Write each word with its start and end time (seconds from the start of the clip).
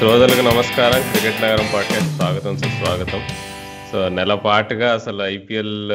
శ్రోతలకు 0.00 0.54
నమస్కారం. 0.54 1.10
క్రికెట్ 1.10 1.42
నగరం 1.42 1.66
పాడ్కాస్ట్ 1.74 2.16
స్వాగతం 2.16 2.56
సుస్వాగతం. 2.56 3.20
సో 3.92 4.08
నెల 4.08 4.34
పాటుగా 4.34 4.94
అసలు 4.94 5.22
ఐపీఎల్ 5.22 5.92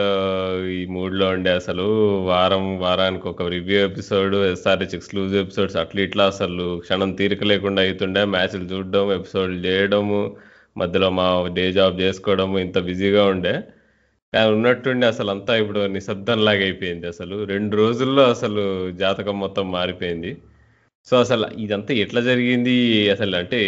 ఈ 0.67 0.85
మూడ్లో 0.85 1.27
ఉండే 1.27 1.51
అసలు 1.51 1.83
వారం 2.23 2.79
వారానికి 2.79 3.27
ఒక 3.27 3.41
review 3.41 3.79
episode 3.79 4.35
SRH 4.35 4.95
exclusive 4.95 5.41
episodes 5.41 5.77
అట్లా 5.77 6.01
ఇట్లా 6.01 6.25
అసలు 6.25 6.79
క్షణం 6.83 7.11
తీరిక 7.11 7.43
లేకుండా 7.43 7.81
అవుతుండే 7.81 8.25
మ్యాచ్లు 8.25 8.63
చూడడం 8.63 9.13
ఎపిసోడ్లు 9.13 9.65
చేయడము 9.65 10.35
మధ్యలో 10.77 11.09
మా 11.09 11.49
డే 11.53 11.71
జాబ్ 11.71 12.01
చేసుకోవడము 12.01 12.59
ఇంత 12.59 12.79
బిజీగా 12.79 13.25
ఉండే. 13.25 13.61
కానీ 14.33 14.51
ఉన్నట్టుండి 14.51 15.05
అసలు 15.05 15.31
అంతా 15.31 15.55
ఇప్పుడు 15.55 15.79
నిశ్శబ్దం 15.79 16.45
లాగా 16.45 16.61
అయిపోయింది 16.61 17.07
అసలు. 17.07 17.43
రెండు 17.43 17.77
రోజుల్లో 17.77 18.23
అసలు 18.23 18.91
జాతకం 18.91 19.39
మొత్తం 19.39 19.71
మారిపోయింది. 19.71 20.37
సో 21.09 21.15
అసలు 21.19 21.47
ఇదంతా 21.63 21.93
ఎట్లా 21.93 22.21
జరిగింది? 22.21 22.75
అసలు 23.11 23.35
అంటే 23.35 23.59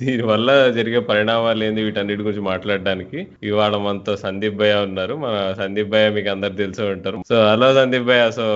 దీని 0.00 0.22
వల్ల 0.30 0.70
జరిగే 0.76 1.00
పరిణామాలు 1.10 1.64
ఏంది? 1.64 1.82
వీటన్నిటి 1.82 2.22
గురించి 2.22 2.44
మాట్లాడడానికి 2.48 3.18
ఇవాళ 3.42 3.76
మనతో 3.76 4.16
సందీప్ 4.16 4.56
భయ్య 4.62 4.80
ఉన్నారు. 4.86 5.14
మన 5.24 5.36
సందీప్ 5.58 5.88
భయ్య 5.88 6.08
మీకు 6.16 6.28
అందరు 6.28 6.54
తెలిసే 6.62 6.82
ఉంటారు. 6.94 7.22
సో 7.28 7.36
హలో 7.50 7.68
సందీప్ 7.74 8.08
భయ్య. 8.10 8.24
సో 8.38 8.46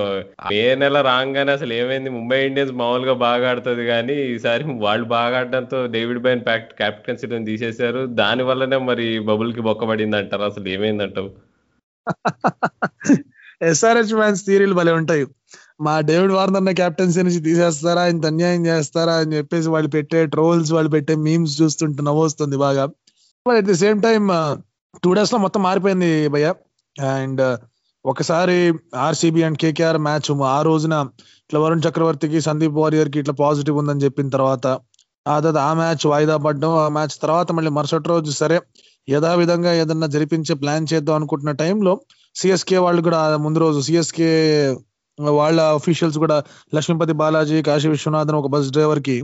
ఏ 0.53 0.75
నెల 0.75 1.01
రాగానే 1.01 1.53
అసలు 1.53 1.73
ఏమైంది? 1.73 2.11
ముంబై 2.11 2.47
ఇండియన్స్ 2.47 2.75
మామూలుగా 2.83 3.13
బాగా 3.13 3.51
ఆడుతుంది 3.51 3.87
కానీ 3.87 4.17
ఈసారి 4.35 4.65
వాళ్ళు 4.87 5.07
బాగా 5.17 5.39
ఆడడంతో 5.39 5.87
డేవిడ్ 5.87 6.23
బైన్ 6.27 6.45
ప్యాక్ట్ 6.51 6.75
క్యాప్టెన్సీ 6.83 7.27
తీసేశారు. 7.51 8.07
దాని 8.23 8.43
వల్లనే 8.43 8.77
మరి 8.91 9.19
బబుల్కి 9.31 9.61
బొక్కబడింది 9.61 10.17
అంటారు? 10.17 10.43
అసలు 10.43 10.69
ఏమైందంటావు? 10.69 11.31
ఎస్ఆర్హెచ్ 13.63 14.15
మ్యాన్స్ 14.15 14.47
థీరీలు 14.47 14.75
భలే 14.75 14.93
ఉంటాయి. 14.93 15.27
మా 15.81 15.95
డేవిడ్ 16.09 16.33
వార్నర్ 16.33 16.75
కెప్టెన్సీ 16.75 17.21
నుంచి 17.23 17.41
తీసేస్తారా? 17.47 18.03
ఇంత 18.07 18.25
అన్యాయం 18.27 18.63
చేస్తారా? 18.67 19.15
అని 19.23 19.37
చెప్పేసి 19.39 19.69
వాళ్ళు 19.69 19.89
పెట్టే 19.97 20.21
ట్రోల్స్ 20.35 20.71
వాళ్ళు 20.73 20.91
పెట్టే 20.91 21.15
మీమ్స్ 21.27 21.55
చూస్తుంటే 21.61 22.03
నవ్వొస్తుంది 22.03 22.57
బాగా. 22.57 22.85
But 23.47 23.59
at 23.61 23.69
the 23.71 23.77
same 23.83 23.99
time 24.03 24.23
two 25.05 25.11
డేస్లో 25.15 25.39
మొత్తం 25.39 25.63
మారిపోయింది 25.69 26.13
భయ్య. 26.35 26.49
అండ్ 26.97 27.41
uh, 27.41 27.57
ఒకసారి 28.05 28.57
ఆర్సీబీ 29.05 29.41
అండ్ 29.43 29.59
కేకేఆర్ 29.59 29.99
మ్యాచ్ 29.99 30.29
ఆ 30.51 30.59
రోజున 30.63 30.95
ఇట్లా 31.45 31.61
వరుణ్ 31.61 31.83
చక్రవర్తికి 31.87 32.39
సందీప్ 32.41 32.77
వారియర్కి 32.83 33.19
ఇట్లా 33.19 33.35
పాజిటివ్ 33.41 33.77
ఉందని 33.79 34.05
చెప్పిన 34.05 34.29
తర్వాత 34.29 34.67
ఆ 35.27 35.37
తర్వాత 35.37 35.59
ఆ 35.69 35.71
మ్యాచ్ 35.75 36.05
వాయిదా 36.07 36.37
పడ్డం 36.47 36.73
ఆ 36.85 36.89
మ్యాచ్ 36.89 37.15
తర్వాత 37.23 37.49
మళ్ళీ 37.53 37.71
మరుసటి 37.71 38.09
రోజు 38.09 38.33
సరే 38.33 38.59
యథావిధంగా 39.09 39.73
ఏదన్నా 39.73 40.07
జరిపించే 40.07 40.55
ప్లాన్ 40.55 40.87
చేద్దాం 40.93 41.17
అనుకుంటున్న 41.19 41.55
టైంలో 41.63 41.95
సిఎస్కే 42.37 42.79
వాళ్ళు 42.79 43.03
కూడా 43.03 43.21
ముందు 43.37 43.59
రోజు 43.59 43.81
సిఎస్కే 43.81 44.31
వాళ్ళ 45.19 45.61
అఫీషియల్స్ 45.79 46.19
కూడా 46.19 46.37
లక్ష్మీపతి 46.77 47.13
బాలాజీ 47.21 47.63
కాశీ 47.63 47.89
విశ్వనాథన్ 47.89 48.39
ఒక 48.41 48.49
బస్ 48.55 48.71
డ్రైవర్కి 48.71 49.17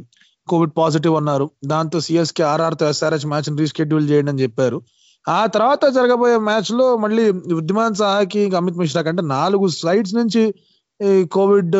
కోవిడ్ 0.48 0.72
పాజిటివ్ 0.78 1.16
అన్నారు. 1.16 1.50
దాంతో 1.64 2.00
సిఎస్కే 2.00 2.42
ఆర్ఆర్తో 2.42 2.84
ఎస్ఆర్హెచ్ 2.92 3.26
మ్యాచ్ 3.26 3.48
రీషెడ్యూల్ 3.60 4.08
చేయండి 4.10 4.30
అని 4.30 4.42
చెప్పారు. 4.42 4.78
ఆ 5.26 5.40
తర్వాత 5.46 5.84
జరగబోయే 5.96 6.36
మ్యాచ్లో 6.48 6.96
మళ్ళీ 6.96 7.24
విద్యమాన్ 7.58 7.94
సాహాకి 7.94 8.42
అమిత్ 8.60 8.78
మిశ్రా 8.78 9.02
కంటే 9.02 9.22
నాలుగు 9.36 9.66
సైడ్స్ 9.82 10.14
నుంచి 10.14 10.42
కోవిడ్ 11.36 11.76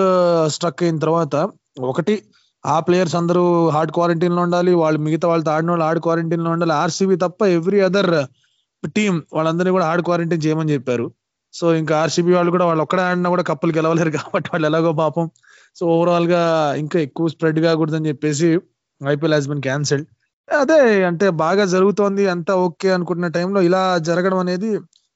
స్ట్రక్ 0.55 0.83
అయిన 0.83 0.99
తర్వాత 0.99 1.35
ఒకటి 1.91 2.15
ఆ 2.65 2.77
ప్లేయర్స్ 2.81 3.17
అందరూ 3.17 3.43
హార్డ్ 3.71 3.93
క్వారంటైన్లో 3.93 4.43
ఉండాలి 4.43 4.73
వాళ్ళు 4.75 4.99
మిగతా 4.99 5.29
వాళ్ళతో 5.29 5.51
ఆడిన 5.51 5.71
వాళ్ళు 5.71 5.85
హార్డ్ 5.85 6.03
క్వారంటైన్లో 6.03 6.51
ఉండాలి 6.51 6.73
ఆర్సీబీ 6.73 7.17
తప్ప 7.17 7.45
ఎవ్రీ 7.57 7.81
అదర్ 7.81 8.11
టీం 8.97 9.23
వాళ్ళందరినీ 9.35 9.71
కూడా 9.71 9.87
హార్డ్ 9.87 10.05
క్వారంటైన్ 10.05 10.43
చేయమని 10.47 10.73
చెప్పారు. 10.73 11.07
సో 11.55 11.75
ఇంకా 11.81 11.95
ఆర్సీబీ 12.03 12.33
వాళ్ళు 12.39 12.51
కూడా 12.57 12.67
వాళ్ళు 12.71 12.83
ఒక్కడే 12.87 13.03
ఆడినా 13.09 13.31
కూడా 13.35 13.45
కప్పులు 13.51 13.73
గెలవలేరు 13.79 14.13
కాబట్టి 14.19 14.49
వాళ్ళు 14.53 14.67
ఎలాగో 14.71 14.93
పాపం. 15.03 15.27
సో 15.79 15.83
ఓవరాల్గా 15.95 16.43
ఇంకా 16.83 16.99
ఎక్కువ 17.07 17.27
స్ప్రెడ్ 17.35 17.61
కాకూడదని 17.67 18.09
చెప్పేసి 18.09 18.49
ఐపీఎల్ 19.01 19.35
హాస్ 19.37 19.49
బిన్ 19.53 19.63
క్యాన్సిల్డ్ 19.69 20.09
అదే 20.49 20.79
అంటే 21.11 21.27
బాగా 21.45 21.65
జరుగుతోంది 21.75 22.25
అంతా 22.35 22.53
ఓకే 22.67 22.89
అనుకుంటున్న 22.97 23.29
టైంలో 23.37 23.61
ఇలా 23.69 23.83
జరగడం 24.09 24.39
అనేది 24.45 24.71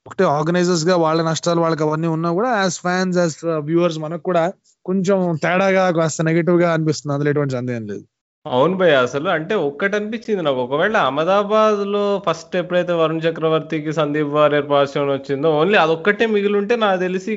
ఒకటే 0.07 0.25
ఆర్గనైజర్స్గా 0.37 0.95
వాళ్ళ 1.05 1.21
నష్టాలు 1.29 1.61
వాళ్ళకి 1.61 1.83
అవన్నీ 1.87 2.09
ఉన్నా 2.17 2.31
కూడా 2.39 2.51
యాజ్ 2.63 2.77
ఫ్యాన్స్ 2.85 3.17
యాజ్ 3.19 3.35
వ్యూవర్స్ 3.69 3.99
మనకు 3.99 4.25
కూడా 4.31 4.45
కొంచెం 4.87 5.19
తేడాగా 5.45 5.85
కాస్త 5.97 6.23
నెగిటివ్గా 6.29 6.69
అనిపిస్తుంది. 6.75 7.15
అందులో 7.15 7.31
ఎటువంటి 7.33 7.55
సందేహం 7.59 7.85
లేదు. 7.93 8.05
అవును 8.47 8.75
భయ్య 8.77 8.97
అసలు 9.05 9.29
అంటే 9.29 9.55
ఒక్కటి 9.67 9.95
అనిపించింది 9.97 10.43
నాకు. 10.43 10.61
ఒకవేళ 10.65 10.97
అహ్మదాబాద్లో 11.07 12.03
ఫస్ట్ 12.27 12.55
ఎప్పుడైతే 12.57 12.93
వరుణ్ 12.93 13.23
చక్రవర్తికి 13.25 13.93
సందీప్ 13.93 14.33
వారియర్ 14.37 14.69
పాజిటివ్ 14.71 15.11
వచ్చిందో 15.11 15.51
ఓన్లీ 15.61 15.79
అదొక్కటే 15.79 16.27
మిగిలి 16.35 16.57
ఉంటే 16.59 16.77
నాకు 16.77 17.01
తెలిసి 17.01 17.33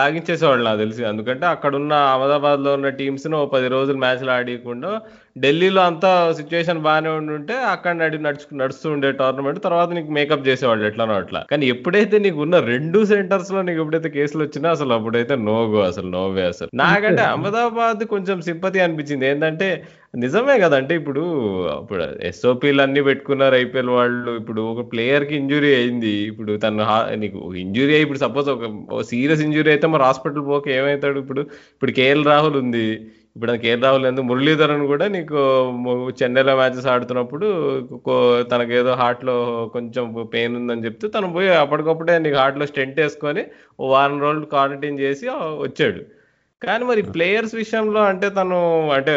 లాగించేసేవాళ్ళు 0.00 0.64
నాకు 0.64 0.78
తెలిసి. 0.78 1.02
ఎందుకంటే 1.04 1.46
అక్కడ 1.46 1.72
ఉన్న 1.76 1.92
అహ్మదాబాద్లో 2.12 2.72
ఉన్న 2.74 2.90
టీమ్స్ను 3.00 3.40
పది 3.54 3.68
రోజులు 3.68 3.98
మ్యాచ్లు 3.98 4.30
ఆడియకుండా 4.30 4.92
ఢిల్లీలో 5.38 5.80
అంతా 5.82 6.10
సిచ్యువేషన్ 6.32 6.82
బాగానే 6.82 7.10
ఉండుంటే 7.10 7.54
అక్కడ 7.70 7.92
నడి 7.94 8.18
నడుచు 8.18 8.56
నడుస్తూ 8.56 8.86
ఉండే 8.90 9.08
టోర్నమెంట్ 9.20 9.58
తర్వాత 9.62 9.88
నీకు 9.90 10.10
మేకప్ 10.12 10.46
చేసేవాళ్ళు 10.48 10.84
ఎట్లానో 10.86 11.14
అట్లా. 11.14 11.40
కానీ 11.50 11.64
ఎప్పుడైతే 11.66 12.18
నీకు 12.18 12.38
ఉన్న 12.42 12.58
రెండు 12.68 13.04
సెంటర్స్లో 13.04 13.62
నీకు 13.62 13.80
ఎప్పుడైతే 13.80 14.10
కేసులు 14.10 14.42
వచ్చినా 14.44 14.70
అసలు 14.70 14.92
అప్పుడైతే 14.92 15.36
నోగో 15.48 15.80
అసలు 15.82 16.08
నోవే 16.08 16.44
అసలు. 16.52 16.70
నాకంటే 16.82 17.22
అహ్మదాబాద్ 17.32 18.04
కొంచెం 18.14 18.38
సింపతి 18.48 18.80
అనిపించింది 18.80 19.26
ఏంటంటే 19.32 19.68
నిజమే 20.22 20.54
కదంటే 20.62 20.92
ఇప్పుడు 21.00 21.22
ఇప్పుడు 21.80 22.04
ఎస్ఓపీలు 22.28 22.80
అన్ని 22.84 23.00
పెట్టుకున్నారు 23.08 23.54
ఐపీఎల్ 23.62 23.90
వాళ్ళు. 23.98 24.32
ఇప్పుడు 24.40 24.60
ఒక 24.72 24.82
ప్లేయర్కి 24.92 25.34
ఇంజురీ 25.40 25.70
అయింది. 25.78 26.12
ఇప్పుడు 26.30 26.52
తను 26.64 26.84
నీకు 27.22 27.38
ఇంజురీ 27.64 27.92
అయ్యి 27.96 28.04
ఇప్పుడు 28.06 28.22
సపోజ్ 28.24 28.48
ఒక 28.54 29.00
సీరియస్ 29.10 29.42
ఇంజురీ 29.46 29.70
అయితే 29.74 29.88
మరి 29.94 30.04
హాస్పిటల్ 30.08 30.46
పోక 30.50 30.68
ఏమవుతాడు 30.78 31.18
ఇప్పుడు 31.24 31.42
ఇప్పుడు 31.74 31.94
కేఎల్ 32.00 32.24
రాహుల్ 32.32 32.58
ఉంది. 32.62 32.86
ఇప్పుడు 33.36 33.52
కేఎల్ 33.64 33.84
రాహుల్ 33.86 34.04
ఎందుకు? 34.10 34.26
మురళీధరన్ 34.30 34.84
కూడా 34.92 35.06
నీకు 35.16 35.38
చెన్నైలో 36.20 36.52
మ్యాచెస్ 36.60 36.88
ఆడుతున్నప్పుడు 36.92 37.46
తనకేదో 38.52 38.92
హార్ట్లో 39.02 39.36
కొంచెం 39.76 40.04
పెయిన్ 40.34 40.56
ఉందని 40.60 40.86
చెప్తే 40.88 41.08
తను 41.16 41.30
పోయి 41.36 41.48
అప్పటికప్పుడే 41.64 42.16
నీకు 42.26 42.38
హార్ట్లో 42.42 42.66
స్టెంట్ 42.72 43.00
వేసుకొని 43.04 43.44
ఓ 43.80 43.90
వారం 43.94 44.20
రోజులు 44.26 44.46
క్వారంటైన్ 44.54 45.00
చేసి 45.04 45.26
వచ్చాడు. 45.66 46.02
కానీ 46.68 46.84
మరి 46.84 47.02
ప్లేయర్స్ 47.14 47.54
విషయంలో 47.54 48.00
అంటే 48.10 48.26
తను 48.28 48.58
అంటే 48.96 49.14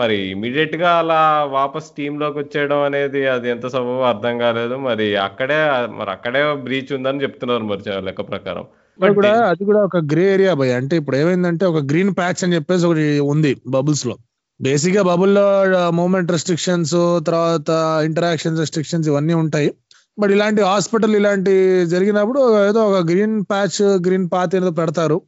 మరి 0.00 0.16
ఇమీడియట్గా 0.30 0.90
అలా 1.02 1.20
వాపస్ 1.56 1.88
టీమ్లోకి 1.98 2.38
వచ్చేయడం 2.38 2.80
అనేది 2.88 3.26
అది 3.26 3.48
ఎంత 3.50 3.66
సబబో 3.66 4.02
అర్థం 4.10 4.34
కాలేదు. 4.38 4.76
మరి 4.88 5.06
అక్కడే 5.26 5.58
మరి 5.98 6.10
అక్కడే 6.10 6.42
బ్రీచ్ 6.66 6.92
ఉందని 6.92 7.22
చెప్తున్నారు 7.22 7.64
మరి 7.64 8.04
లెక్క 8.08 8.24
ప్రకారం. 8.32 8.66
కూడా 8.98 9.32
అది 9.50 9.62
కూడా 9.64 9.82
ఒక 9.88 9.98
గ్రే 10.12 10.24
ఏరియా 10.32 10.54
భయ్ 10.54 10.72
అంటే 10.78 10.94
ఇప్పుడు 10.96 11.16
ఏమైందంటే 11.16 11.64
ఒక 11.66 11.80
గ్రీన్ 11.92 12.12
ప్యాచ్ 12.18 12.40
అని 12.44 12.54
చెప్పేసి 12.54 12.84
ఒకటి 12.86 13.06
ఉంది 13.32 13.52
బబుల్స్లో. 13.76 14.16
బేసిక్గా 14.60 15.02
బబుల్లో 15.02 15.44
మూమెంట్ 15.90 16.32
రెస్ట్రిక్షన్స్ 16.32 16.96
తర్వాత 17.28 17.70
ఇంటరాక్షన్స్ 18.08 18.60
రెస్ట్రిక్షన్స్ 18.60 19.08
ఇవన్నీ 19.08 19.34
ఉంటాయి. 19.34 19.70
బట్ 20.18 20.30
ఇలాంటి 20.30 20.62
హాస్పిటల్ 20.62 21.14
ఇలాంటి 21.16 21.52
జరిగినప్పుడు 21.86 22.40
ఏదో 22.68 22.80
ఒక 22.90 22.98
గ్రీన్ 23.10 23.36
ప్యాచ్ 23.50 23.78
గ్రీన్ 24.06 24.26
పాత్ 24.32 24.54
ఏదో 24.56 24.70
పెడతారు. 24.70 25.18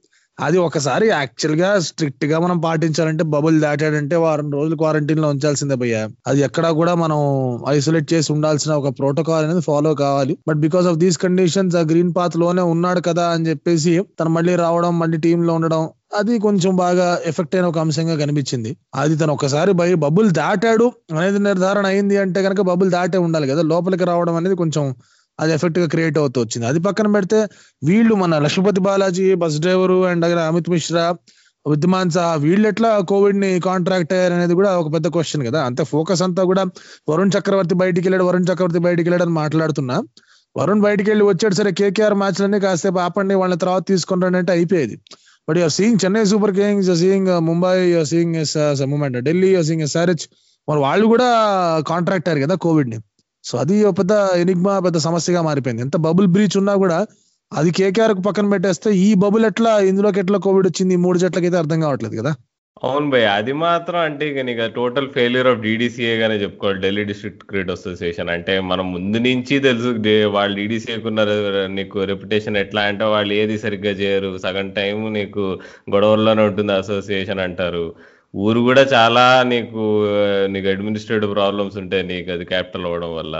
అది 0.40 0.58
ఒకసారి 0.58 1.08
యాక్చువల్గా 1.08 1.78
స్ట్రిక్ట్గా 1.78 2.38
మనం 2.38 2.58
పాటించాలంటే 2.58 3.24
బబుల్ 3.24 3.60
దాటాడంటే 3.60 4.16
వారం 4.16 4.50
రోజులు 4.52 4.76
క్వారంటైన్లో 4.76 5.28
ఉంచాల్సిందే 5.28 5.74
భయ్య. 5.74 5.96
అది 6.26 6.40
ఎక్కడా 6.40 6.70
కూడా 6.70 6.94
మనం 6.94 7.18
ఐసోలేట్ 7.68 8.12
చేసి 8.12 8.32
ఉండాల్సిన 8.32 8.72
ఒక 8.72 8.98
ప్రోటోకాల్ 8.98 9.44
అనేది 9.44 9.60
ఫాలో 9.60 9.94
కావాలి. 9.94 10.38
But 10.48 10.56
because 10.56 10.86
of 10.86 10.96
these 10.96 11.18
conditions 11.18 11.76
ఆ 11.76 11.80
గ్రీన్ 11.80 12.14
పాత్లోనే 12.16 12.62
ఉన్నాడు 12.62 13.00
కదా 13.00 13.28
అని 13.28 13.48
చెప్పేసి 13.48 14.04
తను 14.20 14.28
మళ్ళీ 14.28 14.56
రావడం 14.56 14.98
మళ్ళీ 14.98 15.18
టీమ్లో 15.18 15.54
ఉండడం 15.54 15.82
అది 16.16 16.38
కొంచెం 16.38 16.76
బాగా 16.76 17.18
ఎఫెక్ట్ 17.26 17.54
అయిన 17.54 17.66
ఒక 17.66 17.78
అంశంగా 17.78 18.16
కనిపించింది. 18.16 18.70
అది 18.94 19.16
తను 19.16 19.32
ఒకసారి 19.32 19.72
భయ 19.72 19.94
బబుల్ 19.94 20.30
దాటాడు 20.30 20.86
అనేది 21.12 21.38
నిర్ధారణ 21.38 21.86
అయింది 21.86 22.16
అంటే 22.16 22.42
కనుక 22.42 22.60
బబుల్ 22.60 22.90
దాటే 22.90 23.18
ఉండాలి 23.18 23.48
కదా. 23.48 23.62
లోపలికి 23.62 24.04
రావడం 24.04 24.34
అనేది 24.34 24.54
కొంచెం 24.54 24.84
అది 25.40 25.52
ఎఫెక్ట్గా 25.52 25.86
క్రియేట్ 25.86 26.18
అవుతూ 26.18 26.40
వచ్చింది. 26.40 26.66
అది 26.66 26.80
పక్కన 26.80 27.06
పెడితే 27.12 27.46
వీళ్ళు 27.84 28.14
మన 28.14 28.38
Lakshmipathy 28.38 28.80
Balaji 28.80 29.34
bus 29.34 29.60
driver 29.60 30.04
and 30.04 30.24
దగ్గర 30.26 30.38
అమిత్ 30.40 30.70
మిశ్రా 30.70 31.14
విద్యమాన్ 31.70 32.10
సహా 32.10 32.34
వీళ్ళు 32.34 32.68
ఎట్లా 32.68 32.98
కోవిడ్ని 32.98 33.60
కాంట్రాక్ట్ 33.60 34.12
అయ్యారు 34.12 34.34
అనేది 34.34 34.54
కూడా 34.54 34.78
ఒక 34.78 34.94
పెద్ద 34.94 35.08
క్వశ్చన్ 35.08 35.46
కదా. 35.46 35.64
అంత 35.64 35.82
ఫోకస్ 35.82 36.22
అంతా 36.22 36.44
కూడా 36.44 36.62
వరుణ్ 37.10 37.30
చక్రవర్తి 37.38 37.74
బయటికి 37.74 38.04
వెళ్ళాడు 38.06 38.24
వరుణ్ 38.24 38.46
చక్రవర్తి 38.52 38.78
బయటికి 38.78 39.08
వెళ్ళాడు 39.08 39.22
అని 39.22 39.32
మాట్లాడుతున్నా. 39.32 40.02
వరుణ్ 40.56 40.80
బయటికి 40.80 41.10
వెళ్ళి 41.10 41.24
వచ్చాడు 41.24 41.54
సరే 41.54 41.72
కేకేఆర్ 41.72 42.14
మ్యాచ్లన్నీ 42.14 42.60
కాసేపు 42.60 42.98
ఆపండి 42.98 43.34
వాళ్ళని 43.34 43.60
తర్వాత 43.60 43.86
తీసుకుంటాడు 43.88 44.36
అంటే 44.36 44.52
అయిపోయేది. 44.52 44.96
But 45.48 45.58
you're 45.58 45.72
seeing 45.72 45.98
Chennai 46.04 46.24
Super 46.24 46.52
Kings 46.52 46.98
seeing 46.98 47.40
Mumbai 47.40 48.04
seeing 48.04 48.36
moment 48.86 49.18
Delhi 49.18 49.62
seeing 49.62 49.82
SRH 49.82 50.26
మరి 50.68 50.80
వాళ్ళు 50.80 51.06
కూడా 51.06 51.28
కాంట్రాక్ట్ 51.88 52.28
అయ్యారు 52.28 52.46
కదా 52.46 52.54
కోవిడ్ని. 52.54 52.98
సో 53.44 53.54
అది 53.62 53.76
ఒక 53.88 53.94
పెద్ద 54.00 54.12
ఎనిగ్మా 54.42 54.74
పెద్ద 54.86 54.98
సమస్యగా 55.08 55.40
మారిపోయింది. 55.48 55.82
ఎంత 55.86 55.96
బబుల్ 56.06 56.28
బ్రీచ్ 56.36 56.56
ఉన్నా 56.62 56.74
కూడా 56.84 57.00
అది 57.52 57.70
కేకేఆర్కు 57.78 58.22
పక్కన 58.28 58.48
పెట్టేస్తే 58.52 58.90
ఈ 59.06 59.08
బబుల్ 59.24 59.44
ఎట్లా 59.48 59.72
ఇందులోకి 59.90 60.20
ఎట్లా 60.22 60.38
కోవిడ్ 60.46 60.66
వచ్చింది 60.70 60.94
మూడు 61.04 61.18
జట్లకి 61.22 61.46
అయితే 61.48 61.58
అర్థం 61.62 61.78
కావట్లేదు 61.86 62.16
కదా. 62.20 62.32
అవును 62.88 63.08
భయ్ 63.10 63.26
అది 63.38 63.52
మాత్రం 63.64 63.98
అంటే 64.06 64.24
ఇక 64.30 64.42
నీకు 64.48 64.64
టోటల్ 64.76 65.08
ఫెయిల్యూర్ 65.16 65.48
ఆఫ్ 65.50 65.60
డీడీసీఏ 65.64 66.14
గానే 66.20 66.36
చెప్పుకోవాలి. 66.42 66.78
ఢిల్లీ 66.84 67.02
డిస్ట్రిక్ట్ 67.10 67.44
క్రికెట్ 67.48 67.72
అసోసియేషన్ 67.74 68.30
అంటే 68.36 68.54
మనం 68.70 68.86
ముందు 68.94 69.18
నుంచి 69.26 69.56
తెలుసు 69.66 69.90
వాళ్ళు 70.36 70.54
డీడీసీఏకున్న 70.60 71.26
నీకు 71.76 71.98
రెప్యుటేషన్ 72.10 72.60
ఎట్లా 72.62 72.84
అంటే 72.92 73.06
వాళ్ళు 73.14 73.34
ఏది 73.42 73.58
సరిగ్గా 73.64 73.92
చేయరు. 74.00 74.32
సగం 74.46 74.70
టైం 74.78 74.98
నీకు 75.18 75.44
గొడవల్లోనే 75.94 76.44
ఉంటుంది 76.50 76.74
అసోసియేషన్ 76.80 77.44
అంటారు. 77.46 77.84
ఊరు 78.34 78.60
కూడా 78.60 78.82
చాలా 78.94 79.42
నీకు 79.42 79.82
నీకు 80.46 80.68
అడ్మినిస్ట్రేటివ్ 80.68 81.34
ప్రాబ్లమ్స్ 81.34 81.76
ఉంటాయి 81.76 82.02
నీకు 82.02 82.30
అది 82.32 82.44
క్యాపిటల్ 82.44 82.86
అవ్వడం 82.86 83.16
వల్ల. 83.16 83.36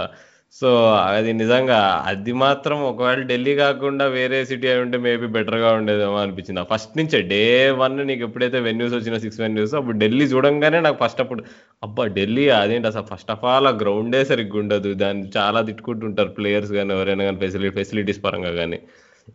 సో 0.55 0.69
అది 0.93 1.33
నిజంగా 1.33 1.77
అది 2.07 2.33
మాత్రం 2.33 2.77
ఒకవేళ 2.83 3.21
ఢిల్లీ 3.21 3.55
కాకుండా 3.55 4.05
వేరే 4.07 4.45
సిటీ 4.45 4.67
అయి 4.67 4.81
ఉంటే 4.81 4.97
మేబీ 4.97 5.27
బెటర్గా 5.27 5.73
ఉండేదేమో 5.73 6.17
అనిపించింది. 6.17 6.61
ఫస్ట్ 6.73 6.97
నుంచే 6.97 7.21
డే 7.31 7.41
వన్ 7.71 8.07
నీకు 8.07 8.21
ఎప్పుడైతే 8.21 8.59
వెన్యూస్ 8.59 8.93
వచ్చిన 8.93 9.17
సిక్స్ 9.17 9.39
వెన్యూస్ 9.41 9.73
అప్పుడు 9.73 9.97
ఢిల్లీ 9.97 10.25
చూడంగానే 10.25 10.79
నాకు 10.79 10.97
ఫస్ట్ 11.05 11.21
అప్పుడు 11.21 11.43
అబ్బా 11.83 12.05
ఢిల్లీ 12.05 12.49
అదేంటి 12.49 12.87
అసలు? 12.87 13.07
ఫస్ట్ 13.13 13.31
ఆఫ్ 13.31 13.45
ఆల్ 13.45 13.67
ఆ 13.67 13.73
గ్రౌండే 13.81 14.25
సరిగ్గా 14.25 14.59
ఉండదు. 14.59 14.93
దాన్ని 14.93 15.25
చాలా 15.37 15.61
తిట్టుకుంటుంటారు 15.61 16.29
ప్లేయర్స్ 16.29 16.71
కానీ 16.71 16.93
ఎవరైనా 16.93 17.23
కానీ 17.23 17.37
ఫెసిలిటీ 17.37 17.73
ఫెసిలిటీస్ 17.79 18.23
పరంగా 18.23 18.51
కానీ 18.51 18.79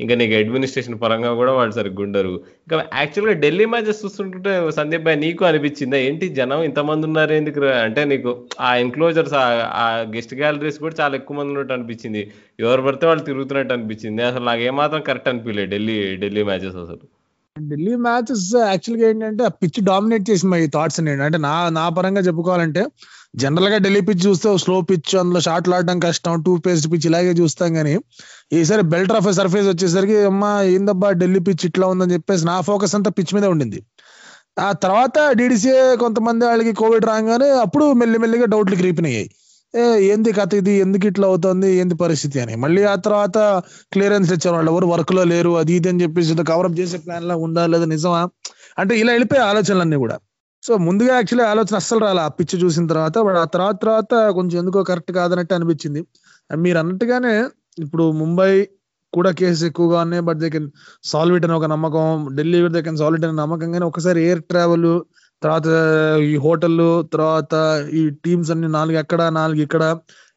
ఇంకా 0.01 0.15
నీకు 0.15 0.35
అడ్మినిస్ట్రేషన్ 0.35 1.01
పరంగా 1.01 1.35
కూడా 1.35 1.53
వాళ్ళు 1.53 1.73
సరిగ్గా 1.73 2.03
ఉండరు. 2.03 2.33
ఇంకా 2.65 2.77
యాక్చువల్గా 2.95 3.35
ఢిల్లీ 3.41 3.67
మ్యాచెస్ 3.67 4.03
చూస్తుంటుంటే 4.05 4.71
సందీప్ 4.71 5.05
భాయ్ 5.07 5.19
నీకు 5.19 5.45
అనిపించిందా? 5.45 5.97
ఏంటి 6.09 6.29
జనం 6.39 6.63
ఇంతమంది 6.63 7.07
ఉన్నారు 7.07 7.33
ఎందుకు 7.33 7.61
అంటే 7.85 8.05
నీకు 8.05 8.33
ఆ 8.61 8.71
ఎన్క్లోజర్స్ 8.77 9.37
ఆ 9.83 9.87
గెస్ట్ 10.15 10.35
గ్యాలరీస్ 10.35 10.79
కూడా 10.79 10.97
చాలా 11.01 11.17
ఎక్కువ 11.17 11.37
మంది 11.37 11.53
ఉన్నట్టు 11.53 11.73
అనిపించింది. 11.73 12.23
ఎవరు 12.61 12.83
పడితే 12.83 13.07
వాళ్ళు 13.07 13.25
తిరుగుతున్నట్టు 13.25 13.75
అనిపించింది. 13.75 14.23
అసలు 14.23 14.45
నాకు 14.45 14.65
ఏమాత్రం 14.71 15.03
కరెక్ట్ 15.03 15.29
అనిపించలేదు 15.29 15.71
ఢిల్లీ 15.71 15.97
ఢిల్లీ 16.17 16.43
మ్యాచెస్ 16.43 16.79
అసలు. 16.85 17.03
ఢిల్లీ 17.57 17.95
మ్యాచెస్ 18.07 18.45
యాక్చువల్గా 18.67 19.09
ఏంటంటే 19.09 19.45
పిచ్ 19.63 19.79
డామినేట్ 19.85 20.31
చేసి 20.31 20.47
మై 20.47 20.61
థాట్స్ 20.75 21.01
నేను. 21.01 21.23
అంటే 21.23 21.39
నా 21.47 21.55
నా 21.79 21.89
పరంగా 21.89 22.21
చెప్పుకోవాలంటే 22.21 22.83
జనరల్గా 23.35 23.79
ఢిల్లీ 23.79 24.01
పిచ్ 24.01 24.23
చూస్తే 24.27 24.57
స్లో 24.59 24.77
పిచ్ 24.81 25.11
అందులో 25.17 25.41
షాట్లు 25.41 25.75
ఆడడం 25.75 26.01
కష్టం 26.01 26.43
టూ 26.43 26.53
పేస్ట్ 26.57 26.93
పిచ్ 26.93 27.07
ఇలాగే 27.07 27.33
చూస్తాం 27.33 27.75
కానీ 27.75 27.93
ఈసారి 28.53 28.83
బెల్ట్ 28.83 29.13
ఆఫ్ 29.13 29.29
సర్ఫేస్ 29.33 29.69
వచ్చేసరికి 29.69 30.17
అమ్మా 30.25 30.63
ఏందబ్బా 30.75 31.11
ఢిల్లీ 31.13 31.41
పిచ్ 31.41 31.65
ఇట్లా 31.67 31.87
ఉందని 31.87 32.13
చెప్పేసి 32.13 32.47
నా 32.47 32.61
ఫోకస్ 32.61 32.95
అంతా 32.95 33.11
పిచ్ 33.11 33.35
మీద 33.35 33.45
ఉండింది. 33.45 33.81
ఆ 34.59 34.73
తర్వాత 34.85 35.19
డిడిసిఏ 35.33 35.97
కొంతమంది 35.97 36.45
వాళ్ళకి 36.47 36.73
కోవిడ్ 36.73 37.05
రాగానే 37.05 37.51
అప్పుడు 37.65 37.93
మెల్లిమెల్లిగా 37.93 38.45
డౌట్లు 38.45 38.77
క్రీపిన్ 38.77 39.07
అయ్యాయి 39.07 39.29
ఏ 39.75 39.83
ఏంది 40.13 40.33
కథ 40.33 40.55
ఇది? 40.55 40.75
ఎందుకు 40.79 41.07
ఇట్లా 41.07 41.27
అవుతుంది? 41.27 41.69
ఏంది 41.81 41.95
పరిస్థితి 41.95 42.41
అని. 42.41 42.57
మళ్ళీ 42.57 42.83
ఆ 42.83 42.95
తర్వాత 42.97 43.39
క్లియరెన్స్ 43.93 44.33
ఇచ్చారు 44.33 44.57
వాళ్ళు. 44.57 44.71
ఎవరు 44.71 44.87
వర్క్లో 44.87 45.25
లేరు 45.25 45.57
అది 45.57 45.73
ఇది 45.73 45.89
అని 45.89 46.03
చెప్పేసి 46.03 46.45
కవరప్ 46.45 46.79
చేసే 46.81 46.99
ప్లాన్ 46.99 47.27
లా 47.29 47.37
ఉందా 47.47 47.67
లేదా 47.67 47.85
నిజమా? 47.85 48.23
అంటే 48.79 48.95
ఇలా 48.99 49.13
వెళ్ళిపోయి 49.13 49.43
ఆలోచనలన్నీ 49.43 49.97
కూడా. 49.97 50.17
సో 50.63 50.73
ముందుగా 50.87 51.13
యాక్చువల్లీ 51.19 51.45
ఆలోచన 51.53 51.77
అస్సలు 51.83 52.01
రాలే. 52.07 52.23
ఆ 52.27 52.31
పిచ్చి 52.39 52.57
చూసిన 52.63 52.85
తర్వాత 52.93 53.17
బట్ 53.27 53.39
ఆ 53.43 53.47
తర్వాత 53.55 53.77
తర్వాత 53.85 54.15
కొంచెం 54.39 54.57
ఎందుకో 54.63 54.81
కరెక్ట్ 54.91 55.13
కాదన్నట్టు 55.19 55.55
అనిపించింది. 55.59 56.01
మీరు 56.51 56.79
అన్నట్టుగానే 56.83 57.35
ఇప్పుడు 57.79 58.05
ముంబై 58.23 58.51
కూడా 59.13 59.31
కేసెస్ 59.39 59.63
ఎక్కువగా 59.69 59.99
ఉన్నాయి 60.05 60.23
but 60.29 60.39
they 60.43 60.49
can 60.55 60.67
solve 61.11 61.35
it 61.37 61.45
అని 61.47 61.55
ఒక 61.59 61.67
నమ్మకం 61.75 62.05
Delhi 62.39 62.59
they 62.75 62.81
can 62.87 62.99
solve 63.03 63.17
it 63.19 63.27
అనే 63.29 63.37
నమ్మకం 63.43 63.69
కానీ 63.75 63.87
ఒకసారి 63.91 64.19
ఎయిర్ 64.27 64.43
ట్రావెల్ 64.51 64.89
తర్వాత 65.43 65.69
ఈ 66.29 66.35
హోటల్ 66.45 66.81
తర్వాత 67.15 67.55
ఈ 67.99 68.03
టీమ్స్ 68.25 68.51
అన్ని 68.55 68.69
నాలుగు 68.77 68.99
అక్కడ 69.03 69.23
నాలుగు 69.39 69.61
ఇక్కడ 69.67 69.83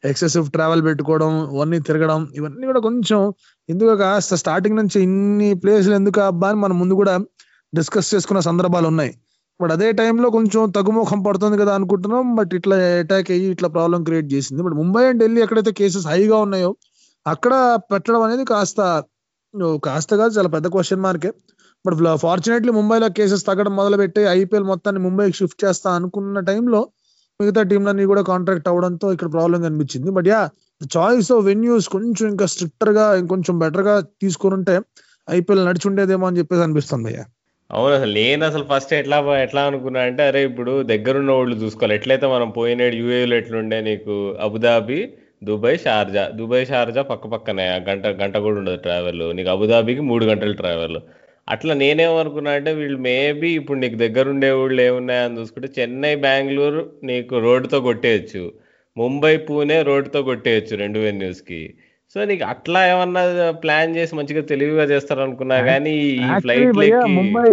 ఎక్సెసివ్ 0.04 0.46
ట్రావెల్ 0.56 0.82
పెట్టుకోవడం 0.88 1.32
ఇవన్నీ 1.54 1.78
తిరగడం 1.88 2.20
ఇవన్నీ 2.38 2.64
కూడా 2.70 2.80
కొంచెం 2.88 3.20
ఎందుకు 3.68 3.94
కాస్త 4.02 4.38
స్టార్టింగ్ 4.42 4.78
నుంచి 4.80 4.98
ఇన్ని 5.06 5.50
ప్లేసులు 5.64 5.96
ఎందుకు 6.00 6.20
అబ్బా 6.28 6.48
అని 6.52 6.60
మనం 6.60 6.76
ముందు 6.82 6.94
కూడా 7.00 7.14
డిస్కస్ 7.72 8.10
చేసుకున్న 8.14 8.40
సందర్భాలు 8.48 8.86
ఉన్నాయి. 8.92 9.12
బట్ 9.62 9.72
అదే 9.74 9.88
టైంలో 10.00 10.28
కొంచెం 10.36 10.70
తగ్గుముఖం 10.76 11.20
పడుతుంది 11.26 11.56
కదా 11.62 11.72
అనుకుంటున్నాం. 11.78 12.26
బట్ 12.38 12.52
ఇట్లా 12.58 12.76
అటాక్ 13.02 13.30
అయ్యి 13.34 13.48
ఇట్లా 13.54 13.68
ప్రాబ్లం 13.76 14.00
క్రియేట్ 14.08 14.28
చేసింది. 14.34 14.60
బట్ 14.66 14.76
ముంబై 14.82 15.02
అండ్ 15.08 15.20
ఢిల్లీ 15.24 15.40
ఎక్కడైతే 15.46 15.72
కేసెస్ 15.80 16.06
హైగా 16.12 16.38
ఉన్నాయో 16.46 16.70
అక్కడ 17.26 17.52
పెట్టడం 17.92 18.22
అనేది 18.26 18.44
కాస్త 18.52 18.80
కాస్త 19.86 20.10
కాదు 20.20 20.32
చాలా 20.36 20.50
పెద్ద 20.54 20.66
క్వశ్చన్ 20.74 21.02
మార్కే 21.06 21.30
బట్ 21.84 21.96
ఫార్చునేట్లీ 22.24 22.72
ముంబైలో 22.78 23.08
కేసెస్ 23.18 23.44
తగ్గడం 23.48 23.74
మొదలు 23.80 23.96
పెట్టి 24.02 24.22
ఐపీఎల్ 24.38 24.66
మొత్తాన్ని 24.70 25.00
ముంబైకి 25.06 25.36
షిఫ్ట్ 25.40 25.60
చేస్తా 25.64 25.88
అనుకున్న 25.98 26.40
టైంలో 26.50 26.80
మిగతా 27.40 27.62
టీంలన్నీ 27.70 28.04
కూడా 28.10 28.22
కాంట్రాక్ట్ 28.30 28.68
అవడంతో 28.72 29.06
ఇక్కడ 29.14 29.28
ప్రాబ్లం 29.36 29.60
కనిపించింది. 29.66 30.10
But 30.16 30.28
yeah 30.32 30.40
choice 30.96 31.30
of 31.36 31.44
venues 31.50 31.86
కొంచెం 31.94 32.26
ఇంకా 32.32 32.46
స్ట్రిక్టర్గా 32.54 33.06
ఇంకొంచెం 33.22 33.54
బెటర్గా 33.64 33.94
తీసుకుని 34.22 34.54
ఉంటే 34.58 34.76
ఐపీఎల్ 35.28 35.64
నడిచి 35.68 35.86
ఉండేదేమో 35.90 36.26
అని 36.30 36.38
చెప్పేసి 36.40 36.62
అనిపిస్తుంది 36.66 37.08
అయ్యా. 37.12 37.24
అవును 37.72 37.92
అసలు 37.94 38.12
నేను 38.20 38.42
అసలు 38.46 38.64
ఫస్ట్ 38.70 38.92
ఎట్లా 38.94 39.18
ఎట్లా 39.42 39.62
అనుకున్నా 39.68 40.00
అంటే 40.08 40.22
అరే 40.30 40.40
ఇప్పుడు 40.48 40.72
దగ్గరున్న 40.92 41.32
వాళ్ళు 41.38 41.54
చూసుకోవాలి. 41.62 41.94
ఎట్లయితే 41.98 42.26
మనం 42.34 42.48
పోయినాడు 42.58 42.96
యూఏలో 43.02 43.34
ఎట్లుండే 43.36 43.78
నీకు? 43.88 44.16
Abu Dhabi 44.46 44.98
Dubai 45.48 45.78
Sharjah. 45.84 46.24
Dubai 46.40 46.66
Sharjah 46.66 47.02
పక్క 47.02 47.26
పక్కనే. 47.34 47.66
గంట 47.88 48.04
గంట 48.22 48.34
కూడా 48.46 48.56
ఉండదు 48.62 48.80
ట్రావెల్ 48.86 49.22
నీకు 49.38 49.50
అబుదాబికి 49.54 50.02
మూడు 50.10 50.24
గంటల 50.30 50.52
ట్రావెల్ 50.62 50.98
అట్లా 51.48 51.74
నేనేమనుకున్నా 51.74 52.50
అంటే 52.58 52.70
వీళ్ళు 52.72 52.98
మేబీ 53.06 53.48
ఇప్పుడు 53.60 53.78
నీకు 53.78 53.96
దగ్గర 54.02 54.24
ఉండే 54.34 54.50
ఊళ్ళు 54.62 54.80
ఏమున్నాయని 54.82 55.38
చూసుకుంటే 55.38 55.68
చెన్నై 55.78 56.12
బెంగళూరు 56.26 56.82
నీకు 57.04 57.34
రోడ్డుతో 57.46 57.78
కొట్టేయచ్చు. 57.80 58.42
ముంబై 58.96 59.34
పూణే 59.48 59.78
రోడ్డుతో 59.82 60.20
కొట్టేయచ్చు 60.22 60.74
రెండు 60.82 60.98
వెన్యూస్కి 60.98 61.60
సో 62.14 62.24
నీకు 62.30 62.44
అట్లా 62.52 62.80
ఏమన్నా 62.92 63.22
ప్లాన్ 63.62 63.92
చేసి 63.98 64.12
మంచిగా 64.18 64.42
తెలివిగా 64.50 64.84
చేస్తారనుకున్నా 64.92 65.58
కానీ 65.68 65.92
ఈ 66.06 66.28
ఫ్లైట్ 66.44 66.78
ముంబై 67.18 67.46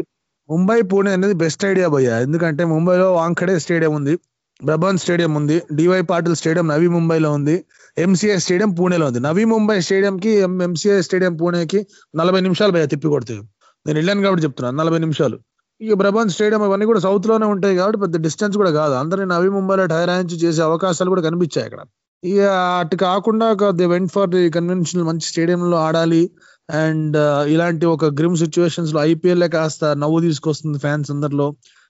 ముంబై 0.49 0.77
పూణే 0.91 1.11
అనేది 1.17 1.35
బెస్ట్ 1.41 1.63
ఐడియా 1.71 1.87
భయ్యా. 1.93 2.15
ఎందుకంటే 2.25 2.63
ముంబైలో 2.71 3.07
వాంఖడే 3.19 3.55
స్టేడియం 3.63 3.93
ఉంది 3.99 4.13
బ్రబన్ 4.67 4.99
స్టేడియం 5.01 5.33
ఉంది 5.39 5.57
డివై 5.79 5.99
పాటిల్ 6.11 6.35
స్టేడియం 6.39 6.65
నవీ 6.71 6.87
ముంబైలో 6.95 7.29
ఉంది 7.37 7.55
ఎంసీఐ 8.05 8.37
స్టేడియం 8.45 8.71
పూణేలో 8.79 9.05
ఉంది. 9.09 9.19
నవీ 9.27 9.43
ముంబై 9.53 9.77
స్టేడియం 9.87 10.15
కి 10.23 10.31
ఎంసీఐ 10.67 10.97
స్టేడియం 11.07 11.35
పూణేకి 11.41 11.79
నలభై 12.21 12.41
నిమిషాలు 12.47 12.73
భయ్యా 12.75 12.89
తిప్పి 12.93 13.13
కొడుతుంది 13.13 13.43
నేను 13.85 13.97
వెళ్ళాను 13.99 14.23
కాబట్టి 14.25 14.43
చెప్తున్నాను 14.47 14.77
నలభై 14.81 14.99
నిమిషాలు. 15.05 15.37
ఇక 15.81 15.93
బ్రబన్ 16.01 16.31
స్టేడియం 16.35 16.63
ఇవన్నీ 16.67 16.85
కూడా 16.91 17.01
సౌత్లోనే 17.07 17.47
ఉంటాయి 17.53 17.75
కాబట్టి 17.79 17.99
పెద్ద 18.03 18.15
డిస్టెన్స్ 18.27 18.55
కూడా 18.61 18.71
కాదు. 18.79 18.93
అందరినీ 19.01 19.27
నవీ 19.35 19.49
ముంబైలో 19.57 19.85
టైరాయించి 19.95 20.37
చేసే 20.45 20.61
అవకాశాలు 20.69 21.09
కూడా 21.13 21.23
కనిపించాయి 21.27 21.65
అక్కడ. 21.69 21.81
ఇక 22.23 22.39
అటు 22.79 22.95
కాకుండా 23.03 23.45
they 23.79 23.85
went 23.91 24.11
for 24.15 24.29
the 24.31 24.39
conventional 24.55 25.05
మంచి 25.09 25.25
స్టేడియంలో 25.31 25.77
ఆడాలి. 25.87 26.23
అండ్ 26.81 27.17
ఇలాంటి 27.53 27.85
ఒక 27.95 28.05
గ్రిమ్ 28.19 28.35
సిచ్యువేషన్స్లో 28.41 28.99
ఐపీఎల్ 29.11 29.45
కాస్త 29.55 29.83
నవ్వు 30.01 30.17
తీసుకొస్తుంది 30.25 30.77
ఫ్యాన్స్ 30.83 31.09
అందరిలో. 31.13 31.47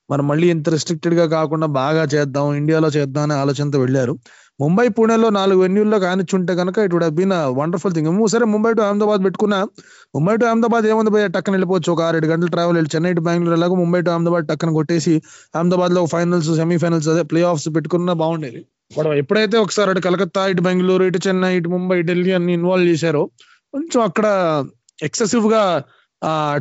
మనం 0.10 0.26
మళ్ళీ 0.32 0.48
ఇంత 0.56 0.68
రిస్ట్రిక్టెడ్గా 0.76 1.26
కాకుండా 1.34 1.68
బాగా 1.80 2.04
చేద్దాం 2.14 2.46
ఇండియాలో 2.60 2.90
చేద్దాం 2.98 3.24
అనే 3.28 3.36
ఆలోచనతో 3.44 3.80
వెళ్ళారు. 3.84 4.14
ముంబై 4.60 4.86
పూణేలో 4.96 5.28
నాలుగు 5.40 5.60
వెన్యూల్లో 5.64 5.98
కానిచ్చుంటే 6.06 6.54
కనుక 6.62 6.78
it 6.86 6.94
would 6.96 7.10
been 7.20 7.36
wonderful 7.60 7.94
thing 7.98 8.10
సరే 8.34 8.46
ముంబై 8.54 8.72
టు 8.80 8.82
అహ్మదాబాద్ 8.88 9.22
పెట్టుకున్నా 9.28 9.60
ముంబై 10.16 10.36
టు 10.42 10.46
అహ్మదాబాద్ 10.52 10.88
ఏముంది 10.94 11.12
పోయి 11.16 11.28
టక్కన 11.36 11.54
వెళ్ళిపోవచ్చు. 11.58 11.90
ఒక 11.96 12.02
ఆరేడు 12.08 12.28
గంటలు 12.34 12.52
ట్రావెల్ 12.56 12.78
వెళ్ళి 12.80 12.92
చెన్నై 12.96 13.14
టు 13.20 13.24
బెంగళూరు 13.28 13.58
ఎలాగో 13.60 13.78
ముంబై 13.84 14.02
టు 14.08 14.12
అహ్మదాబాద్ 14.16 14.48
టక్కన 14.52 14.72
కొట్టేసి 14.80 15.16
అహ్మదాబాద్లో 15.60 16.04
ఫైనల్స్ 16.16 16.52
సెమీఫైనల్స్ 16.62 17.10
అదే 17.16 17.24
ప్లే 17.34 17.42
ఆఫ్స్ 17.54 17.70
పెట్టుకున్నా 17.78 18.16
బాగుండేది. 18.24 18.62
బట్ 18.92 19.08
ఎప్పుడైతే 19.22 19.56
ఒకసారి 19.58 19.90
అటు 19.90 20.00
కలకత్తా 20.00 20.42
ఇటు 20.52 20.62
బెంగళూరు 20.62 21.04
ఇటు 21.10 21.20
చెన్నై 21.28 21.52
ఇటు 21.58 21.70
ముంబై 21.70 21.98
ఢిల్లీ 22.02 22.32
అన్ని 22.32 22.54
ఇన్వాల్వ్ 22.54 22.88
చేశారో 22.92 23.24
కొంచెం 23.74 24.00
అక్కడ 24.02 24.28
ఎక్సెసివ్గా 25.00 25.64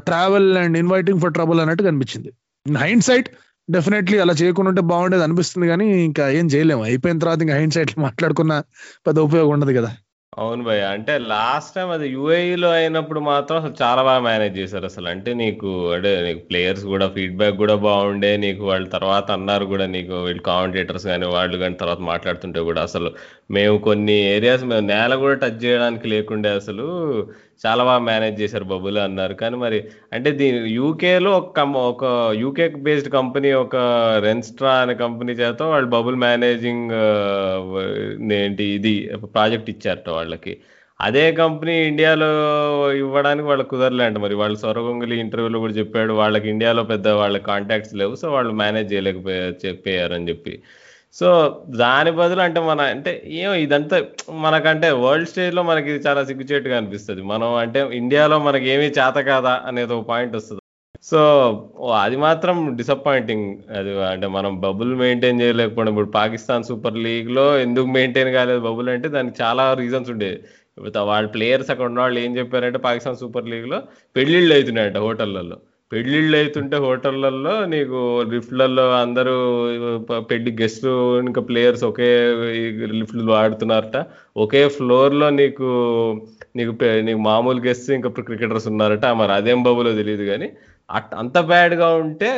travel 0.08 0.50
and 0.62 0.76
inviting 0.78 1.20
for 1.20 1.32
trouble 1.32 1.60
అన్నట్టు 1.60 1.84
కనిపించింది. 1.88 2.30
హైండ్ 2.66 3.04
సైట్ 3.04 3.28
డెఫినెట్లీ 3.68 4.16
అలా 4.18 4.34
చేయకుండా 4.42 4.68
ఉంటే 4.72 4.82
బాగుండేది 4.90 5.22
అనిపిస్తుంది 5.22 5.66
కానీ 5.68 5.86
ఇంకా 6.08 6.24
ఏం 6.38 6.46
చేయలేము. 6.46 6.82
అయిపోయిన 6.90 7.18
తర్వాత 7.18 7.40
ఇంకా 7.44 7.56
హైండ్ 7.58 7.74
సైట్ 7.76 7.92
మాట్లాడుకున్న 8.06 8.52
పెద్ద 9.06 9.18
ఉపయోగం 9.28 9.52
ఉండదు 9.56 9.72
కదా. 9.78 9.90
అవును 10.40 10.62
భయ్య. 10.66 10.82
అంటే 10.96 11.12
లాస్ట్ 11.30 11.72
టైం 11.76 11.88
అది 11.94 12.06
యుఏఈలో 12.14 12.68
అయినప్పుడు 12.78 13.20
మాత్రం 13.28 13.56
అసలు 13.60 13.74
చాలా 13.80 14.00
బాగా 14.08 14.20
మేనేజ్ 14.26 14.58
చేశారు 14.60 14.86
అసలు. 14.90 15.08
అంటే 15.14 15.30
నీకు 15.42 15.70
అంటే 15.94 16.10
నీకు 16.26 16.42
ప్లేయర్స్ 16.50 16.84
కూడా 16.92 17.06
ఫీడ్బ్యాక్ 17.16 17.56
కూడా 17.62 17.76
బాగుండే 17.86 18.30
నీకు 18.44 18.62
వాళ్ళ 18.70 18.86
తర్వాత 18.96 19.28
అన్నారు 19.38 19.66
కూడా 19.72 19.86
నీకు 19.96 20.14
వీళ్ళు 20.26 20.44
కామెంటేటర్స్ 20.50 21.06
కానీ 21.12 21.28
వాళ్ళు 21.36 21.58
కానీ 21.64 21.76
తర్వాత 21.82 22.02
మాట్లాడుతుంటే 22.12 22.62
కూడా 22.70 22.82
అసలు 22.88 23.10
మేము 23.56 23.76
కొన్ని 23.88 24.16
ఏరియాస్ 24.36 24.64
మేము 24.72 24.86
నేల 24.94 25.12
కూడా 25.24 25.36
టచ్ 25.44 25.60
చేయడానికి 25.64 26.08
లేకుండే 26.14 26.52
అసలు 26.60 26.86
చాలా 27.64 27.82
బాగా 27.86 28.02
మేనేజ్ 28.08 28.36
చేశారు 28.40 28.66
బబుల్ 28.72 28.98
అన్నారు. 29.04 29.34
కానీ 29.40 29.56
మరి 29.62 29.78
అంటే 30.14 30.30
దీని 30.40 30.58
యూకేలో 30.74 31.30
ఒక 31.38 31.60
ఒక 31.88 32.04
యూకే 32.42 32.66
బేస్డ్ 32.86 33.10
కంపెనీ 33.16 33.50
ఒక 33.62 33.76
రెన్స్ట్రా 34.26 34.72
అనే 34.82 34.94
కంపెనీ 35.02 35.32
చేత 35.40 35.60
వాళ్ళు 35.72 35.88
బబుల్ 35.96 36.18
మేనేజింగ్ 36.24 36.92
ఏంటి 38.38 38.66
ఇది 38.76 38.92
ప్రాజెక్ట్ 39.34 39.70
ఇచ్చారట 39.74 40.08
వాళ్ళకి. 40.28 40.54
అదే 41.00 41.32
కంపెనీ 41.32 41.74
ఇండియాలో 41.88 42.28
ఇవ్వడానికి 42.92 43.48
వాళ్ళకి 43.48 43.68
కుదరలేంట 43.68 44.18
మరి. 44.18 44.34
వాళ్ళు 44.34 44.58
సొరగొంగలి 44.58 45.16
ఇంటర్వ్యూలో 45.20 45.58
కూడా 45.58 45.72
చెప్పాడు 45.72 46.12
వాళ్ళకి 46.12 46.48
ఇండియాలో 46.48 46.82
పెద్ద 46.82 47.08
వాళ్ళ 47.08 47.38
కాంటాక్ట్స్ 47.38 47.94
లేవు 47.94 48.14
సో 48.14 48.32
వాళ్ళు 48.32 48.52
మేనేజ్ 48.52 48.92
చేయలేకపోయారు 48.92 49.66
చెప్పారని 49.66 50.28
చెప్పి. 50.28 50.54
సో 51.14 51.28
దాని 51.78 52.10
బదులు 52.10 52.40
అంటే 52.40 52.60
మన 52.60 52.80
అంటే 52.80 53.12
ఏం 53.26 53.52
ఇదంతా 53.54 53.98
మనకంటే 54.46 54.90
వరల్డ్ 54.90 55.28
స్టేజ్లో 55.28 55.62
మనకి 55.62 55.90
ఇది 55.92 56.08
చాలా 56.08 56.24
సిగ్గుచేటుగా 56.24 56.76
అనిపిస్తుంది. 56.76 57.22
మనం 57.22 57.54
అంటే 57.54 57.80
ఇండియాలో 57.92 58.38
మనకి 58.38 58.68
ఏమీ 58.68 58.88
చేత 58.98 59.18
కాదా 59.30 59.54
అనేది 59.66 59.92
ఒక 59.92 60.06
పాయింట్ 60.08 60.36
వస్తుంది. 60.36 60.62
సో 61.10 61.20
అది 62.02 62.16
మాత్రం 62.24 62.56
డిసప్పాయింటింగ్ 62.78 63.46
అది 63.78 63.92
అంటే 64.10 64.26
మనం 64.28 64.52
బబుల్ 64.60 64.92
మెయింటైన్ 65.02 65.40
చేయలేకపోవడం 65.42 65.92
ఇప్పుడు 65.94 66.10
పాకిస్తాన్ 66.16 66.66
సూపర్ 66.70 66.98
లీగ్లో 67.06 67.46
ఎందుకు 67.58 67.88
మెయింటైన్ 67.96 68.30
కాలేదు 68.32 68.60
బబుల్ 68.68 68.88
అంటే 68.94 69.08
దానికి 69.08 69.36
చాలా 69.42 69.64
రీజన్స్ 69.82 70.10
ఉండేది 70.14 70.38
ఇప్పుడు 70.78 71.04
వాళ్ళ 71.10 71.26
ప్లేయర్స్ 71.36 71.70
అక్కడ 71.72 71.86
ఉన్న 71.90 72.00
వాళ్ళు 72.00 72.18
ఏం 72.20 72.32
చెప్పారంటే 72.38 72.80
పాకిస్తాన్ 72.88 73.20
సూపర్ 73.22 73.50
లీగ్లో 73.54 73.78
పెళ్ళిళ్ళు 74.16 74.54
అవుతున్నాయంట 74.54 74.98
హోటళ్ళలో 75.06 75.58
పెళ్ళిళ్ళు 75.92 76.36
అవుతుంటే 76.38 76.76
హోటళ్ళలో 76.84 77.52
నీకు 77.72 77.98
లిఫ్ట్లలో 78.32 78.84
అందరూ 79.02 79.34
పెళ్ళి 80.30 80.50
గెస్ట్లు 80.60 80.92
ఇంకా 81.20 81.42
ప్లేయర్స్ 81.50 81.84
ఒకే 81.90 82.08
లిఫ్ట్లు 82.98 83.32
వాడుతున్నారట. 83.32 83.96
ఒకే 84.44 84.62
ఫ్లోర్లో 84.76 85.28
నీకు 85.40 85.68
నీకు 86.56 86.72
నీకు 87.08 87.20
మామూలు 87.28 87.60
గెస్ట్ 87.68 87.88
ఇంకా 87.96 88.10
క్రికెటర్స్ 88.28 88.68
ఉన్నారట. 88.72 89.06
మరి 89.20 89.32
అదేం 89.38 89.62
బాబులో 89.68 89.92
తెలియదు 90.00 90.26
కానీ 90.32 90.48
అట్ 90.88 91.10
అంత 91.20 91.38
బ్యాడ్గా 91.50 91.88
ఉంటే 92.02 92.28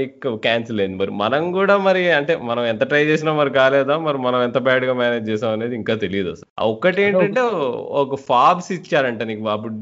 నీకు 0.00 0.30
క్యాన్సిల్ 0.44 0.80
అయింది. 0.82 0.96
మరి 1.00 1.12
మనం 1.22 1.42
కూడా 1.56 1.74
మరి 1.86 2.02
అంటే 2.18 2.32
మనం 2.50 2.64
ఎంత 2.72 2.84
ట్రై 2.90 3.00
చేసినా 3.08 3.32
మరి 3.40 3.50
కాలేదా? 3.58 3.94
మరి 4.06 4.18
మనం 4.26 4.40
ఎంత 4.42 4.58
బ్యాడ్గా 4.68 4.94
మేనేజ్ 5.00 5.26
చేసాం 5.30 5.52
అనేది 5.56 5.74
ఇంకా 5.80 5.94
తెలియదు 6.04 6.30
అసలు. 6.34 6.46
ఆ 6.60 6.66
ఒక్కటి 6.74 7.02
ఏంటంటే 7.06 7.42
ఒక 8.02 8.18
ఫాబ్స్ 8.28 8.70
ఇచ్చారంట 8.78 9.22
నీకు 9.30 9.48
అప్పుడు 9.56 9.74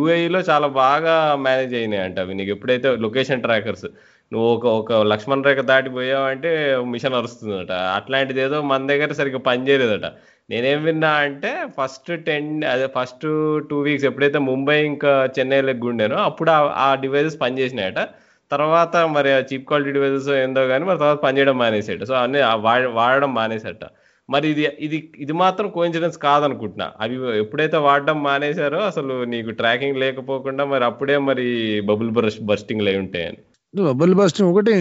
UAE 0.00 0.26
లో 0.34 0.42
చాలా 0.50 0.70
బాగా 0.82 1.14
మేనేజ్ 1.46 1.74
అయినాయి 1.80 2.04
అంట 2.08 2.18
అవి. 2.24 2.36
నీకు 2.40 2.52
ఎప్పుడైతే 2.56 2.90
లొకేషన్ 3.06 3.44
ట్రాకర్స్ 3.48 3.88
నువ్వు 4.32 4.54
ఒక 4.54 4.66
ఒక 4.66 4.92
లక్ష్మణ్ 4.92 5.44
రేఖ 5.44 5.58
దాటిపోయావంటే 5.58 6.76
మిషన్ 6.86 7.14
అరుస్తుందట. 7.14 7.72
అట్లాంటిది 7.72 8.40
ఏదో 8.40 8.62
మన 8.62 8.86
దగ్గర 8.86 9.12
సరిగ్గా 9.12 9.38
పనిచేయలేదట 9.38 10.12
నేనేం 10.50 10.84
విన్నా 10.84 11.10
అంటే 11.10 11.66
ఫస్ట్ 11.80 12.24
టెన్ 12.24 12.64
అదే 12.64 12.88
ఫస్ట్ 12.98 13.60
టూ 13.68 13.80
వీక్స్ 13.80 14.04
ఎప్పుడైతే 14.04 14.38
ముంబై 14.38 14.84
ఇంకా 14.84 15.28
చెన్నైలో 15.38 15.72
గుండెనో 15.72 16.16
అప్పుడు 16.16 16.50
ఆ- 16.50 16.94
డివైజెస్ 16.94 17.40
పనిచేసినాయట 17.40 18.08
తర్వాత 18.52 18.96
మరి 18.96 19.28
చీప్ 19.28 19.66
క్వాలిటీ 19.68 19.92
డివైజెస్ 19.92 20.28
ఏందో 20.28 20.66
కానీ 20.66 20.84
మరి 20.84 20.98
తర్వాత 20.98 21.16
పనిచేయడం 21.16 21.58
మానేసాడు. 21.58 22.04
సో 22.04 22.14
అన్ని 22.14 22.38
వా- 22.42 22.90
వాడడం 22.90 23.34
మానేసట. 23.34 23.86
మరి 24.30 24.48
ఇది 24.48 24.76
ఇది 24.80 25.12
ఇది 25.18 25.32
మాత్రం 25.32 25.68
కోఇన్సిడెన్స్ 25.68 26.18
కాదనుకుంటున్నా. 26.18 26.92
అవి 27.00 27.38
ఎప్పుడైతే 27.38 27.76
వాడడం 27.76 28.22
మానేశారో 28.22 28.78
అసలు 28.78 29.24
నీకు 29.24 29.50
ట్రాకింగ్ 29.50 29.96
లేకపోకుండా 29.96 30.64
మరి 30.64 30.84
అప్పుడే 30.84 31.18
మరి 31.18 31.80
బబుల్ 31.84 32.10
బ్రష్ 32.10 32.40
బస్టింగ్లు 32.42 32.88
అయి 32.88 32.98
ఉంటాయని. 32.98 33.36
బబుల్ 33.74 34.14
బస్టింగ్ 34.14 34.48
ఒకటి 34.50 34.72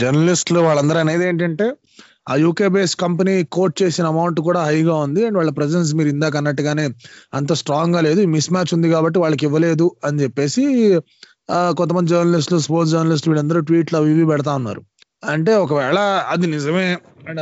జర్నలిస్టులు 0.00 0.60
వాళ్ళందరూ 0.60 0.98
అనేది 0.98 1.24
ఏంటంటే 1.28 1.66
ఆ 2.30 2.34
యూకే 2.42 2.66
బేస్ 2.68 2.94
కంపెనీ 2.96 3.34
కోట్ 3.52 3.74
చేసిన 3.82 4.06
అమౌంట్ 4.06 4.40
కూడా 4.40 4.60
హైగా 4.64 4.94
ఉంది. 5.04 5.20
అండ్ 5.26 5.36
వాళ్ళ 5.36 5.50
ప్రజెన్స్ 5.50 5.90
మీరు 5.98 6.08
ఇందాక 6.08 6.36
అన్నట్టుగానే 6.36 6.84
అంత 7.34 7.52
స్ట్రాంగ్గా 7.60 8.00
లేదు. 8.00 8.20
మిస్ 8.34 8.48
మ్యాచ్ 8.52 8.72
ఉంది 8.74 8.90
కాబట్టి 8.90 9.18
వాళ్ళకి 9.18 9.46
ఇవ్వలేదు 9.46 9.86
అని 10.04 10.20
చెప్పేసి 10.22 10.64
కొంతమంది 11.78 12.10
జర్నలిస్టులు 12.10 12.60
స్పోర్ట్స్ 12.66 12.92
జర్నలిస్టులు 12.94 13.32
వీళ్ళందరూ 13.32 13.60
ట్వీట్లు 13.68 13.98
అవి 13.98 14.10
ఇవి 14.10 14.26
పెడతా 14.26 14.52
ఉన్నారు. 14.54 14.82
అంటే 15.24 15.52
ఒకవేళ 15.64 15.98
అది 16.32 16.46
నిజమే 16.46 16.86
and 17.28 17.40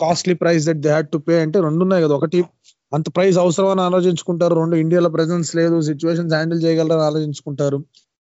costly 0.00 0.34
price 0.34 0.66
that 0.66 0.80
they 0.84 0.88
had 0.88 1.08
to 1.08 1.18
pay 1.18 1.34
అంటే 1.40 1.58
రెండు 1.60 1.82
ఉన్నాయి 1.86 2.04
కదా. 2.04 2.14
ఒకటి 2.20 2.38
అంత 2.92 3.06
ప్రైస్ 3.16 3.36
అవసరం 3.38 3.68
అని 3.74 3.80
ఆలోచించుకుంటారు. 3.80 4.54
రెండు 4.54 4.76
ఇండియాలో 4.76 5.10
ప్రెసెన్స్ 5.10 5.50
లేదు. 5.56 5.76
సిచ్యువేషన్స్ 5.80 6.34
హ్యాండిల్ 6.34 6.62
చేయగలరని 6.64 7.04
ఆలోచించుకుంటారు. 7.10 7.78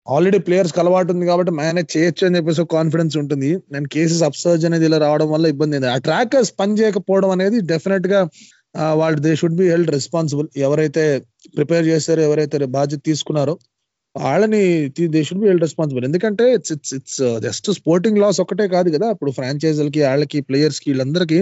ఆల్రెడీ 0.08 0.40
ప్లేయర్స్ 0.46 0.74
అలవాటు 0.82 1.10
ఉంది 1.14 1.26
కాబట్టి 1.30 1.52
మేనేజ్ 1.60 1.90
చేయొచ్చు 1.96 2.24
అని 2.28 2.36
చెప్పేసి 2.38 2.64
కాన్ఫిడెన్స్ 2.78 3.16
ఉంటుంది. 3.22 3.50
నేను 3.74 3.88
కేసెస్ 3.96 4.24
అప్సర్జ్ 4.30 4.64
అనేది 4.70 4.86
ఇలా 4.90 5.00
రావడం 5.06 5.30
వల్ల 5.34 5.46
ఇబ్బంది 5.54 5.76
అయింది 5.78 5.90
ఆ 5.96 5.98
ట్రాకర్స్ 6.08 6.52
పని 6.62 6.74
చేయకపోవడం 6.80 7.32
అనేది 7.36 7.60
డెఫినెట్గా 7.72 8.22
వాళ్ళు 9.02 9.20
they 9.26 9.32
should 9.42 9.58
be 9.62 9.66
held 9.74 9.92
responsible 9.98 10.48
ఎవరైతే 10.68 11.04
ప్రిపేర్ 11.58 11.86
చేస్తారో 11.92 12.22
ఎవరైతే 12.30 12.66
బాధ్యత 12.78 13.02
తీసుకున్నారో 13.10 13.56
వాళ్ళని 14.16 14.62
they 15.16 15.22
should 15.28 15.42
be 15.44 15.48
held 15.50 15.66
responsible 15.68 16.06
ఎందుకంటే 16.10 16.46
it's 16.58 16.74
it's 16.76 16.94
it's 17.00 17.22
just 17.46 17.68
sporting 17.80 18.20
loss 18.24 18.40
ఒకటే 18.44 18.66
కాదు 18.76 18.90
కదా. 18.96 19.08
ఇప్పుడు 19.16 19.32
ఫ్రాంచైజీలకి 19.38 20.02
వాళ్ళకి 20.10 20.40
ప్లేయర్స్కి 20.50 20.88
వీళ్ళందరికీ 20.92 21.40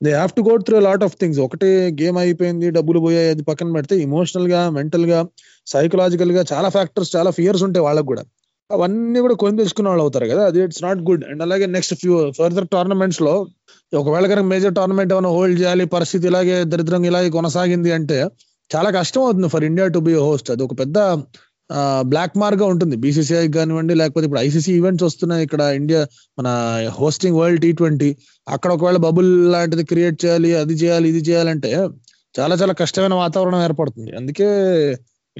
they 0.00 0.10
have 0.10 0.32
to 0.32 0.40
go 0.40 0.52
through 0.66 0.76
lot 0.80 1.02
of 1.04 1.16
things 1.20 1.38
ఒకటే 1.38 1.68
గేమ్ 1.98 2.18
అయిపోయింది 2.18 2.68
డబ్బులు 2.70 2.98
పోయాయి 2.98 3.30
అది 3.30 3.42
పక్కన 3.42 3.72
పెడితే 3.72 3.94
ఇమోషనల్గా 4.00 4.60
మెంటల్గా 4.70 5.18
సైకలాజికల్గా 5.66 6.42
చాలా 6.52 6.68
ఫ్యాక్టర్స్ 6.68 7.10
చాలా 7.16 7.30
ఫియర్స్ 7.30 7.64
ఉంటాయి 7.66 7.84
వాళ్ళకి 7.84 8.06
కూడా. 8.06 8.22
అవన్నీ 8.70 9.20
కూడా 9.20 9.34
కొని 9.34 9.58
తెచ్చుకున్న 9.58 9.88
వాళ్ళు 9.88 10.02
అవుతారు 10.02 10.26
కదా 10.26 10.42
అది 10.46 10.58
ఇట్స్ 10.64 10.82
నాట్ 10.82 11.00
గుడ్ 11.00 11.24
అండ్ 11.24 11.42
అలాగే 11.42 11.66
నెక్స్ట్ 11.66 11.94
ఫ్యూ 11.94 12.16
ఫర్దర్ 12.38 12.66
టోర్నమెంట్స్లో 12.66 13.34
ఒకవేళ 13.92 14.24
కనుక 14.26 14.46
మేజర్ 14.46 14.74
టోర్నమెంట్ 14.74 15.12
ఏమైనా 15.12 15.30
హోల్డ్ 15.36 15.56
చేయాలి 15.60 15.84
పరిస్థితి 15.94 16.26
ఇలాగే 16.26 16.56
దరిద్రం 16.64 17.04
ఇలాగే 17.04 17.30
కొనసాగింది 17.30 17.92
అంటే 17.92 18.18
చాలా 18.70 18.90
కష్టం 18.90 19.22
అవుతుంది 19.22 19.48
for 19.48 19.64
India 19.64 19.86
to 19.88 20.00
be 20.00 20.14
host 20.20 20.50
అది 20.50 20.62
ఒక 20.62 20.74
పెద్ద 20.78 20.98
బ్లాక్ 22.12 22.34
మార్క్గా 22.38 22.66
ఉంటుంది. 22.66 22.96
బీసీసీఐ 22.96 23.48
కానివ్వండి 23.58 23.94
లేకపోతే 23.94 24.24
ఇప్పుడు 24.26 24.42
ఐసీసీ 24.46 24.70
ఈవెంట్స్ 24.78 25.04
వస్తున్నాయి 25.04 25.42
ఇక్కడ 25.46 25.62
ఇండియా 25.80 26.00
మన 26.38 26.48
హోస్టింగ్ 27.00 27.36
వరల్డ్ 27.40 27.62
టీ 27.62 27.70
ట్వంటీ 27.72 28.10
అక్కడ 28.46 28.70
ఒకవేళ 28.76 28.98
బబుల్ 29.06 29.30
లాంటిది 29.52 29.84
క్రియేట్ 29.84 30.18
చేయాలి 30.24 30.50
అది 30.62 30.74
చేయాలి 30.82 31.08
ఇది 31.12 31.22
చేయాలంటే 31.30 31.72
చాలా 32.34 32.54
చాలా 32.54 32.74
కష్టమైన 32.82 33.14
వాతావరణం 33.14 33.62
ఏర్పడుతుంది. 33.68 34.10
అందుకే 34.16 34.48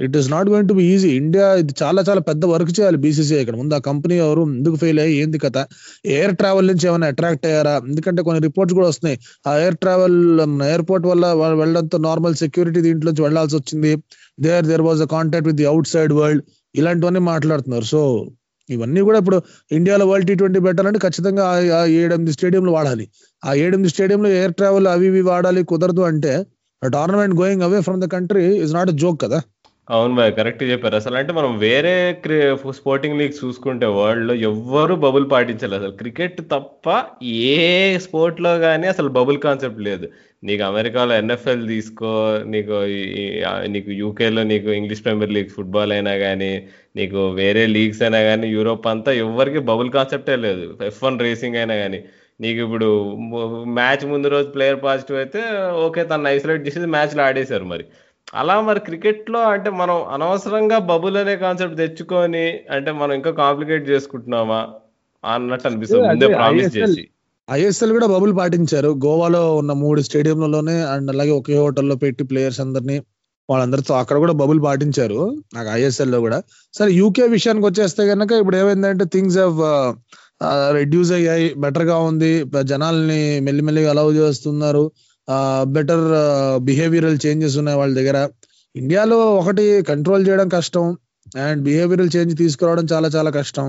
it 0.01 0.17
is 0.17 0.31
not 0.31 0.49
going 0.49 0.69
to 0.69 0.73
be 0.73 0.83
easy 0.83 1.09
India 1.09 1.53
ఇది 1.53 1.73
చాలా 1.83 2.03
చాలా 2.09 2.19
పెద్ద 2.19 2.45
వర్క్ 2.45 2.79
చేయాలి 2.79 2.97
బీసీసీ 2.97 3.35
ఇక్కడ. 3.35 3.55
ముందు 3.55 3.73
ఆ 3.73 3.77
కంపెనీ 3.77 4.15
ఎవరు 4.17 4.41
ఎందుకు 4.41 4.75
ఫెయిల్ 4.75 4.99
అయ్యి 4.99 5.17
ఏంది 5.17 5.37
కథ? 5.37 5.57
ఎయిర్ 6.05 6.37
ట్రావెల్ 6.37 6.67
నుంచి 6.67 6.87
ఏమైనా 6.87 7.07
అట్రాక్ట్ 7.07 7.45
అయ్యారా? 7.45 7.81
ఎందుకంటే 7.87 8.23
కొన్ని 8.23 8.41
రిపోర్ట్స్ 8.41 8.73
కూడా 8.75 8.87
వస్తున్నాయి. 8.87 9.19
ఆ 9.47 9.57
ఎయిర్ 9.57 9.77
ట్రావెల్ 9.77 10.41
ఎయిర్పోర్ట్ 10.63 11.07
వల్ల 11.07 11.33
వెళ్ళడంతో 11.33 11.97
నార్మల్ 11.97 12.35
సెక్యూరిటీ 12.35 12.81
దీంట్లోంచి 12.81 13.21
వెళ్ళాల్సి 13.21 13.55
వచ్చింది. 13.55 13.95
There 14.39 14.65
there 14.65 14.81
was 14.81 15.01
a 15.01 15.05
contact 15.05 15.47
with 15.47 15.57
the 15.57 15.65
outside 15.87 16.13
world 16.13 16.43
ఇలాంటివన్నీ 16.75 17.19
మాట్లాడుతున్నారు. 17.19 17.83
సో 17.83 18.31
ఇవన్నీ 18.69 19.01
కూడా 19.01 19.19
ఇప్పుడు 19.19 19.41
ఇండియాలో 19.71 20.07
వరల్డ్ 20.07 20.27
టీ 20.27 20.35
ట్వంటీ 20.35 20.59
పెట్టాలంటే 20.59 20.99
ఖచ్చితంగా 20.99 21.75
ఆ- 21.81 21.85
ఏడెనిమిది 21.85 22.33
స్టేడియంలు 22.33 22.71
వాడాలి. 22.71 23.07
ఆ 23.45 23.53
ఏడెనిమిది 23.53 23.89
స్టేడియంలో 23.89 24.29
ఎయిర్ 24.29 24.53
ట్రావెల్ 24.53 24.87
అవి 24.87 25.07
ఇవి 25.07 25.21
వాడాలి 25.21 25.63
కుదరదు 25.63 26.01
అంటే 26.01 26.45
tournament 26.87 27.35
going 27.35 27.61
away 27.61 27.81
from 27.81 28.01
the 28.01 28.05
country 28.05 28.59
is 28.59 28.73
not 28.73 28.91
joke 28.91 29.21
కదా. 29.21 29.41
అవును 29.87 30.13
బాయ్ 30.17 30.31
కరెక్ట్ 30.37 30.61
చెప్పారు. 30.71 30.95
అసలు 30.99 31.15
అంటే 31.19 31.31
మనం 31.37 31.51
వేరే 31.63 31.93
స్పోర్టింగ్ 32.79 33.17
లీగ్ 33.19 33.33
చూసుకుంటే 33.39 33.85
వరల్డ్లో 33.97 34.33
ఎవ్వరు 34.49 34.93
బబుల్ 35.05 35.25
పాటించాలి 35.31 35.75
అసలు 35.79 35.93
క్రికెట్ 36.01 36.39
తప్ప 36.51 36.85
ఏ 37.53 37.55
స్పోర్ట్లో 38.05 38.51
కానీ 38.65 38.87
అసలు 38.93 39.09
బబుల్ 39.17 39.39
కాన్సెప్ట్ 39.47 39.81
లేదు. 39.89 40.05
నీకు 40.49 40.63
అమెరికాలో 40.69 41.13
ఎన్ఎఫ్ఎల్ 41.21 41.63
తీసుకో 41.73 42.11
నీకు 42.53 42.77
నీకు 43.73 43.91
యూకేలో 44.03 44.43
నీకు 44.53 44.69
ఇంగ్లీష్ 44.79 45.03
ప్రీమియర్ 45.07 45.35
లీగ్ 45.37 45.51
ఫుట్బాల్ 45.57 45.93
అయినా 45.97 46.13
కానీ 46.25 46.51
నీకు 46.99 47.19
వేరే 47.41 47.63
లీగ్స్ 47.75 48.01
అయినా 48.05 48.21
కానీ 48.29 48.47
యూరోప్ 48.57 48.87
అంతా 48.93 49.11
ఎవరికి 49.25 49.61
బబుల్ 49.71 49.91
కాన్సెప్టే 49.97 50.37
లేదు. 50.47 50.65
ఎఫ్ 50.91 51.03
వన్ 51.07 51.19
రేసింగ్ 51.25 51.59
అయినా 51.61 51.77
కానీ 51.83 52.01
నీకు 52.39 52.59
ఇప్పుడు 52.65 52.87
మ్యాచ్ 53.79 54.03
ముందు 54.11 54.27
రోజు 54.33 54.47
ప్లేయర్ 54.53 54.79
పాజిటివ్ 54.85 55.17
అయితే 55.23 55.41
ఓకే 55.85 56.01
తను 56.11 56.27
ఐసోలేట్ 56.35 56.63
చేసి 56.67 56.87
మ్యాచ్లో 56.95 57.21
ఆడేశారు 57.27 57.65
మరి. 57.73 57.83
అలా 58.33 58.61
మరి 58.61 58.79
క్రికెట్లో 58.79 59.39
అంటే 59.53 59.69
మనం 59.69 59.97
అనవసరంగా 60.15 60.77
బబుల్ 60.91 61.17
అనే 61.17 61.35
కాన్సెప్ట్ 61.35 61.77
తెచ్చుకొని 61.77 62.45
అంటే 62.75 62.91
మనం 62.91 63.13
ఇంకా 63.13 63.31
కాంప్లికేట్ 63.31 63.89
చేసుకుంటున్నామా 63.89 64.59
అన్నట్టు 65.23 65.67
అనిపిస్తుంది 65.67 66.07
ముందే 66.07 66.27
ప్రామిస్ 66.27 66.67
ISL 66.67 66.77
చేసి. 66.77 67.03
ఐఎస్ఎల్ 67.51 67.91
కూడా 67.91 68.07
బబుల్ 68.07 68.33
పాటించారు. 68.37 68.89
గోవాలో 69.05 69.41
ఉన్న 69.55 69.71
మూడు 69.83 70.01
స్టేడియంలలోనే 70.01 70.75
అండ్ 70.93 71.11
అలాగే 71.11 71.31
ఒకే 71.31 71.57
హోటల్లో 71.57 71.95
పెట్టి 71.95 72.23
ప్లేయర్స్ 72.23 72.61
అందరినీ 72.61 72.97
వాళ్ళందరితో 73.49 73.93
అక్కడ 73.93 74.17
కూడా 74.17 74.33
బబుల్ 74.41 74.59
పాటించారు 74.63 75.19
నాకు 75.55 75.69
ఐఎస్ఎల్లో 75.69 76.19
కూడా. 76.19 76.37
సరే 76.73 76.91
యూకే 76.93 77.27
విషయానికి 77.27 77.65
వచ్చేస్తే 77.65 78.03
కనుక 78.07 78.31
ఇప్పుడు 78.31 78.57
ఏమైందంటే 78.57 79.05
థింగ్స్ 79.15 79.37
హావ్ 79.37 79.59
రెడ్యూస్ 80.77 81.11
అయ్యాయి. 81.11 81.47
బెటర్గా 81.63 81.97
ఉంది. 82.09 82.31
జనాల్ని 82.71 83.39
మెల్లిమెల్లిగా 83.39 83.89
అలౌ 83.89 84.11
చేస్తున్నారు. 84.21 84.83
బెటర్ 85.75 86.05
బిహేవియరల్ 86.67 87.17
చేంజెస్ 87.25 87.55
ఉన్నాయి 87.61 87.77
వాళ్ళ 87.81 87.93
దగ్గర. 87.99 88.17
ఇండియాలో 88.75 89.17
ఒకటి 89.39 89.65
కంట్రోల్ 89.89 90.23
చేయడం 90.27 90.49
కష్టం 90.49 90.85
అండ్ 91.45 91.59
బిహేవియరల్ 91.67 92.11
చేంజ్ 92.15 92.33
తీసుకురావడం 92.41 92.85
చాలా 92.93 93.07
చాలా 93.15 93.29
కష్టం. 93.39 93.67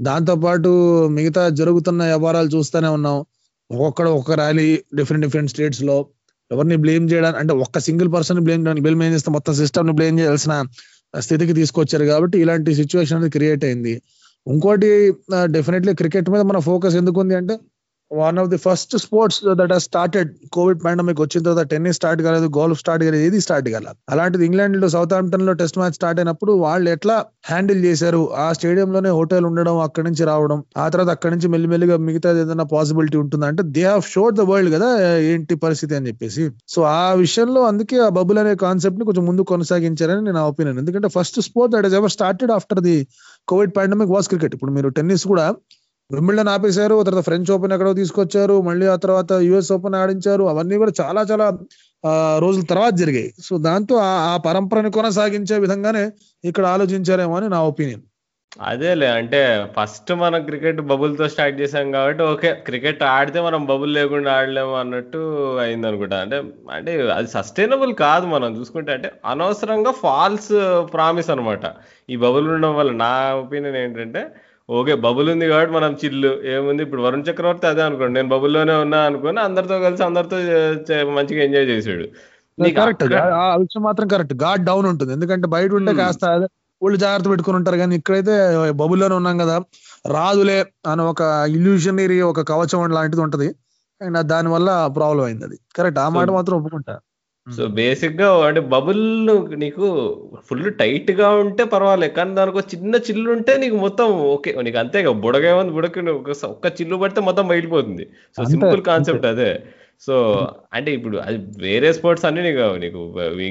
దాంతో 0.00 0.34
పాటు 0.44 0.70
మిగతా 1.16 1.42
జరుగుతున్న 1.60 2.00
వ్యవహారాలు 2.12 2.50
చూస్తూనే 2.56 2.88
ఉన్నాం. 2.88 3.18
ఒక్కొక్కడ 3.70 4.08
ఒక్క 4.18 4.32
ర్యాలీ 4.42 4.68
డిఫరెంట్ 4.94 5.24
డిఫరెంట్ 5.26 5.50
స్టేట్స్లో. 5.54 5.96
ఎవరిని 6.50 6.76
బ్లేమ్ 6.76 7.06
చేయడానికి 7.12 7.40
అంటే 7.42 7.54
ఒక్క 7.64 7.78
సింగిల్ 7.86 8.10
పర్సన్ 8.14 8.38
బ్లేమ్ 8.46 8.62
చేయడానికి 8.62 8.84
బ్లేమ్ 8.86 9.02
ఏం 9.06 9.12
చేస్తే? 9.12 9.30
మొత్తం 9.36 9.54
సిస్టమ్ని 9.54 9.94
బ్లేమ్ 9.98 10.16
చేయాల్సిన 10.20 10.54
స్థితికి 11.14 11.54
తీసుకొచ్చారు 11.60 12.04
కాబట్టి 12.04 12.36
ఇలాంటి 12.44 12.70
సిచ్యువేషన్ 12.80 13.16
అనేది 13.18 13.32
క్రియేట్ 13.36 13.64
అయింది. 13.68 13.94
ఇంకోటి 14.46 14.90
డెఫినెట్లీ 15.56 15.92
క్రికెట్ 15.94 16.28
మీద 16.30 16.42
మన 16.50 16.58
ఫోకస్ 16.68 16.96
ఎందుకు 17.00 17.18
ఉంది 17.20 17.34
అంటే 17.40 17.54
one 18.10 18.36
of 18.40 18.48
the 18.50 18.58
first 18.58 18.94
sports 19.02 19.38
that 19.60 19.72
ఆ 19.72 19.80
స్టార్టెడ్ 19.86 20.28
కోవిడ్ 20.52 20.78
పాండమిక్ 20.84 21.20
వచ్చిన 21.20 21.40
తర్వాత 21.42 21.64
టెన్నిస్ 21.72 21.96
స్టార్ట్ 21.98 22.20
కాలేదు 22.26 22.46
గోల్ఫ్ 22.56 22.80
స్టార్ట్ 22.82 23.02
కాలేదు 23.04 23.24
ఏది 23.26 23.38
స్టార్ట్ 23.46 23.68
కాలేదు 23.74 23.96
అలాంటిది 24.08 24.44
ఇంగ్లాండ్లో 24.46 24.88
సౌత్ 24.94 25.14
ఆంప్టన్లో 25.18 25.52
టెస్ట్ 25.60 25.78
మ్యాచ్ 25.80 25.96
స్టార్ట్ 25.98 26.20
అయినప్పుడు 26.20 26.52
వాళ్ళు 26.64 26.88
ఎట్లా 26.94 27.16
హ్యాండిల్ 27.50 27.80
చేశారు? 27.86 28.22
ఆ 28.36 28.46
స్టేడియం 28.52 28.90
లోనే 28.92 29.10
హోటల్ 29.18 29.46
ఉండడం 29.50 29.76
అక్కడి 29.86 30.06
నుంచి 30.08 30.24
రావడం 30.30 30.58
ఆ 30.76 30.86
తర్వాత 30.88 31.10
అక్కడి 31.16 31.32
నుంచి 31.34 31.48
మెల్లిమెల్లిగా 31.54 31.96
మిగతా 32.08 32.30
ఏదైనా 32.42 32.66
పాసిబిలిటీ 32.72 33.18
ఉంటుందా? 33.24 33.46
అంటే 33.52 33.64
they 33.76 33.84
have 33.90 34.04
showed 34.14 34.36
the 34.36 34.46
world 34.50 34.72
కదా 34.76 34.88
ఏంటి 35.30 35.56
పరిస్థితి 35.64 35.94
అని 35.98 36.08
చెప్పేసి. 36.10 36.44
సో 36.68 36.80
ఆ 36.96 37.06
విషయంలో 37.22 37.62
అందుకే 37.70 37.98
ఆ 37.98 38.10
బబుల్ 38.18 38.38
అనే 38.38 38.54
కాన్సెప్ట్ని 38.64 39.06
కొంచెం 39.10 39.26
ముందు 39.26 39.48
కొనసాగించారని 39.52 40.24
నేను 40.28 40.42
ఒపీనియన్ 40.52 40.78
ఎందుకంటే 40.78 41.10
first 41.16 41.40
sport 41.48 41.72
that 41.74 41.86
is 41.86 41.98
ever 42.00 42.14
started 42.16 42.54
after 42.58 42.82
the 42.88 42.96
covid 43.48 43.74
pandemic 43.78 44.12
was 44.14 44.28
cricket 44.28 44.54
ఇప్పుడు 44.56 44.72
మీరు 44.72 44.88
టెన్నిస్ 44.96 45.26
కూడా 45.26 45.46
విమ్మిళ్ళని 46.10 46.50
ఆపేశారు 46.50 46.94
తర్వాత 47.02 47.24
ఫ్రెంచ్ 47.24 47.50
ఓపెన్ 47.50 47.72
ఎక్కడో 47.72 47.92
తీసుకొచ్చారు 47.94 48.54
మళ్ళీ 48.62 48.86
ఆ 48.86 48.96
తర్వాత 48.96 49.32
యుఎస్ 49.42 49.72
ఓపెన్ 49.72 49.94
ఆడించారు 49.94 50.44
అవన్నీ 50.44 50.76
కూడా 50.76 50.92
చాలా 51.00 51.22
చాలా 51.22 51.46
రోజుల 52.38 52.62
తర్వాత 52.64 52.94
జరిగాయి. 52.94 53.30
సో 53.38 53.58
దాంతో 53.58 53.94
ఆ- 54.02 54.20
ఆ 54.28 54.36
పరంపరని 54.38 54.90
కొనసాగించే 54.90 55.58
విధంగానే 55.58 56.04
ఇక్కడ 56.44 56.64
ఆలోచించారేమో 56.66 57.36
అని 57.36 57.48
నా 57.48 57.60
ఒపీనియన్. 57.64 58.04
అదేలే 58.62 59.08
అంటే 59.12 59.40
ఫస్ట్ 59.76 60.10
మనం 60.14 60.40
క్రికెట్ 60.44 60.80
బబుల్తో 60.82 61.28
స్టార్ట్ 61.28 61.60
చేసాం 61.60 61.92
కాబట్టి 61.92 62.22
ఓకే 62.24 62.50
క్రికెట్ 62.66 63.02
ఆడితే 63.10 63.40
మనం 63.40 63.66
బబుల్ 63.66 63.94
లేకుండా 63.94 64.30
ఆడలేము 64.32 64.74
అన్నట్టు 64.76 65.20
అయింది 65.60 65.86
అనుకుంటా 65.86 66.16
అంటే 66.20 66.38
అంటే 66.72 66.92
అది 67.10 67.28
సస్టైనబుల్ 67.28 67.94
కాదు 67.96 68.26
మనం 68.26 68.56
చూసుకుంటే 68.58 68.92
అంటే 68.92 69.10
అనవసరంగా 69.26 69.90
ఫాల్స్ 70.00 70.50
ప్రామిస్ 70.94 71.30
అనమాట 71.30 71.64
ఈ 72.10 72.16
బబుల్ 72.16 72.48
ఉండడం 72.48 72.74
వల్ల 72.76 72.92
నా 72.98 73.12
ఒపీనియన్ 73.34 73.76
ఏంటంటే 73.76 74.22
ఓకే 74.70 74.94
బబుల్ 74.94 75.28
ఉంది 75.30 75.48
కాబట్టి 75.48 75.74
మనం 75.74 75.92
చిల్లు. 76.04 76.30
ఏముంది? 76.44 76.82
ఇప్పుడు 76.82 77.02
వరుణ్ 77.02 77.24
చక్రవర్తి 77.30 77.66
అదే 77.66 77.82
అనుకోండి. 77.82 78.14
నేను 78.14 78.28
బబుల్లోనే 78.28 78.72
ఉన్నా 78.74 78.98
అనుకుని 78.98 79.40
అందరితో 79.40 79.80
కలిసి 79.80 80.02
అందరితో 80.02 80.36
మంచిగా 81.10 81.42
ఎంజాయ్ 81.44 81.66
చేసాడు 81.66 82.06
కరెక్ట్ 82.70 83.04
విషయం 83.04 83.82
మాత్రం 83.82 84.08
కరెక్ట్ 84.08 84.34
గాడ్ 84.34 84.64
డౌన్ 84.64 84.86
ఉంటుంది. 84.86 85.12
ఎందుకంటే 85.12 85.46
బయట 85.46 85.72
ఉంటే 85.72 85.92
Hmm. 85.92 86.00
కాస్త 86.00 86.24
వాళ్ళు 86.82 86.98
జాగ్రత్త 86.98 87.28
పెట్టుకుని 87.30 87.56
ఉంటారు. 87.56 87.76
కానీ 87.76 87.96
ఇక్కడైతే 87.96 88.34
బబుల్లోనే 88.70 89.14
ఉన్నాం 89.14 89.38
కదా 89.38 89.56
రాదులే 90.06 90.58
అని 90.86 91.02
ఒక 91.02 91.22
ఇల్యూషనరీ 91.48 92.20
ఒక 92.20 92.40
కవచం 92.40 92.90
లాంటిది 92.90 93.22
ఉంటది. 93.22 93.48
అండ్ 94.00 94.22
దాని 94.22 94.48
వల్ల 94.48 94.86
ప్రాబ్లం 94.96 95.24
అయింది 95.24 95.44
అది. 95.44 95.58
కరెక్ట్ 95.76 95.98
ఆ 95.98 96.08
మాట 96.08 96.28
మాత్రం 96.30 96.56
ఒప్పుకుంటా. 96.58 96.94
సో 97.56 97.62
బేసిక్గా 97.78 98.28
అంటే 98.46 98.60
బబుల్ 98.72 99.02
నీకు 99.62 99.86
ఫుల్ 100.48 100.64
టైట్గా 100.80 101.28
ఉంటే 101.42 101.62
పర్వాలేదు. 101.74 102.12
కానీ 102.18 102.32
దానికి 102.38 102.62
చిన్న 102.72 102.94
చిల్లు 103.06 103.28
ఉంటే 103.36 103.52
నీకు 103.62 103.76
మొత్తం 103.84 104.06
ఓకే. 104.34 104.50
నీకు 104.66 104.78
అంతే 104.82 105.00
బుడగా 105.24 105.52
ఉంది 105.60 105.72
బుడకి 105.76 106.00
ఒక్క 106.52 106.66
చిల్లు 106.78 106.98
పడితే 107.02 107.20
మొత్తం 107.28 107.46
బయలిపోతుంది. 107.52 108.06
సో 108.36 108.46
సింపుల్ 108.54 108.82
కాన్సెప్ట్ 108.90 109.28
అదే. 109.32 109.50
సో 110.06 110.16
అంటే 110.76 110.90
ఇప్పుడు 110.96 111.16
అది 111.26 111.38
వేరే 111.64 111.88
స్పోర్ట్స్ 111.96 112.26
అన్ని 112.28 112.42
నీకు 112.46 112.66
నీకు 112.82 113.00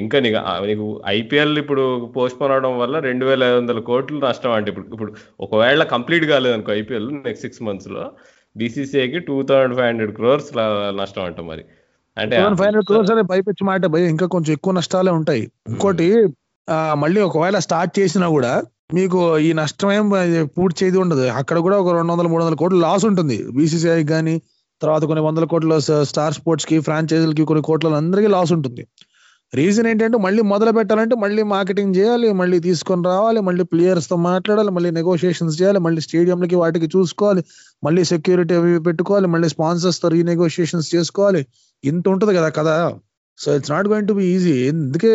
ఇంకా 0.02 0.18
నీకు 0.26 0.38
నీకు 0.70 0.86
ఐపీఎల్ 1.16 1.54
ఇప్పుడు 1.62 1.82
పోస్ట్ 2.14 2.38
పోన్ 2.40 2.52
అవడం 2.54 2.74
వల్ల 2.82 2.98
రెండు 3.08 3.24
వేల 3.30 3.42
ఐదు 3.48 3.58
వందల 3.58 3.80
కోట్లు 3.88 4.18
నష్టం 4.26 4.54
అంటే 4.58 4.70
ఇప్పుడు 4.72 4.86
ఇప్పుడు 4.94 5.12
ఒకవేళ 5.46 5.84
కంప్లీట్ 5.94 6.24
కాలేదు 6.32 6.54
అనుకో 6.58 6.72
ఐపీఎల్ 6.80 7.08
నెక్స్ట్ 7.26 7.44
సిక్స్ 7.46 7.62
మంత్స్లో 7.68 8.04
బీసీసీఐకి 8.56 9.20
two 9.28 9.36
thousand 9.50 9.76
five 9.78 9.90
hundred 9.90 10.14
crores 10.20 10.48
నష్టం 11.00 11.24
అంట 11.28 11.40
మరి. 11.50 11.64
అంటే 12.22 12.36
ఫైవ్ 12.58 12.66
హండ్రెడ్ 12.68 12.86
క్రోర్స్ 12.88 13.12
అనే 13.14 13.24
పైపెచ్చి 13.32 13.64
మాట 13.70 13.86
భయ 13.94 14.10
ఇంకా 14.14 14.26
కొంచెం 14.34 14.52
ఎక్కువ 14.56 14.72
నష్టాలే 14.78 15.12
ఉంటాయి. 15.20 15.42
ఇంకోటి 15.72 16.08
మళ్ళీ 17.02 17.20
ఒకవేళ 17.28 17.56
స్టార్ట్ 17.66 17.92
చేసినా 17.98 18.26
కూడా 18.36 18.52
మీకు 18.96 19.20
ఈ 19.46 19.48
నష్టం 19.60 19.90
ఏం 19.96 20.06
పూర్తి 20.56 20.78
చేది 20.82 20.98
ఉండదు. 21.02 21.24
అక్కడ 21.40 21.58
కూడా 21.66 21.76
ఒక 21.82 21.90
రెండు 21.98 22.12
వందల 22.12 22.28
మూడు 22.32 22.42
వందల 22.44 22.56
కోట్లు 22.62 22.78
లాస్ 22.86 23.04
ఉంటుంది. 23.10 23.36
బీసీసీఐ 23.56 24.02
కానీ 24.14 24.34
తర్వాత 24.82 25.04
కొన్ని 25.10 25.22
వందల 25.26 25.44
కోట్ల 25.52 25.76
స్టార్ 26.10 26.34
స్పోర్ట్స్కి 26.38 26.76
ఫ్రాంచైజీలకి 26.86 27.44
కొన్ని 27.50 27.62
కోట్ల 27.68 27.94
అందరికీ 28.02 28.28
లాస్ 28.36 28.52
ఉంటుంది. 28.56 28.82
రీజన్ 29.52 29.86
ఏంటంటే 29.90 30.18
మళ్ళీ 30.24 30.42
మొదలు 30.52 30.72
పెట్టాలంటే 30.78 31.14
మళ్ళీ 31.22 31.42
మార్కెటింగ్ 31.52 31.94
చేయాలి 31.98 32.28
మళ్ళీ 32.40 32.56
తీసుకొని 32.66 33.04
రావాలి 33.12 33.40
మళ్ళీ 33.48 33.64
ప్లేయర్స్తో 33.72 34.16
మాట్లాడాలి 34.30 34.70
మళ్ళీ 34.76 34.90
నెగోషియేషన్స్ 34.98 35.56
చేయాలి 35.60 35.80
మళ్ళీ 35.86 36.00
స్టేడియంలకి 36.06 36.56
వాటికి 36.62 36.88
చూసుకోవాలి 36.94 37.42
మళ్ళీ 37.86 38.02
సెక్యూరిటీ 38.12 38.54
అవి 38.60 38.72
పెట్టుకోవాలి 38.88 39.28
మళ్ళీ 39.34 39.48
స్పాన్సర్స్తో 39.54 40.08
రీనెగోషియేషన్స్ 40.16 40.90
చేసుకోవాలి. 40.94 41.42
ఇంత 41.84 42.04
ఉంటుంది 42.14 42.32
కదా 42.38 42.48
కదా 42.58 42.74
so 43.38 43.48
it's 43.56 43.70
not 43.72 43.88
going 43.90 44.08
to 44.10 44.14
be 44.18 44.24
easy 44.34 44.54
ఎందుకే 44.68 45.12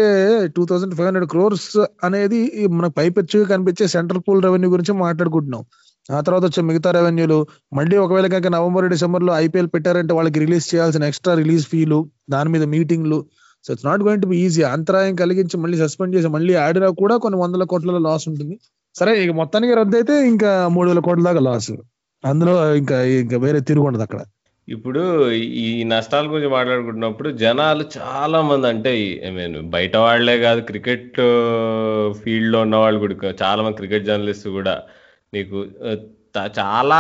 two 0.56 0.64
thousand 0.70 0.94
five 0.98 1.08
hundred 1.08 1.30
crores 1.34 1.66
అనేది 2.08 2.40
మనకు 2.78 2.94
పైపెచ్చుగా 3.00 3.46
కనిపించే 3.54 3.86
సెంట్రల్ 3.96 4.22
పూల్ 4.28 4.42
రెవెన్యూ 4.48 4.70
గురించి 4.74 4.94
మాట్లాడుకుంటున్నాం. 5.06 5.64
ఆ 6.10 6.20
తర్వాత 6.28 6.44
వచ్చే 6.50 6.62
మిగతా 6.70 6.90
రెవెన్యూలు 6.92 7.40
మళ్ళీ 7.78 7.96
ఒకవేళ 8.04 8.28
కనుక 8.34 8.50
నవంబర్ 8.56 8.86
డిసెంబర్లో 8.94 9.34
ఐపీఎల్ 9.46 9.70
పెట్టారంటే 9.76 10.14
వాళ్ళకి 10.18 10.40
రిలీజ్ 10.44 10.66
చేయాల్సిన 10.72 11.04
ఎక్స్ట్రా 11.12 11.34
రిలీజ్ 11.42 11.66
ఫీలు 11.72 12.00
దాని 12.36 12.50
మీద 12.54 12.64
మీటింగ్లు 12.76 13.20
so 13.66 13.70
it's 13.74 13.88
not 13.90 14.02
going 14.06 14.24
to 14.24 14.28
be 14.28 14.38
easy 14.46 14.64
అంతరాయం 14.76 15.14
కలిగించి 15.24 15.58
మళ్ళీ 15.64 15.78
సస్పెండ్ 15.84 16.16
చేసి 16.16 16.28
మళ్ళీ 16.28 16.54
ఆడినా 16.66 16.90
కూడా 17.02 17.18
కొన్ని 17.26 17.40
వందల 17.44 17.64
కోట్ల 17.74 18.00
లాస్ 18.08 18.26
ఉంటుంది. 18.32 18.56
సరే 18.96 19.12
ఇక 19.24 19.32
మొత్తానికి 19.42 19.74
రద్దు 19.80 19.96
అయితే 20.00 20.16
ఇంకా 20.32 20.52
మూడు 20.76 20.88
వేల 20.90 21.00
కోట్ల 21.00 21.24
దాకా 21.30 21.40
లాస్ 21.50 21.72
అందులో 22.24 22.56
ఇంకా 22.82 22.98
ఇంకా 23.24 23.38
వేరే 23.46 23.60
తిరుగుండదు 23.70 24.04
అక్కడ. 24.08 24.22
ఇప్పుడు 24.68 25.02
ఈ 25.62 25.84
నష్టాల 25.84 26.26
గురించి 26.28 26.50
మాట్లాడుకుంటున్నప్పుడు 26.50 27.30
జనాలు 27.42 27.84
చాలా 27.96 28.40
మంది 28.42 28.68
అంటే 28.68 28.92
ఐ 29.26 29.32
మీన్ 29.32 29.58
బయట 29.70 29.96
వాళ్ళే 30.06 30.36
కాదు 30.40 30.62
క్రికెట్ 30.70 31.18
ఫీల్డ్లో 32.22 32.60
ఉన్న 32.62 32.76
వాళ్ళు 32.78 33.00
కూడా 33.04 33.34
చాలా 33.44 33.62
మంది 33.64 33.78
క్రికెట్ 33.78 34.06
జర్నలిస్ట్ 34.06 34.48
కూడా 34.58 34.76
నీకు 35.34 35.58
చాలా 36.56 37.00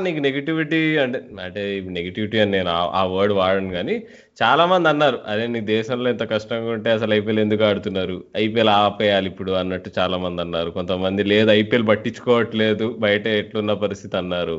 నీకు 0.00 0.18
నెగిటివిటీ 0.18 0.78
అంటే 0.96 1.18
అంటే 1.44 1.62
నెగిటివిటీ 1.96 2.36
అని 2.38 2.50
నేను 2.50 2.70
ఆ- 2.72 2.90
ఆ 2.94 3.12
వర్డ్ 3.14 3.32
వాడను 3.32 3.70
కానీ 3.72 3.94
చాలా 4.40 4.64
మంది 4.66 4.88
అన్నారు 4.88 5.18
అదే 5.26 5.46
నీ 5.46 5.60
దేశంలో 5.70 6.08
ఇంత 6.10 6.24
కష్టంగా 6.32 6.70
ఉంటే 6.70 6.90
అసలు 6.90 7.12
ఐపీఎల్ 7.14 7.40
ఎందుకు 7.40 7.64
ఆడుతున్నారు? 7.64 8.16
ఐపీఎల్ 8.36 8.72
ఆపేయాలి 8.78 9.28
ఇప్పుడు 9.28 9.52
అన్నట్టు 9.60 9.90
చాలా 9.98 10.18
మంది 10.18 10.42
అన్నారు. 10.42 10.70
కొంతమంది 10.78 11.24
లేదు 11.32 11.50
ఐపీఎల్ 11.52 11.86
పట్టించుకోవట్లేదు 11.88 12.86
బయట 12.98 13.26
ఎట్లున్న 13.40 13.74
పరిస్థితి 13.84 14.16
అన్నారు. 14.16 14.58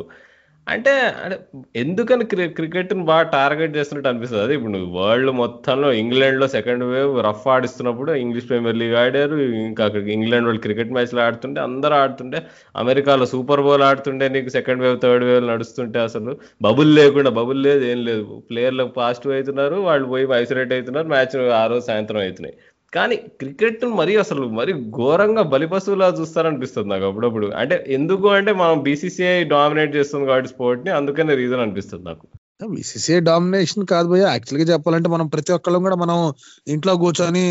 అంటే 0.67 0.91
అంటే 1.23 1.37
ఎందుకని 1.81 2.23
క్రికెట్ 2.57 2.91
బాగా 3.09 3.23
టార్గెట్ 3.35 3.73
చేస్తున్నట్టు 3.77 4.09
అనిపిస్తుంది. 4.09 4.41
అదే 4.45 4.53
ఇప్పుడు 4.57 4.73
నువ్వు 4.75 4.89
వరల్డ్ 4.97 5.31
మొత్తంలో 5.39 5.87
ఇంగ్లాండ్లో 6.01 6.47
సెకండ్ 6.55 6.83
వేవ్ 6.91 7.13
రఫ్ 7.27 7.47
ఆడిస్తున్నప్పుడు 7.53 8.11
ఇంగ్లీష్ 8.23 8.47
ప్రీమియర్ 8.49 8.77
లీగ్ 8.81 8.95
ఆడారు. 9.01 9.37
ఇంకా 9.67 9.81
అక్కడ 9.87 10.03
ఇంగ్లాండ్ 10.17 10.47
వాళ్ళు 10.49 10.61
క్రికెట్ 10.65 10.93
మ్యాచ్లు 10.97 11.21
ఆడుతుంటే 11.25 11.59
అందరూ 11.67 11.95
ఆడుతుంటే 12.03 12.39
అమెరికాలో 12.83 13.27
సూపర్ 13.33 13.63
బౌల్ 13.67 13.85
ఆడుతుంటే 13.89 14.27
నీకు 14.35 14.51
సెకండ్ 14.57 14.83
వేవ్ 14.85 14.97
థర్డ్ 15.05 15.25
వేవ్ 15.29 15.43
నడుస్తుంటే 15.51 15.99
అసలు 16.09 16.33
బబుల్ 16.67 16.91
లేకుండా 16.99 17.31
బబుల్ 17.39 17.61
లేదు 17.67 17.83
ఏం 17.93 18.01
లేదు. 18.09 18.25
ప్లేయర్లు 18.51 18.85
పాజిటివ్ 18.99 19.35
అవుతున్నారు 19.37 19.79
వాళ్ళు 19.89 20.07
పోయి 20.13 20.27
ఐసోలేట్ 20.43 20.75
అవుతున్నారు 20.77 21.09
మ్యాచ్ 21.15 21.35
ఆ 21.61 21.65
రోజు 21.73 21.85
సాయంత్రం 21.91 22.21
అవుతున్నాయి. 22.25 22.55
కానీ 22.93 23.15
క్రికెట్ 23.15 23.85
మరీ 23.85 24.15
అసలు 24.15 24.47
మరి 24.47 24.73
ఘోరంగా 24.73 25.41
బలిపశువులా 25.41 26.07
చూస్తారనిపిస్తుంది 26.07 26.89
నాకు 26.89 27.03
అప్పుడప్పుడు. 27.03 27.47
అంటే 27.47 27.85
ఎందుకు 27.87 28.27
అంటే 28.27 28.53
మనం 28.53 28.83
బీసీసీఐ 28.83 29.43
డామినేట్ 29.43 29.95
చేస్తుంది 29.95 30.25
కాబట్టి 30.25 30.49
స్పోర్ట్ని 30.49 30.91
అందుకనే 30.91 31.35
రీజన్ 31.35 31.59
అనిపిస్తుంది 31.59 32.05
నాకు. 32.05 32.27
బీసీసీఐ 32.69 33.19
డామినేషన్ 33.19 33.85
కాదు 33.85 34.07
భయ్య. 34.07 34.23
యాక్చువల్గా 34.23 34.73
చెప్పాలంటే 34.73 35.09
మనం 35.09 35.27
ప్రతి 35.27 35.51
ఒక్కళ్ళం 35.51 35.81
కూడా 35.81 35.95
మనం 35.95 36.33
ఇంట్లో 36.67 36.95
కూర్చొని 36.95 37.45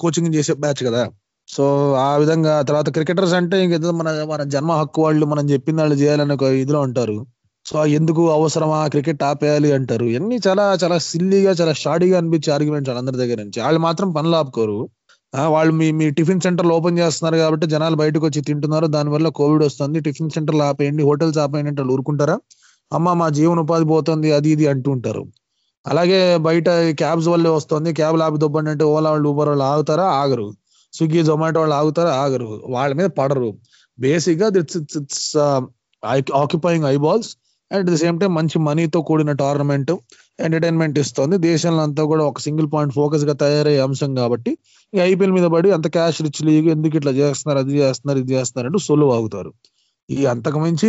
కోచింగ్ 0.00 0.34
చేసే 0.34 0.54
బ్యాచ్ 0.54 0.84
కదా. 0.84 1.10
సో 1.48 1.92
ఆ 1.92 2.16
విధంగా 2.16 2.62
తర్వాత 2.62 2.90
క్రికెటర్స్ 2.90 3.34
అంటే 3.34 3.64
ఇంకేదో 3.64 3.90
మన 3.90 4.24
మన 4.24 4.42
జన్మ 4.42 4.72
హక్కు 4.72 5.02
వాళ్ళు 5.02 5.26
మనం 5.26 5.50
చెప్పిన 5.50 5.80
వాళ్ళు 5.80 5.96
చేయాలని 5.96 6.32
ఒక 6.32 6.42
ఇదిలో 6.42 6.80
ఉంటారు. 6.80 7.26
సో 7.66 7.76
ఎందుకు 7.98 8.22
అవసరమా? 8.30 8.78
క్రికెట్ 8.92 9.22
ఆపేయాలి 9.28 9.70
అంటారు. 9.76 10.04
ఇవన్నీ 10.14 10.36
చాలా 10.46 10.64
చాలా 10.82 10.96
సిల్లీగా 11.08 11.52
చాలా 11.60 11.72
షాడీగా 11.82 12.16
అనిపించే 12.20 12.50
ఆర్గ్యుమెంట్స్ 12.56 12.90
అందరి 13.00 13.16
దగ్గర 13.22 13.38
నుంచి. 13.44 13.58
వాళ్ళు 13.64 13.80
మాత్రం 13.84 14.08
పనులు 14.16 14.36
ఆపుకోరు. 14.40 14.78
వాళ్ళు 15.54 15.72
మీ 15.78 15.86
మీ 16.00 16.06
టిఫిన్ 16.18 16.42
సెంటర్లు 16.46 16.72
ఓపెన్ 16.78 16.98
చేస్తున్నారు 16.98 17.36
కాబట్టి 17.42 17.66
జనాలు 17.72 17.96
బయటకు 18.02 18.24
వచ్చి 18.28 18.40
తింటున్నారు. 18.48 18.86
దానివల్ల 18.96 19.28
కోవిడ్ 19.38 19.64
వస్తుంది. 19.68 20.00
టిఫిన్ 20.08 20.30
సెంటర్లు 20.36 20.62
ఆపేయండి 20.70 21.02
హోటల్స్ 21.08 21.38
ఆపేయండి 21.44 21.70
అంటే 21.70 21.80
వాళ్ళు 21.82 21.94
ఊరుకుంటారా? 21.96 22.36
అమ్మ 22.92 23.12
మా 23.20 23.28
జీవన 23.38 23.60
ఉపాధి 23.66 23.86
పోతుంది 23.92 24.28
అది 24.38 24.50
ఇది 24.54 24.66
అంటూ 24.72 24.90
ఉంటారు. 24.96 25.22
అలాగే 25.86 26.20
బయట 26.48 26.68
క్యాబ్స్ 27.00 27.28
వల్లే 27.32 27.50
వస్తుంది. 27.58 27.90
క్యాబ్ 28.00 28.20
ఆపి 28.26 28.38
దొబ్బండి 28.44 28.70
అంటే 28.74 28.84
ఓలా 28.94 29.08
వాళ్ళు 29.14 29.28
ఊబర్ 29.32 29.48
వాళ్ళు 29.52 29.64
ఆగుతారా? 29.72 30.04
ఆగరు. 30.22 30.46
స్విగ్గీ 30.92 31.22
జొమాటో 31.28 31.60
వాళ్ళు 31.62 31.76
ఆగుతారా? 31.80 32.12
ఆగరు. 32.24 32.46
వాళ్ళ 32.74 32.92
మీద 33.00 33.08
పడరు. 33.18 33.50
బేసిక్గా 33.98 34.48
it's 34.60 35.26
occupying 36.42 36.86
eyeballs. 36.94 37.30
And 37.74 37.88
the 37.90 37.96
same 38.02 38.16
time 38.22 38.32
మంచి 38.38 38.56
మనీతో 38.68 38.98
కూడిన 39.08 39.32
టోర్నమెంట్ 39.42 39.92
ఎంటర్టైన్మెంట్ 40.46 40.96
ఇస్తుంది. 41.02 41.36
దేశంలో 41.48 41.82
అంతా 41.86 42.02
కూడా 42.12 42.22
ఒక 42.30 42.40
సింగిల్ 42.46 42.68
పాయింట్ 42.74 42.92
ఫోకస్గా 42.98 43.34
తయారయ్యే 43.44 43.82
అంశం 43.86 44.10
కాబట్టి 44.20 44.52
ఈ 44.92 45.00
ఐపీఎల్ 45.10 45.34
మీద 45.38 45.48
పడి 45.54 45.68
అంత 45.76 45.86
క్యాష్ 45.96 46.20
రిచ్ 46.26 46.42
లీగ్ 46.48 46.68
ఎందుకు 46.74 46.96
ఇట్లా 47.00 47.12
చేస్తున్నారు 47.20 47.60
అది 47.64 47.74
చేస్తున్నారు 47.84 48.20
ఇది 48.24 48.34
చేస్తున్నారు 48.38 48.68
అంటూ 48.70 48.80
సొల్లు 48.88 49.06
వాగుతారు. 49.12 49.52
ఈ 50.08 50.18
అంతకు 50.32 50.58
మించి 50.64 50.88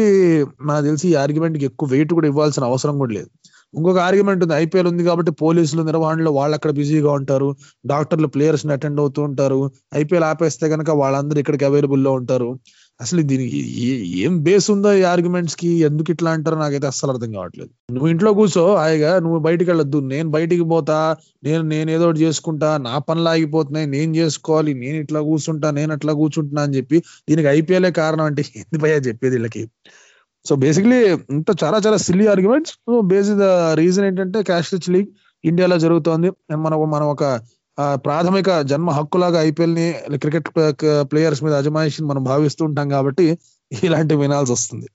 నాకు 0.69 0.84
తెలిసి 0.88 1.06
ఈ 1.12 1.13
ఆర్గ్యుమెంట్కి 1.24 1.65
ఎక్కువ 1.69 1.88
వెయిట్ 1.93 2.12
కూడా 2.17 2.28
ఇవ్వాల్సిన 2.32 2.63
అవసరం 2.71 2.95
కూడా 3.02 3.13
లేదు. 3.17 3.30
ఇంకొక 3.74 4.00
ఆర్గ్యుమెంట్ 4.08 4.41
ఉంది 4.45 4.56
ఐపీఎల్ 4.63 4.88
ఉంది 4.91 5.04
కాబట్టి 5.08 5.32
పోలీసులు 5.43 5.82
నిర్వహణలో 5.89 6.32
వాళ్ళు 6.39 6.56
అక్కడ 6.58 6.71
బిజీగా 6.80 7.12
ఉంటారు. 7.19 7.48
డాక్టర్లు 7.86 8.28
ప్లేయర్స్ని 8.36 8.74
అటెండ్ 8.74 9.00
అవుతూ 9.04 9.21
ఉంటారు. 9.30 9.60
ఐపీఎల్ 10.02 10.26
ఆపేస్తే 10.32 10.65
కనుక 10.74 10.89
వాళ్ళందరూ 11.02 11.39
ఇక్కడికి 11.43 11.65
అవైలబుల్లో 11.69 12.12
ఉంటారు. 12.19 12.50
అసలు 12.99 13.21
దీనికి 13.29 13.58
ఏం 14.23 14.34
బేస్ 14.43 14.67
ఉందో 14.73 14.89
ఈ 14.99 15.01
ఆర్గ్యుమెంట్స్కి? 15.12 15.69
ఎందుకు 15.88 16.10
ఇట్లా 16.13 16.29
అంటారో 16.36 16.58
నాకైతే 16.62 16.88
అస్సలు 16.91 17.12
అర్థం 17.13 17.31
కావట్లేదు. 17.38 17.71
నువ్వు 17.93 18.08
ఇంట్లో 18.13 18.31
కూర్చో 18.38 18.63
హాయిగా 18.79 19.12
నువ్వు 19.19 19.39
బయటికి 19.47 19.67
వెళ్ళొద్దు. 19.71 19.99
నేను 20.13 20.27
బయటికి 20.36 20.65
పోతా 20.71 20.97
నేను 21.43 21.63
నేను 21.73 21.89
ఏదో 21.95 22.05
ఒకటి 22.10 22.21
చేసుకుంటా 22.25 22.69
నా 22.86 22.95
పనులు 23.08 23.29
ఆగిపోతున్నాయి 23.34 23.88
నేను 23.95 24.12
చేసుకోవాలి 24.21 24.73
నేను 24.84 24.97
ఇట్లా 25.03 25.21
కూర్చుంటా 25.29 25.69
నేను 25.79 25.93
అట్లా 25.97 26.13
కూర్చుంటున్నా 26.21 26.63
అని 26.67 26.77
చెప్పి 26.79 26.99
దీనికి 27.29 27.49
ఐపీఎల్ 27.55 27.89
కారణం 28.01 28.25
అంటే 28.29 28.43
ఏంది 28.62 28.79
భయ్యా 28.84 28.99
చెప్పేది 29.10 29.36
వీళ్ళకి? 29.38 29.63
సో 30.45 30.55
బేసిక్లీ 30.63 30.97
ఇంత 31.36 31.49
చాలా 31.62 31.77
చాలా 31.86 31.97
silly 32.08 32.25
arguments 32.34 32.73
base 33.12 33.31
the 33.39 33.45
reason 33.81 34.05
ఏంటంటే 34.10 34.39
క్యాష్ 34.49 34.71
రిచ్ 34.73 34.89
లీగ్ 34.95 35.10
ఇండియాలో 35.43 35.77
జరుగుతోంది. 35.86 36.29
మనం 36.65 36.77
మనం 36.95 37.08
ఒక 37.15 37.23
ప్రాథమిక 37.77 38.49
జన్మ 38.61 38.89
హక్కులాగా 38.89 39.41
ఐపీఎల్ని 39.41 39.88
క్రికెట్ 40.17 40.49
ప్లేయర్స్ 41.11 41.43
మీద 41.43 41.53
అజమాయిషిని 41.53 42.07
మనం 42.07 42.23
భావిస్తూ 42.23 42.65
ఉంటాం 42.65 42.89
కాబట్టి 42.89 43.25
ఇలాంటివి 43.71 44.21
వినాల్సి 44.21 44.51
వస్తుంది. 44.51 44.88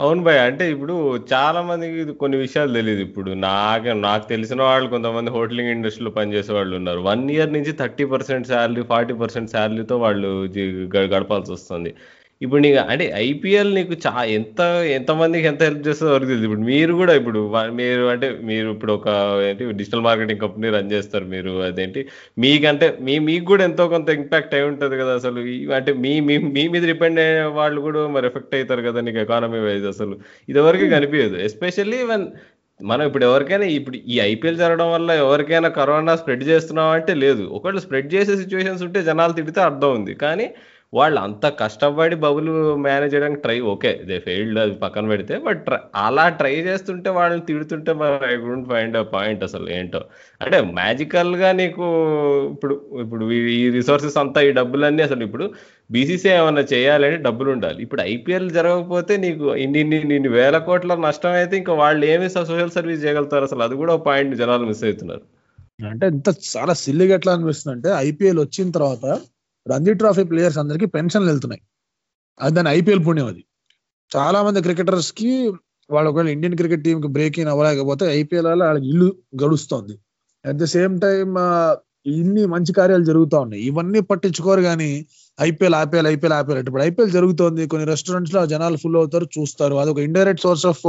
అవును 0.00 0.22
భయ్ 0.22 0.38
అంటే 0.38 0.64
ఇప్పుడు 0.70 0.94
చాలా 1.32 1.60
మందికి 1.62 2.12
కొన్ని 2.12 2.36
విషయాలు 2.38 2.72
తెలియదు 2.72 3.00
ఇప్పుడు 3.00 3.30
నాకు 3.30 3.88
నాకు 3.88 4.28
తెలిసిన 4.28 4.60
వాళ్ళు 4.62 4.88
కొంతమంది 4.88 5.30
హోటలింగ్ 5.30 5.70
ఇండస్ట్రీలో 5.70 6.10
పనిచేసే 6.10 6.52
వాళ్ళు 6.52 6.74
ఉన్నారు. 6.76 7.00
వన్ 7.00 7.30
ఇయర్ 7.30 7.52
నుంచి 7.52 7.72
thirty 7.72 8.04
percent 8.04 8.48
salary 8.48 8.82
forty 8.82 9.14
percent 9.14 9.50
శాలరీతో 9.50 9.96
వాళ్ళు 9.98 10.28
గడపాల్సి 11.14 11.52
వస్తుంది. 11.52 11.92
ఇప్పుడు 12.40 12.60
నీకు 12.64 12.78
అంటే 12.92 13.04
ఐపీఎల్ 13.20 13.70
నీకు 13.74 13.94
చా 14.04 14.10
ఎంత 14.34 14.60
ఎంతమందికి 14.96 15.46
ఎంత 15.50 15.62
హెల్ప్ 15.62 15.86
చేస్తుందో 15.86 16.10
ఎవరికి 16.12 16.30
తెలియదు 16.30 16.46
ఇప్పుడు 16.48 16.64
మీరు 16.68 16.92
కూడా 17.00 17.12
ఇప్పుడు 17.20 17.40
మీరు 17.78 18.04
అంటే 18.12 18.28
మీరు 18.50 18.68
ఇప్పుడు 18.74 18.92
ఒక 18.98 19.08
ఏంటి 19.48 19.70
డిజిటల్ 19.72 20.04
మార్కెటింగ్ 20.06 20.42
కంపెనీ 20.44 20.68
రన్ 20.76 20.92
చేస్తారు 20.92 21.26
మీరు 21.34 21.52
అదేంటి? 21.68 22.02
మీకంటే 22.44 22.88
మీ 23.06 23.14
మీకు 23.28 23.44
కూడా 23.44 23.64
ఎంతో 23.64 23.86
కొంత 23.94 24.08
ఇంపాక్ట్ 24.20 24.54
అయి 24.58 24.66
ఉంటుంది 24.70 24.98
కదా 25.02 25.14
అసలు. 25.20 25.40
అంటే 25.78 25.92
మీ 26.04 26.12
మీ 26.56 26.64
మీద 26.74 26.84
డిపెండ్ 26.92 27.20
అయ్యే 27.24 27.42
వాళ్ళు 27.58 27.80
కూడా 27.88 28.02
మరి 28.16 28.28
ఎఫెక్ట్ 28.30 28.54
అవుతారు 28.54 28.84
కదా 28.88 29.02
నీకు 29.08 29.20
ఎకానమీ 29.24 29.62
వైజ్ 29.66 29.88
అసలు. 29.94 30.16
ఇదివరకు 30.48 30.88
కనిపించదు. 30.96 31.36
ఎస్పెషల్లీ 31.48 32.00
వన్ 32.12 32.26
మనం 32.80 33.04
ఇప్పుడు 33.06 33.24
ఎవరికైనా 33.24 33.66
ఇప్పుడు 33.76 33.96
ఈ 34.06 34.16
ఐపీఎల్ 34.22 34.56
జరగడం 34.56 34.88
వల్ల 34.92 35.10
ఎవరికైనా 35.22 35.68
కరోనా 35.78 36.16
స్ప్రెడ్ 36.16 36.44
చేస్తున్నాం 36.50 36.90
అంటే 36.96 37.14
లేదు. 37.24 37.44
ఒకవేళ 37.56 37.78
స్ప్రెడ్ 37.86 38.10
చేసే 38.14 38.34
సిచ్యువేషన్స్ 38.42 38.82
ఉంటే 38.82 39.02
జనాలు 39.02 39.32
తిడితే 39.32 39.60
అర్థం 39.60 39.90
ఉంది. 39.98 40.14
కానీ 40.24 40.46
వాళ్ళు 40.92 41.20
అంత 41.20 41.46
కష్టపడి 41.60 42.16
బబుల్ 42.16 42.48
మేనేజ్ 42.76 43.14
చేయడానికి 43.14 43.40
ట్రై 43.40 43.60
ఓకే 43.60 44.00
దే 44.06 44.18
ఫెయిల్డ్ 44.18 44.58
అది 44.58 44.72
పక్కన 44.72 45.08
పెడితే 45.08 45.38
బట్ 45.38 45.66
అలా 45.94 46.28
ట్రై 46.28 46.54
చేస్తుంటే 46.60 47.10
వాళ్ళని 47.10 47.40
తిడుతుంటే 47.40 47.92
మరి 47.92 48.34
ఐ 48.34 48.36
గుంట్ 48.36 48.68
ఫైండ్ 48.68 49.12
పాయింట్ 49.12 49.44
అసలు 49.44 49.70
ఏంటో. 49.70 50.00
అంటే 50.40 50.60
మ్యాజికల్గా 50.60 51.52
నీకు 51.52 51.86
ఇప్పుడు 52.52 52.74
ఇప్పుడు 53.00 53.30
ఈ- 53.32 53.70
రిసోర్సెస్ 53.70 54.16
అంతా 54.16 54.40
ఈ 54.40 54.52
డబ్బులన్నీ 54.52 55.02
అసలు 55.02 55.24
ఇప్పుడు 55.24 55.50
బీసీసీ 55.90 56.28
ఏమైనా 56.28 56.60
చేయాలంటే 56.72 57.16
డబ్బులు 57.16 57.50
ఉండాలి. 57.50 57.82
ఇప్పుడు 57.82 58.02
ఐపీఎల్ 58.02 58.50
జరగకపోతే 58.50 59.16
నీకు 59.16 59.54
ఇన్ని 59.56 59.80
ఇన్ని 59.80 60.28
వేల 60.28 60.58
కోట్ల 60.58 60.94
నష్టం 60.94 61.30
అయితే 61.32 61.56
ఇంకా 61.56 61.72
వాళ్ళు 61.72 62.06
ఏమి 62.06 62.30
సోషల్ 62.30 62.70
సర్వీస్ 62.70 63.04
చేయగలుగుతారు 63.04 63.44
అసలు? 63.44 63.62
అది 63.62 63.74
కూడా 63.74 63.96
పాయింట్ 63.96 64.36
జనాలు 64.36 64.64
మిస్ 64.64 64.84
అవుతున్నారు. 64.84 65.24
అంటే 65.86 66.06
ఇంత 66.06 66.28
చాలా 66.56 66.74
సిల్లిగా 66.74 67.14
ఎట్లా 67.14 67.32
అనిపిస్తుంది 67.32 67.76
అంటే 67.76 68.08
ఐపీఎల్ 68.08 68.38
వచ్చిన 68.38 68.70
తర్వాత 68.70 69.04
రంజీ 69.72 69.92
ట్రోఫీ 70.00 70.24
ప్లేయర్స్ 70.30 70.58
అందరికీ 70.62 70.86
పెన్షన్లు 70.96 71.28
వెళ్తున్నాయి. 71.32 71.62
అది 72.40 72.54
దాని 72.56 72.70
ఐపీఎల్ 72.78 73.02
పుణ్యం 73.06 73.26
అది. 73.32 73.42
చాలా 74.12 74.38
మంది 74.46 74.60
క్రికెటర్స్కి 74.62 75.30
వాళ్ళు 75.90 76.08
ఒకవేళ 76.10 76.28
ఇండియన్ 76.36 76.56
క్రికెట్ 76.56 76.82
టీం 76.84 76.96
కి 77.04 77.08
బ్రేక్ 77.16 77.36
ఇన్ 77.42 77.50
అవ్వలేకపోతే 77.52 78.04
ఐపీఎల్ 78.20 78.48
వల్ల 78.50 78.62
వాళ్ళకి 78.68 78.86
ఇల్లు 78.92 79.08
గడుస్తోంది. 79.42 79.94
అట్ 80.44 80.58
ద 80.62 80.66
సేమ్ 80.76 80.94
టైం 81.00 81.28
ఇన్ని 82.16 82.42
మంచి 82.46 82.72
కార్యాలు 82.72 83.04
జరుగుతూ 83.04 83.36
ఉన్నాయి. 83.44 83.62
ఇవన్నీ 83.70 84.00
పట్టించుకోరు 84.10 84.62
కానీ 84.68 84.90
ఐపీఎల్ 85.38 85.76
ఐపీఎల్ 85.82 86.08
ఐపీఎల్ 86.12 86.34
ఐపీఎల్ 86.40 86.60
ఇప్పుడు 86.68 86.84
ఐపీఎల్ 86.88 87.12
జరుగుతోంది. 87.18 87.62
కొన్ని 87.72 87.86
రెస్టారెంట్స్లో 87.92 88.42
జనాలు 88.46 88.76
ఫుల్ 88.76 88.98
అవుతారు 89.02 89.26
చూస్తారు. 89.38 89.74
అది 89.82 89.90
ఒక 89.94 90.00
ఇండైరెక్ట్ 90.08 90.42
సోర్స్ 90.46 90.66
ఆఫ్ 90.72 90.84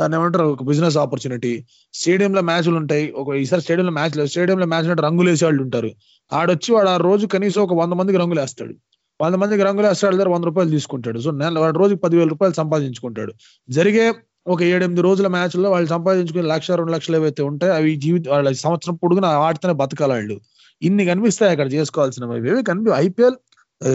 దాన్ని 0.00 0.18
ఏమంటారు 0.18 0.44
ఒక 0.44 0.62
బిజినెస్ 0.62 0.96
ఆపర్చునిటీ 0.96 1.64
స్టేడియంలో 1.94 2.42
మ్యాచ్లు 2.42 2.76
ఉంటాయి. 2.76 3.12
ఒక 3.16 3.34
ఈసారి 3.34 3.62
స్టేడియం 3.62 3.86
లో 3.86 3.92
మ్యాచ్ 3.92 4.16
లేదు. 4.16 4.28
స్టేడియంలో 4.28 4.66
మ్యాచ్ 4.66 4.88
అంటే 4.88 5.02
రంగులు 5.02 5.30
వేసే 5.30 5.44
వాళ్ళు 5.44 5.62
ఉంటారు. 5.62 5.90
ఆడొచ్చి 6.32 6.74
వాడు 6.74 6.88
ఆ 6.88 6.96
రోజు 6.96 7.26
కనీసం 7.26 7.62
ఒక 7.62 7.74
వంద 7.74 7.92
మందికి 7.92 8.18
రంగులు 8.18 8.40
వేస్తాడు. 8.40 8.74
వంద 9.22 9.34
మందికి 9.34 9.62
రంగులు 9.62 9.86
వేస్తాడు 9.86 10.16
దగ్గర 10.16 10.28
వంద 10.28 10.44
రూపాయలు 10.44 10.70
తీసుకుంటాడు. 10.70 11.18
సో 11.18 11.30
నెల 11.30 11.58
వాడు 11.58 11.78
రోజుకి 11.78 12.00
పదివేల 12.00 12.28
రూపాయలు 12.28 12.54
సంపాదించుకుంటాడు. 12.54 13.32
జరిగే 13.70 14.12
ఒక 14.46 14.62
ఏడెనిమిది 14.62 15.02
రోజుల 15.02 15.26
మ్యాచ్లో 15.26 15.70
వాళ్ళు 15.70 15.88
సంపాదించుకునే 15.88 16.42
లక్ష 16.48 16.70
రెండు 16.70 16.92
లక్షలు 16.92 17.16
ఏవైతే 17.16 17.42
ఉంటాయి 17.42 17.72
అవి 17.72 17.96
జీవిత 17.96 18.28
వాళ్ళ 18.28 18.52
సంవత్సరం 18.52 18.94
పొడుగున 18.94 19.24
ఆడితేనే 19.24 19.74
బతకాలి 19.74 20.12
వాళ్ళు. 20.12 20.40
ఇన్ని 20.82 21.04
కనిపిస్తాయి 21.04 21.52
అక్కడ 21.52 21.72
చేసుకోవాల్సినవి 21.72 22.50
ఇవి 22.50 22.62
కనిపి 22.64 22.90
ఐపీఎల్ 22.94 23.36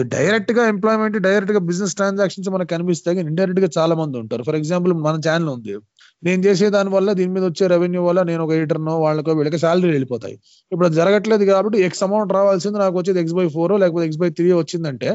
డైరెక్ట్గా 0.00 0.66
ఎంప్లాయ్మెంట్ 0.66 1.18
డైరెక్ట్గా 1.18 1.58
బిజినెస్ 1.58 1.94
ట్రాన్సాక్షన్స్ 1.94 2.50
మనకు 2.50 2.68
కనిపిస్తాయి. 2.68 3.20
ఇండైరెక్ట్గా 3.20 3.68
చాలా 3.78 3.94
మంది 3.94 4.18
ఉంటారు. 4.18 4.42
ఫర్ 4.42 4.56
ఎగ్జాంపుల్ 4.56 4.92
మన 4.92 5.20
ఛానల్ 5.28 5.48
ఉంది. 5.48 5.78
నేను 6.22 6.40
చేసే 6.46 6.66
దాని 6.74 6.90
వల్ల 6.94 7.08
దీని 7.18 7.32
మీద 7.36 7.44
వచ్చే 7.50 7.64
రెవెన్యూ 7.72 8.00
వల్ల 8.06 8.20
నేను 8.30 8.42
ఒక 8.44 8.52
ఎడిటర్నో 8.58 8.94
వాళ్ళకో 9.04 9.32
వీళ్ళకి 9.38 9.58
శాలరీ 9.64 9.90
వెళ్ళిపోతాయి. 9.96 10.36
ఇప్పుడు 10.72 10.86
అది 10.88 10.96
జరగట్లేదు 11.00 11.44
కాబట్టి 11.50 11.78
ఎక్స్ 11.88 12.02
అమౌంట్ 12.06 12.32
రావాల్సింది 12.38 12.78
నాకు 12.84 12.96
వచ్చేది 13.00 13.20
ఎక్స్ 13.22 13.36
బై 13.38 13.46
ఫోర్ 13.56 13.74
లేకపోతే 13.82 14.06
ఎక్స్ 14.08 14.20
బై 14.22 14.28
త్రీ 14.38 14.48
వచ్చిందంటే 14.60 15.10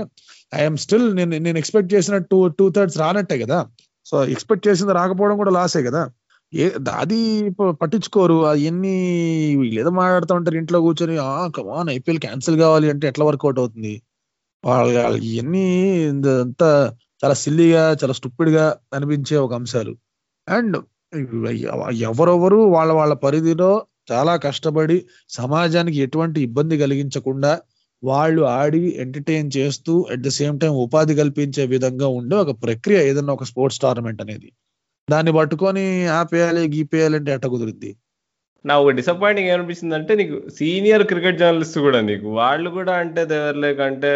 ఐఎమ్ 0.61 0.77
స్టిల్ 0.83 1.07
నేను 1.19 1.31
నేను 1.47 1.57
ఎక్స్పెక్ట్ 1.61 1.91
చేసిన 1.95 2.15
టూ 2.31 2.39
టూ 2.59 2.65
థర్డ్స్ 2.77 2.97
రానట్టే 3.03 3.37
కదా. 3.43 3.59
సో 4.05 4.15
ఎక్స్పెక్ట్ 4.35 4.65
చేసింది 4.67 4.93
రాకపోవడం 4.99 5.37
కూడా 5.41 5.51
లాసే 5.57 5.81
కదా. 5.89 6.01
ఏ 6.53 6.65
అది 7.01 7.19
పట్టించుకోరు. 7.81 8.37
అవన్నీ 8.51 8.95
వీళ్ళు 9.59 9.79
ఏదో 9.83 9.91
మాట్లాడుతూ 10.01 10.33
ఉంటారు 10.39 10.57
ఇంట్లో 10.61 10.79
కూర్చొని 10.85 11.15
కమాన్ 11.57 11.89
ఐపీఎల్ 11.97 12.21
క్యాన్సిల్ 12.25 12.57
కావాలి 12.63 12.87
అంటే 12.93 13.05
ఎట్లా 13.11 13.25
వర్కౌట్ 13.29 13.59
అవుతుంది? 13.63 13.93
వాళ్ళు 14.63 14.91
ఇవన్నీ 15.31 15.65
అంతా 16.45 16.69
చాలా 17.23 17.35
సిల్లీగా 17.43 17.83
చాలా 18.01 18.13
స్టూపిడ్గా 18.19 18.65
అనిపించే 18.97 19.35
ఒక 19.45 19.53
అంశాలు. 19.59 19.93
అండ్ 20.51 20.77
ఎవరెవరు 22.09 22.59
వాళ్ళ 22.75 22.91
వాళ్ళ 22.91 23.13
పరిధిలో 23.25 23.71
చాలా 24.11 24.33
కష్టపడి 24.45 24.97
సమాజానికి 25.39 25.97
ఎటువంటి 26.05 26.39
ఇబ్బంది 26.41 26.75
కలిగించకుండా 26.77 27.51
వాళ్ళు 28.03 28.41
ఆడి 28.59 28.83
ఎంటర్టైన్ 29.03 29.49
చేస్తూ 29.57 29.93
అట్ 30.13 30.23
ద 30.27 30.29
సేమ్ 30.37 30.55
టైం 30.61 30.73
ఉపాధి 30.85 31.15
కల్పించే 31.15 31.63
విధంగా 31.65 32.07
ఉండే 32.19 32.35
ఒక 32.35 32.53
ప్రక్రియ 32.63 32.99
ఏదన్నా 33.09 33.33
ఒక 33.33 33.47
స్పోర్ట్స్ 33.51 33.81
టోర్నమెంట్ 33.83 34.21
అనేది. 34.21 34.49
దాన్ని 35.07 35.31
పట్టుకొని 35.39 35.83
ఆపేయాలి 36.19 36.63
గీపేయాలి 36.75 37.15
అంటే 37.19 37.31
ఎట్ట 37.35 37.45
కుదురుద్ది? 37.53 37.91
నా 38.65 38.73
ఒక 38.81 38.91
డిసప్పాయింటింగ్ 38.97 39.49
ఏమనిపిస్తుంది 39.51 39.95
అంటే 39.97 40.13
నీకు 40.15 40.35
సీనియర్ 40.57 41.03
క్రికెట్ 41.03 41.39
జర్నలిస్ట్ 41.39 41.77
కూడా 41.85 41.99
నీకు. 42.09 42.27
వాళ్ళు 42.39 42.69
కూడా 42.69 42.93
అంటే 43.03 43.21
లేకంటే 43.63 44.11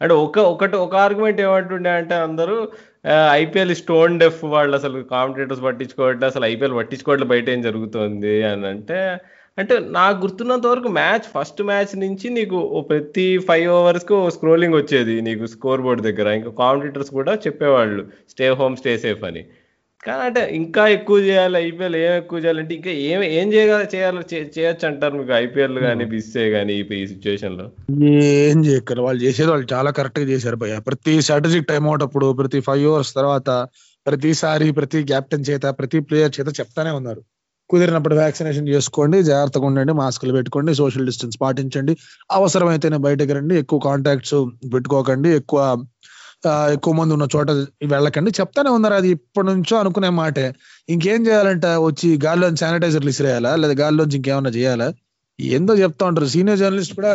అంటే 0.00 0.14
ఒక 0.24 0.38
ఒకటి 0.54 0.76
ఒక 0.86 0.96
ఆర్గ్యుమెంట్ 1.04 1.40
ఏమంటుండే 1.46 1.92
అంటే 2.00 2.16
అందరూ 2.26 2.56
ఐపీఎల్ 3.32 3.74
స్టోన్ 3.74 4.18
డెఫ్ 4.18 4.44
వాళ్ళు 4.44 4.74
అసలు 4.76 4.98
కాంపిటేటర్స్ 5.02 5.62
పట్టించుకోవట్లేదు 5.62 6.26
అసలు 6.26 6.44
ఐపీఎల్ 6.44 6.74
పట్టించుకోవట్లేదు 6.74 7.30
బయట 7.30 7.48
ఏం 7.48 7.62
జరుగుతుంది 7.62 8.42
అని 8.42 8.66
అంటే 8.66 8.98
అంటే 9.58 9.78
నాకు 9.90 10.16
గుర్తున్నంత 10.20 10.66
వరకు 10.66 10.88
మ్యాచ్ 10.88 11.26
ఫస్ట్ 11.36 11.62
మ్యాచ్ 11.62 11.98
నుంచి 11.98 12.30
నీకు 12.30 12.56
ఓ 12.76 12.80
ప్రతి 12.82 13.38
ఫైవ్ 13.38 13.68
ఓవర్స్కు 13.68 14.30
స్క్రోలింగ్ 14.30 14.74
వచ్చేది 14.74 15.20
నీకు 15.20 15.46
స్కోర్ 15.46 15.82
బోర్డ్ 15.82 16.02
దగ్గర. 16.02 16.28
ఇంకా 16.28 16.50
కాంపిటేటర్స్ 16.50 17.10
కూడా 17.10 17.34
చెప్పేవాళ్ళు 17.46 18.02
స్టే 18.30 18.48
హోమ్ 18.50 18.76
స్టే 18.76 18.98
సేఫ్ 18.98 19.24
అని. 19.24 19.42
కానీ 20.02 20.22
అంటే 20.24 20.42
ఇంకా 20.56 20.82
ఎక్కువ 20.88 21.16
చేయాలి 21.20 21.56
ఐపీఎల్ 21.60 21.96
ఏం 21.98 22.12
ఎక్కువ 22.12 22.38
చేయాలంటే 22.38 22.74
ఇంకా 22.74 22.90
ఏం 23.06 23.20
ఏం 23.38 23.52
చేయగల 23.52 23.86
చేయాలి 23.94 24.20
చే- 24.32 24.50
చేయొచ్చు 24.56 24.86
అంటారు 24.86 25.14
మీకు 25.18 25.32
ఐపీఎల్ 25.38 25.78
కానీ 25.78 26.04
బిస్సే 26.04 26.44
కానీ 26.50 26.74
ఈ 26.74 27.06
సిచ్యువేషన్లో? 27.06 27.66
ఏం 28.42 28.58
చేయక్కర్ 28.64 29.00
వాళ్ళు 29.00 29.20
చేసేది 29.22 29.50
వాళ్ళు 29.50 29.66
చాలా 29.72 29.90
కరెక్ట్గా 29.90 30.26
చేశారు 30.26 30.56
భయ్య. 30.56 30.76
ప్రతి 30.80 31.22
స్ట్రాటజిక్ 31.22 31.68
టైం 31.68 31.86
అవుట్ 31.86 32.02
అప్పుడు 32.02 32.32
ప్రతి 32.32 32.60
ఫైవ్ 32.60 32.86
అవర్స్ 32.86 33.14
తర్వాత 33.14 33.50
ప్రతిసారి 34.06 34.72
ప్రతి 34.72 35.04
కెప్టెన్ 35.04 35.44
చేత 35.50 35.66
ప్రతి 35.78 36.00
ప్లేయర్ 36.00 36.32
చేత 36.38 36.60
చెప్తానే 36.60 36.90
ఉన్నారు. 36.90 37.22
కుదిరినప్పుడు 37.70 38.14
వ్యాక్సినేషన్ 38.14 38.68
చేసుకోండి 38.68 39.22
జాగ్రత్తగా 39.22 39.66
ఉండండి 39.66 39.92
మాస్కులు 39.94 40.32
పెట్టుకోండి 40.32 40.74
సోషల్ 40.74 41.06
డిస్టెన్స్ 41.06 41.38
పాటించండి. 41.40 41.92
అవసరమైతేనే 42.30 42.96
బయటకు 42.98 43.32
రండి 43.32 43.54
ఎక్కువ 43.58 43.78
కాంటాక్ట్స్ 43.80 44.36
పెట్టుకోకండి 44.74 45.28
ఎక్కువ 45.34 45.60
ఎక్కువ 46.46 46.94
మంది 46.94 47.12
ఉన్న 47.14 47.26
చోట 47.36 47.50
వెళ్ళకండి. 47.84 48.30
చెప్తానే 48.40 48.70
ఉన్నారు 48.70 48.94
అది 48.94 49.08
ఇప్పటి 49.08 49.46
నుంచో 49.46 49.76
అనుకునే 49.76 50.08
మాటే. 50.08 50.54
ఇంకేం 50.88 51.26
చేయాలంట? 51.26 51.66
వచ్చి 51.66 52.18
గాల్లో 52.24 52.56
శానిటైజర్లు 52.56 53.08
ఇసిరేయాలా? 53.08 53.56
లేదా 53.56 53.72
గాల్లోంచి 53.72 54.16
ఇంకేమైనా 54.16 54.50
చేయాలా? 54.50 54.88
ఏందో 55.40 55.74
చెప్తా 55.74 56.06
ఉంటారు. 56.06 56.26
సీనియర్ 56.26 56.58
జర్నలిస్ట్ 56.58 56.94
కూడా 56.94 57.12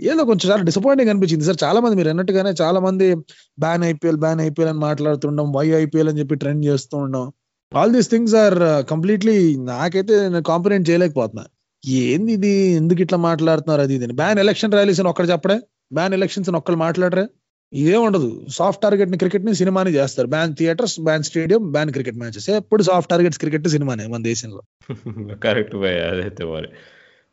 ఏదో 0.00 0.24
కొంచెం 0.24 0.50
చాలా 0.50 0.62
డిసప్పాయింటింగ్ 0.62 1.10
అనిపించింది. 1.10 1.44
సార్ 1.44 1.58
చాలా 1.64 1.80
మంది 1.80 1.96
మీరు 1.96 2.08
అన్నట్టుగానే 2.08 2.50
చాలా 2.62 2.80
మంది 2.80 3.14
బ్యాన్ 3.58 3.84
ఐపీఎల్ 3.84 4.16
బ్యాన్ 4.16 4.40
ఐపీఎల్ 4.40 4.70
అని 4.70 4.78
మాట్లాడుతుండడం 4.78 5.52
వై 5.52 5.66
ఐపీఎల్ 5.82 6.08
అని 6.08 6.18
చెప్పి 6.18 6.34
ట్రెండ్ 6.34 6.64
చేస్తూ 6.64 6.98
ఉండడం. 6.98 7.32
All 7.74 7.92
these 7.92 8.10
things 8.10 8.34
are 8.34 8.86
completely 8.90 9.56
నాకైతే 9.56 10.28
నేను 10.28 10.42
కాంపినెంట్ 10.42 10.90
చేయలేకపోతున్నా. 10.90 11.44
ఏంది 11.84 12.32
ఇది? 12.32 12.52
ఎందుకు 12.80 13.02
ఇట్లా 13.02 13.18
మాట్లాడుతున్నారు 13.18 13.82
అది 13.82 13.94
ఇది 13.94 14.12
బ్యాన్ 14.12 14.38
ఎలక్షన్ 14.38 14.72
ర్యాలీస్ 14.72 15.00
అని 15.00 15.08
ఒక్కడ 15.08 15.30
చెప్పడే? 15.30 15.60
బ్యాన్ 15.92 16.14
ఎలక్షన్స్ 16.14 16.48
అని 16.48 16.56
ఒక్కళ్ళు 16.56 16.78
మాట్లాడరే? 16.78 17.26
ఇదే 17.72 17.96
ఉండదు. 17.96 18.46
సాఫ్ట్ 18.48 18.82
టార్గెట్ని 18.82 19.18
క్రికెట్ని 19.18 19.54
సినిమాని 19.54 19.90
చేస్తారు. 19.90 20.28
Ban 20.28 20.56
theatres 20.56 21.00
ban 21.00 21.22
stadium 21.22 21.72
ban 21.72 21.92
cricket 21.92 22.16
matches 22.16 22.50
ఎప్పుడు 22.50 22.82
సాఫ్ట్ 22.82 23.10
టార్గెట్స్ 23.10 23.38
క్రికెట్ 23.38 23.68
సినిమానే 23.68 24.06
మన 24.06 24.22
దేశంలో. 24.22 24.60
కరెక్ట్ 25.42 25.76
భయ్ 25.76 26.00
అదైతే 26.02 26.44
మరి. 26.44 26.68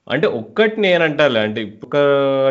అంటే 0.07 0.27
ఒక్కటి 0.27 0.81
నేను 0.81 1.03
అంటాలే 1.03 1.39
అంటే 1.39 1.79
ఒక 1.83 1.97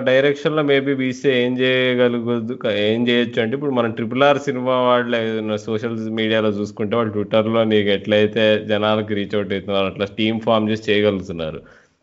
డైరెక్షన్లో 0.04 0.62
మేబీ 0.62 0.94
బీసీ 0.94 1.30
ఏం 1.30 1.58
చేయగలుగుద్దు 1.58 2.58
ఏం 2.70 3.08
చేయొచ్చు 3.08 3.42
అంటే 3.42 3.54
ఇప్పుడు 3.54 3.70
మనం 3.70 3.90
ట్రిపుల్ 3.90 4.22
ఆర్ 4.22 4.38
సినిమా 4.38 4.82
వాళ్ళు 4.82 5.16
ఏదైనా 5.16 5.56
సోషల్ 5.56 6.10
మీడియాలో 6.10 6.48
చూసుకుంటే 6.48 6.96
వాళ్ళు 6.96 7.12
ట్విట్టర్లో 7.12 7.64
నీకు 7.64 7.88
ఎట్లయితే 7.88 8.64
జనాలకు 8.68 9.14
రీచ్ 9.14 9.34
అవుట్ 9.34 9.52
అవుతున్నారు 9.52 9.86
అట్లా 9.86 10.06
టీమ్ 10.18 10.40
ఫామ్ 10.40 10.70
చేసి 10.70 10.92
చేయగలుగుతున్నారు. 10.92 11.60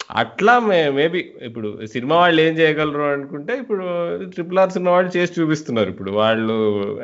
అట్లా 0.10 0.60
మే 0.60 0.90
మేబీ 0.90 1.20
ఇప్పుడు 1.42 1.86
సినిమా 1.86 2.16
వాళ్ళు 2.16 2.42
ఏం 2.42 2.54
చేయగలరు 2.60 3.04
అనుకుంటే 3.16 3.54
ఇప్పుడు 3.60 3.84
ట్రిపుల్ 4.26 4.60
ఆర్ 4.60 4.72
సినిమా 4.72 4.92
వాళ్ళు 4.92 5.12
చేసి 5.18 5.42
చూపిస్తున్నారు 5.42 5.90
ఇప్పుడు 5.90 6.12
వాళ్ళు 6.12 6.56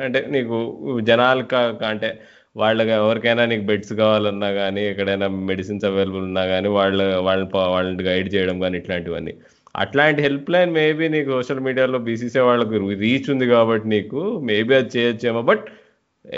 అంటే 0.04 0.20
నీకు 0.30 0.56
జనాలకు 1.00 1.56
అంటే 1.86 2.08
వాళ్ళకి 2.56 2.90
ఎవరికైనా 2.90 3.44
నీకు 3.46 3.62
బెడ్స్ 3.62 3.92
కావాలన్నా 3.92 4.52
కానీ 4.52 4.82
ఎక్కడైనా 4.86 5.28
మెడిసిన్స్ 5.50 5.84
అవైలబుల్ 5.84 6.22
ఉన్నా 6.22 6.46
కానీ 6.46 6.68
వాళ్ళ 6.78 6.98
వాళ్ళని 7.26 7.48
వాళ్ళని 7.74 8.02
గైడ్ 8.02 8.34
చేయడం 8.34 8.60
కానీ 8.60 8.78
ఇట్లాంటివన్నీ. 8.78 9.34
అట్లాంటి 9.74 10.22
హెల్ప్ 10.22 10.50
లైన్ 10.50 10.70
మేబీ 10.72 11.08
నీకు 11.08 11.30
సోషల్ 11.30 11.60
మీడియాలో 11.60 11.98
బీసీసీ 12.06 12.38
వాళ్ళకి 12.40 12.76
రీచ్ 13.04 13.30
ఉంది 13.30 13.46
కాబట్టి 13.46 13.88
నీకు 13.88 14.20
మేబీ 14.50 14.74
అది 14.74 14.90
చేయొచ్చేమో. 14.98 15.42
బట్ 15.42 15.64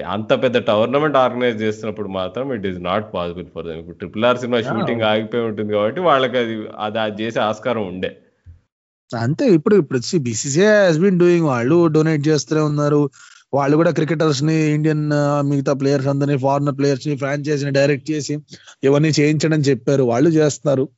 అంత 0.06 0.42
పెద్ద 0.42 0.56
టోర్నమెంట్ 0.58 1.16
ఆర్గనైజ్ 1.16 1.62
చేస్తున్నప్పుడు 1.62 2.08
మాత్రం 2.08 2.54
it 2.54 2.66
is 2.66 2.80
not 2.82 3.14
possible 3.14 3.46
for 3.54 3.66
them 3.66 3.78
ఇప్పుడు 3.78 3.96
ట్రిపుల్ 3.96 4.24
ఆర్ 4.24 4.38
సినిమా 4.38 4.60
షూటింగ్ 4.60 5.02
ఆగిపోయి 5.02 5.44
ఉంటుంది 5.44 5.72
కాబట్టి 5.72 6.00
వాళ్ళకి 6.00 6.38
అది 6.38 6.68
అది 6.78 6.98
అది 6.98 7.22
చేసే 7.22 7.40
ఆస్కారం 7.40 7.86
ఉండే. 7.86 8.10
అంతే 9.16 9.44
ఇప్పుడు 9.46 9.74
ఇప్పుడు 9.74 9.98
బీసీసీఐ 10.18 10.86
హాస్ 10.86 10.98
బీన్ 10.98 11.18
డూయింగ్ 11.18 11.46
వాళ్ళు 11.46 11.86
డొనేట్ 11.86 12.28
చేస్తూనే 12.28 12.60
ఉన్నారు. 12.60 13.10
వాళ్ళు 13.54 13.76
కూడా 13.76 13.90
క్రికెటర్స్ని 13.90 14.56
ఇండియన్ 14.72 15.04
మిగతా 15.42 15.72
ప్లేయర్స్ 15.72 16.06
అందరినీ 16.06 16.38
ఫారినర్ 16.38 16.78
ప్లేయర్స్ని 16.78 17.16
ఫ్రాంచైజ్ని 17.16 17.70
డైరెక్ట్ 17.70 18.10
చేసి 18.10 18.38
ఇవన్నీ 18.84 19.08
చేయించడం 19.08 19.60
చెప్పారు. 19.60 20.02
వాళ్ళు 20.02 20.30
చేస్తున్నారు. 20.30 20.88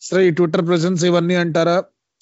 సరే 0.00 0.26
ఈ 0.28 0.30
ట్విట్టర్ 0.30 0.66
ప్రెసెన్స్ 0.66 1.04
ఇవన్నీ 1.04 1.34
అంటారా? 1.34 1.76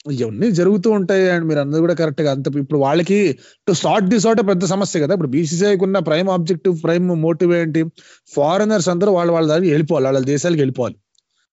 ఇవన్నీ 0.06 0.48
జరుగుతూ 0.58 0.88
ఉంటాయి 0.98 1.24
అండ్ 1.32 1.44
మీరు 1.48 1.60
అన్నది 1.62 1.80
కూడా 1.84 1.94
కరెక్ట్గా 2.00 2.30
అంత 2.34 2.46
ఇప్పుడు 2.62 2.78
వాళ్ళకి 2.84 3.18
టు 3.66 3.72
స్టార్ట్ 3.80 4.06
దిస్ 4.12 4.24
అవుట్ 4.28 4.40
పెద్ద 4.50 4.64
సమస్య 4.72 5.00
కదా. 5.04 5.12
ఇప్పుడు 5.16 5.30
బీసీసీఐకి 5.34 5.84
ఉన్న 5.88 5.98
ప్రైమ్ 6.08 6.28
ఆబ్జెక్టివ్ 6.36 6.74
ప్రైమ్ 6.84 7.08
మోటివ్ 7.26 7.52
ఏంటి 7.60 7.82
ఫారినర్స్ 8.36 8.88
అందరూ 8.94 9.12
వాళ్ళ 9.18 9.30
వాళ్ళ 9.36 9.46
దానికి 9.52 9.70
వెళ్ళిపోవాలి 9.74 10.06
వాళ్ళ 10.08 10.22
దేశాలకు 10.32 10.60
వెళ్ళిపోవాలి. 10.64 10.96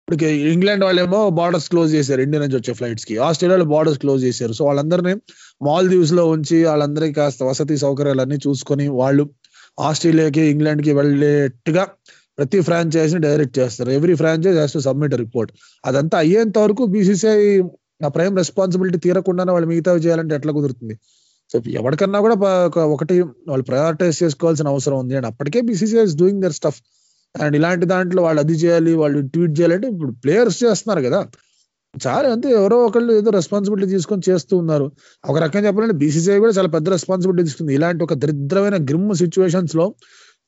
ఇప్పుడు 0.02 0.28
ఇంగ్లాండ్ 0.54 0.84
వాళ్ళేమో 0.88 1.20
బార్డర్స్ 1.40 1.68
క్లోజ్ 1.72 1.92
చేశారు 1.98 2.22
ఇండియా 2.26 2.40
నుంచి 2.44 2.58
వచ్చే 2.60 2.74
ఫ్లైట్స్కి. 2.80 3.16
ఆస్ట్రేలియాలో 3.28 3.66
బార్డర్స్ 3.74 4.00
క్లోజ్ 4.04 4.22
చేశారు. 4.28 4.54
సో 4.60 4.64
వాళ్ళందరినీ 4.70 5.14
మాల్దీవ్స్లో 5.68 6.24
ఉంచి 6.36 6.58
వాళ్ళందరికీ 6.70 7.14
కాస్త 7.20 7.44
వసతి 7.50 7.78
సౌకర్యాలన్నీ 7.84 8.38
చూసుకొని 8.48 8.88
వాళ్ళు 9.02 9.26
ఆస్ట్రేలియాకి 9.90 10.44
ఇంగ్లాండ్కి 10.54 10.94
వెళ్ళేట్టుగా 11.00 11.84
ప్రతి 12.38 12.60
ఫ్రాంచైజ్ని 12.68 13.22
డైరెక్ట్ 13.28 13.56
చేస్తారు. 13.60 13.90
Every 13.98 14.16
franchise 14.22 14.58
has 14.60 14.74
to 14.78 14.82
submit 14.88 15.16
report 15.24 15.52
అదంతా 15.84 16.18
అయ్యేంత 16.24 16.58
వరకు 16.66 16.84
బీసీసీఐ 16.96 17.46
ఆ 18.06 18.08
ప్రైమ్ 18.08 18.38
రెస్పాన్సిబిలిటీ 18.38 18.98
తీరకుండానే 18.98 19.52
వాళ్ళు 19.52 19.68
మిగతావి 19.68 20.00
చేయాలంటే 20.00 20.36
ఎట్లా 20.36 20.54
కుదురుతుంది? 20.54 21.00
సో 21.54 21.62
ఎవరికన్నా 21.70 22.20
కూడా 22.20 22.36
ఒక- 22.66 22.84
ఒకటి 22.84 23.22
వాళ్ళు 23.22 23.64
ప్రయారిటైజ్ 23.64 24.24
చేసుకోవాల్సిన 24.24 24.68
అవసరం 24.68 25.00
ఉంది. 25.00 25.16
అండ్ 25.16 25.28
అప్పటికే 25.28 25.62
BCCI 25.62 26.04
is 26.04 26.16
doing 26.16 26.42
their 26.42 26.54
stuff 26.54 26.82
and 27.42 27.56
ఇలాంటి 27.56 27.86
దాంట్లో 27.86 28.24
వాళ్ళు 28.24 28.40
అది 28.42 28.54
చేయాలి 28.54 28.94
వాళ్ళు 28.94 29.28
ట్వీట్ 29.28 29.60
చేయాలంటే 29.60 29.88
ఇప్పుడు 29.88 30.12
ప్లేయర్స్ 30.12 30.64
చేస్తున్నారు 30.64 31.10
కదా. 31.10 31.28
చాలా 32.08 32.30
అంతే. 32.30 32.50
ఎవరో 32.50 32.78
ఒకళ్ళు 32.78 33.14
ఏదో 33.14 33.32
రెస్పాన్సిబిలిటీ 33.32 33.92
తీసుకొని 33.92 34.22
చేస్తూ 34.30 34.58
ఉన్నారు. 34.58 34.92
ఒక 35.30 35.38
రకంగా 35.38 35.68
చెప్పాలంటే 35.68 35.96
బీసీసీఐ 35.96 36.38
కూడా 36.38 36.52
చాలా 36.52 36.68
పెద్ద 36.68 36.90
రెస్పాన్సిబిలిటీ 36.90 37.44
తీసుకుంది. 37.44 37.74
ఇలాంటి 37.74 38.04
ఒక 38.04 38.14
దరిద్రమైన 38.14 38.84
గ్రిమ్ 38.84 39.14
సిచ్యువేషన్స్లో 39.14 39.94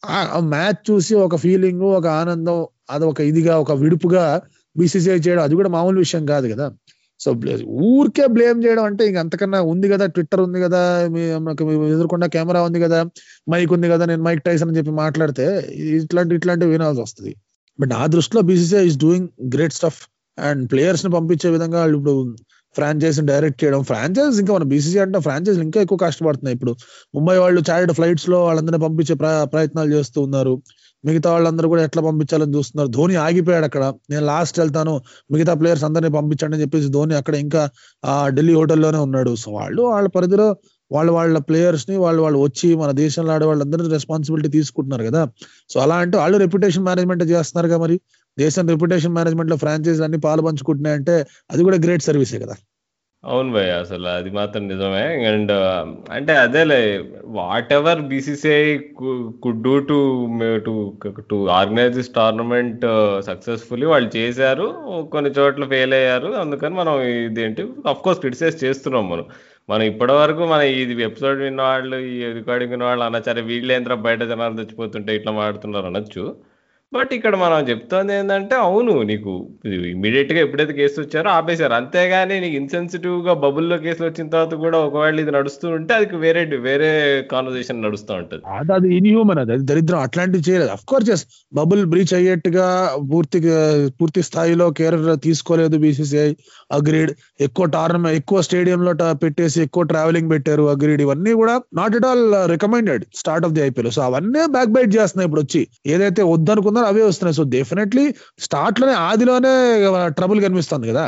ఆ 0.06 0.40
మ్యాచ్ 0.40 0.92
చూసి 0.92 1.16
ఒక 1.16 1.36
ఫీలింగ్ 1.36 1.82
ఒక 1.82 2.08
ఆనందం 2.08 2.68
అది 2.90 3.06
ఒక 3.06 3.22
ఇదిగా 3.22 3.60
ఒక 3.60 3.72
విడుపుగా 3.72 4.42
బీసీసీఐ 4.78 5.18
చేయడం 5.18 5.44
అది 5.44 5.56
కూడా 5.56 5.70
మామూలు 5.70 5.98
విషయం 6.00 6.26
కాదు 6.26 6.54
కదా. 6.54 6.74
సో 7.24 7.30
ఊరికే 7.90 8.26
బ్లేమ్ 8.36 8.60
చేయడం 8.66 8.84
అంటే 8.84 9.04
ఇంక 9.10 9.18
అంతకన్నా 9.18 9.60
ఉంది 9.72 9.88
కదా 9.94 10.06
ట్విట్టర్ 10.16 10.42
ఉంది 10.48 10.60
కదా 10.66 10.82
మీ 11.16 11.24
మాకు 11.48 12.28
కెమెరా 12.36 12.62
ఉంది 12.70 12.80
కదా 12.86 13.00
మైక్ 13.54 13.74
ఉంది 13.78 13.90
కదా 13.94 14.06
నేను 14.12 14.24
మైక్ 14.28 14.44
టైసన్ 14.44 14.70
అని 14.70 14.78
చెప్పి 14.78 14.94
మాట్లాడితే 15.04 15.46
ఇట్లాంటి 16.00 16.36
ఇట్లాంటివి 16.40 16.72
వినాల్సి 16.72 17.02
వస్తుంది. 17.02 17.34
బట్ 17.80 17.90
నా 17.90 18.02
దృష్టిలో 18.16 18.42
BCCI 18.50 18.86
is 18.90 18.98
doing 19.06 19.28
great 19.56 19.76
stuff 19.80 20.02
and 20.38 20.64
ప్లేయర్స్ని 20.72 21.12
పంపించే 21.12 21.50
విధంగా 21.50 21.80
వాళ్ళు 21.80 21.98
ఇప్పుడు 22.00 22.16
ఫ్రాంచైజ్ 22.76 23.18
డైరెక్ట్ 23.30 23.60
చేయడం 23.64 23.82
ఫ్రాంచైజ్ 23.84 24.36
ఇంకా 24.42 24.52
మన 24.54 24.66
బీసీసీ 24.74 25.00
అంటే 25.00 25.20
ఫ్రాంచైజ్ 25.20 25.60
ఇంకా 25.60 25.80
ఎక్కువ 25.86 25.98
కష్టపడుతున్నాయి. 26.04 26.56
ఇప్పుడు 26.58 26.74
ముంబై 27.16 27.36
వాళ్ళు 27.38 27.62
చార్టెడ్ 27.70 27.94
ఫ్లైట్స్లో 27.98 28.38
వాళ్ళందరినీ 28.46 28.80
పంపించే 28.86 29.16
ప్రయత్నాలు 29.54 29.92
చేస్తూ 29.94 30.20
ఉన్నారు. 30.22 30.54
మిగతా 31.06 31.32
వాళ్ళందరూ 31.32 31.70
కూడా 31.70 31.84
ఎట్లా 31.84 32.04
పంపించాలని 32.04 32.56
చూస్తున్నారు. 32.56 32.90
ధోని 32.90 33.16
ఆగిపోయాడు 33.16 33.66
అక్కడ. 33.66 33.94
నేను 34.10 34.26
లాస్ట్ 34.26 34.60
వెళ్తాను. 34.60 35.02
మిగతా 35.32 35.54
ప్లేయర్స్ 35.54 35.84
అందరినీ 35.84 36.10
పంపించండి 36.10 36.56
అని 36.56 36.64
చెప్పేసి 36.64 36.88
ధోని 36.90 37.16
అక్కడ 37.16 37.36
ఇంకా 37.36 37.70
ఆ 38.06 38.30
ఢిల్లీ 38.30 38.54
హోటల్లోనే 38.54 38.98
ఉన్నాడు. 38.98 39.36
సో 39.36 39.52
వాళ్ళు 39.52 39.82
వాళ్ళ 39.82 40.08
పరిధిలో 40.08 40.56
వాళ్ళు 40.92 41.14
వాళ్ళ 41.14 41.38
ప్లేయర్స్ని 41.38 41.98
వాళ్ళు 41.98 42.24
వాళ్ళు 42.24 42.40
వచ్చి 42.40 42.76
మన 42.76 42.92
దేశంలో 42.92 43.34
ఆడే 43.34 43.46
వాళ్ళందరినీ 43.46 43.90
రెస్పాన్సిబిలిటీ 43.90 44.50
తీసుకుంటున్నారు 44.50 45.04
కదా. 45.04 45.28
సో 45.70 45.80
అలా 45.80 45.96
అంటే 45.96 46.18
వాళ్ళు 46.18 46.38
రెప్యుటేషన్ 46.38 46.86
మేనేజ్మెంట్ 46.86 47.24
చేస్తున్నారుగా 47.24 47.78
మరి. 47.78 48.00
దేశం 48.40 48.68
రెప్యుటేషన్ 48.68 49.14
మేనేజ్మెంట్లో 49.16 49.58
ఫ్రాంచైజ్ 49.58 50.02
అన్ని 50.02 50.20
పాలు 50.20 50.42
పంచుకుంటున్నాయంటే 50.42 51.26
అది 51.52 51.64
కూడా 51.64 51.78
గ్రేట్ 51.78 52.04
సర్వీసే 52.04 52.40
కదా. 52.40 52.56
అవును 53.24 53.54
భయ్ 53.54 53.72
అసలు 53.72 54.08
అది 54.08 54.30
మాత్రం 54.30 54.68
నిజమే. 54.68 55.02
అండ్ 55.32 55.52
అంటే 56.16 56.34
అదేలే 56.44 56.78
whatever 57.74 58.02
BCCI 58.12 58.78
could 59.44 59.62
do 59.64 59.74
to 59.90 59.98
to 60.68 60.74
to 61.30 61.48
organise 61.58 61.94
this 61.96 62.10
tournament 62.16 62.86
successfully 63.28 63.86
వాళ్ళు 63.86 64.10
చేశారు 64.18 64.68
కొన్ని 65.12 65.32
చోట్ల 65.32 65.66
ఫెయిల్ 65.66 65.94
అయ్యారు. 65.94 66.32
అందుకని 66.44 66.76
మనం 66.76 66.96
ఇదేంటి 67.02 67.66
కోర్స్ 68.04 68.20
క్రిటిసైజ్ 68.20 68.64
చేస్తున్నాం 68.64 69.10
మనం. 69.10 69.26
మనం 69.70 69.84
ఇప్పటి 69.92 70.12
వరకు 70.12 70.44
మన 70.54 70.62
ఇది 70.62 71.04
ఎపిసోడ్ 71.04 71.40
విన్న 71.40 71.62
వాళ్ళు 71.62 71.96
ఈ 72.14 72.34
రికార్డింగ్ 72.40 72.72
విన్న 72.72 72.86
వాళ్ళు 72.86 73.06
అనొచ్చు 73.06 73.42
వీళ్ళు 73.52 73.74
ఏంద్ర 73.74 73.94
బయట 74.08 74.24
జనాలు 74.32 74.56
తెచ్చిపోతుంటే 74.62 75.16
ఇట్లా 75.16 75.32
మాడుతున్నారు 75.32 75.86
అనొచ్చు. 75.86 76.24
బట్ 76.92 77.12
ఇక్కడ 77.18 77.36
మనం 77.42 77.60
చెప్తోంది 77.70 78.12
ఏంటంటే 78.14 78.56
అవును 78.64 78.94
నీకు 79.10 79.34
ఇమీడియట్గా 79.92 80.40
ఎప్పుడైతే 80.40 80.74
కేసు 80.74 80.98
వచ్చారో 81.02 81.30
ఆపేశారు. 81.30 81.74
అంతేగాని 81.74 82.36
నీకు 82.40 82.56
ఇన్సెన్సిటివ్గా 82.56 83.34
బబుల్లో 83.44 83.76
కేసులు 83.78 84.06
వచ్చిన 84.08 84.28
తర్వాత 84.34 84.56
కూడా 84.64 84.78
ఒకవేళ 84.88 85.20
ఇది 85.20 85.32
నడుస్తూ 85.32 85.68
ఉంటే 85.78 85.94
అది 85.94 86.18
వేరే 86.24 86.42
వేరే 86.66 86.90
కాన్వర్సేషన్ 87.32 87.80
నడుస్తూ 87.84 88.12
ఉంటది. 88.14 88.42
అది 88.58 88.74
అది 88.78 88.90
ఇన్హ్యూమన్ 88.98 89.42
అది. 89.44 89.54
అది 89.56 89.66
దరిద్రం. 89.72 90.02
అట్లాంటివి 90.08 90.46
చేయలేదు. 90.50 90.72
Of 90.72 90.86
course 90.92 91.12
yes 91.16 91.24
bubble 91.54 91.84
breach 91.86 92.14
అయ్యేట్టుగా 92.20 92.66
పూర్తిగా 93.14 93.56
పూర్తి 94.02 94.24
స్థాయిలో 94.30 94.68
కేర్ 94.82 94.98
తీసుకోలేదు 95.28 95.80
బీసీసీఐ 95.86 96.28
అగ్రీడ్ 96.80 97.14
ఎక్కువ 97.48 97.66
టోర్నమెంట్ 97.78 98.20
ఎక్కువ 98.22 98.42
స్టేడియం 98.50 98.84
లో 98.86 98.94
పెట్టేసి 99.24 99.58
ఎక్కువ 99.68 99.84
ట్రావెలింగ్ 99.94 100.32
పెట్టారు. 100.36 100.66
అగ్రీడ్ 100.74 101.04
ఇవన్నీ 101.08 101.34
కూడా 101.42 101.56
not 101.80 101.98
at 101.98 102.10
all 102.12 102.26
recommended 102.54 103.06
start 103.22 103.48
of 103.48 103.56
the 103.58 103.64
IPL 103.70 103.92
so 103.98 104.04
అవన్నీ 104.10 104.44
బ్యాక్ 104.52 104.76
బైట్ 104.78 104.94
చేస్తున్నాయి 105.00 105.28
ఇప్పుడు 105.30 105.46
వచ్చి 105.46 105.64
ఏదైతే 105.94 106.22
వద్దనుకున్నారో 106.82 106.92
అవే 106.92 107.04
వస్తున్నాయి. 107.04 107.36
సో 107.36 107.44
డెఫినెట్లీ 107.44 108.04
స్టార్ట్లోనే 108.40 108.94
ఆదిలోనే 108.94 109.54
ట్రబుల్ 110.08 110.42
కనిపిస్తుంది 110.42 110.88
కదా. 110.88 111.04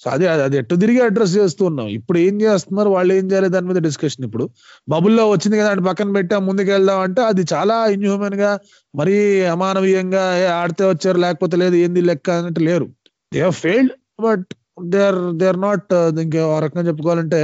సో 0.00 0.10
అది 0.10 0.26
అది 0.28 0.56
ఎటు 0.56 0.74
తిరిగి 0.74 1.00
అడ్రస్ 1.00 1.36
చేస్తూ 1.36 1.64
ఉన్నాం. 1.64 1.88
ఇప్పుడు 1.88 2.18
ఏం 2.18 2.42
చేస్తున్నారు? 2.42 2.88
వాళ్ళు 2.88 3.14
ఏం 3.14 3.30
చేయాలి? 3.30 3.48
దాని 3.48 3.66
మీద 3.66 3.76
డిస్కషన్ 3.76 4.24
ఇప్పుడు. 4.24 4.44
బబుల్లో 4.88 5.30
వచ్చింది 5.30 5.58
కదా 5.58 5.70
అంటే 5.70 5.84
పక్కన 5.84 6.12
పెట్టా 6.12 6.38
ముందుకు 6.38 6.70
వెళ్దాం 6.70 7.00
అంటే 7.00 7.22
అది 7.22 7.44
చాలా 7.52 7.86
ఇన్హ్యూమన్గా 7.86 8.58
మరీ 8.94 9.16
అమానవీయంగా 9.40 10.36
ఏ 10.36 10.46
ఆడితే 10.46 10.84
వచ్చారు 10.84 11.18
లేకపోతే 11.18 11.56
లేదు 11.56 11.74
ఏంది 11.74 12.00
లెక్క 12.00 12.30
అన్నట్టు 12.30 12.60
లేరు. 12.60 12.86
They 13.32 13.50
failed 13.50 13.92
but 14.20 14.46
they 14.82 15.06
are 15.06 15.36
they 15.36 15.46
are 15.48 15.60
not 15.60 15.94
ఇంకా 16.20 16.46
ఆ 16.46 16.58
రకంగా 16.60 16.88
చెప్పుకోవాలంటే 16.88 17.40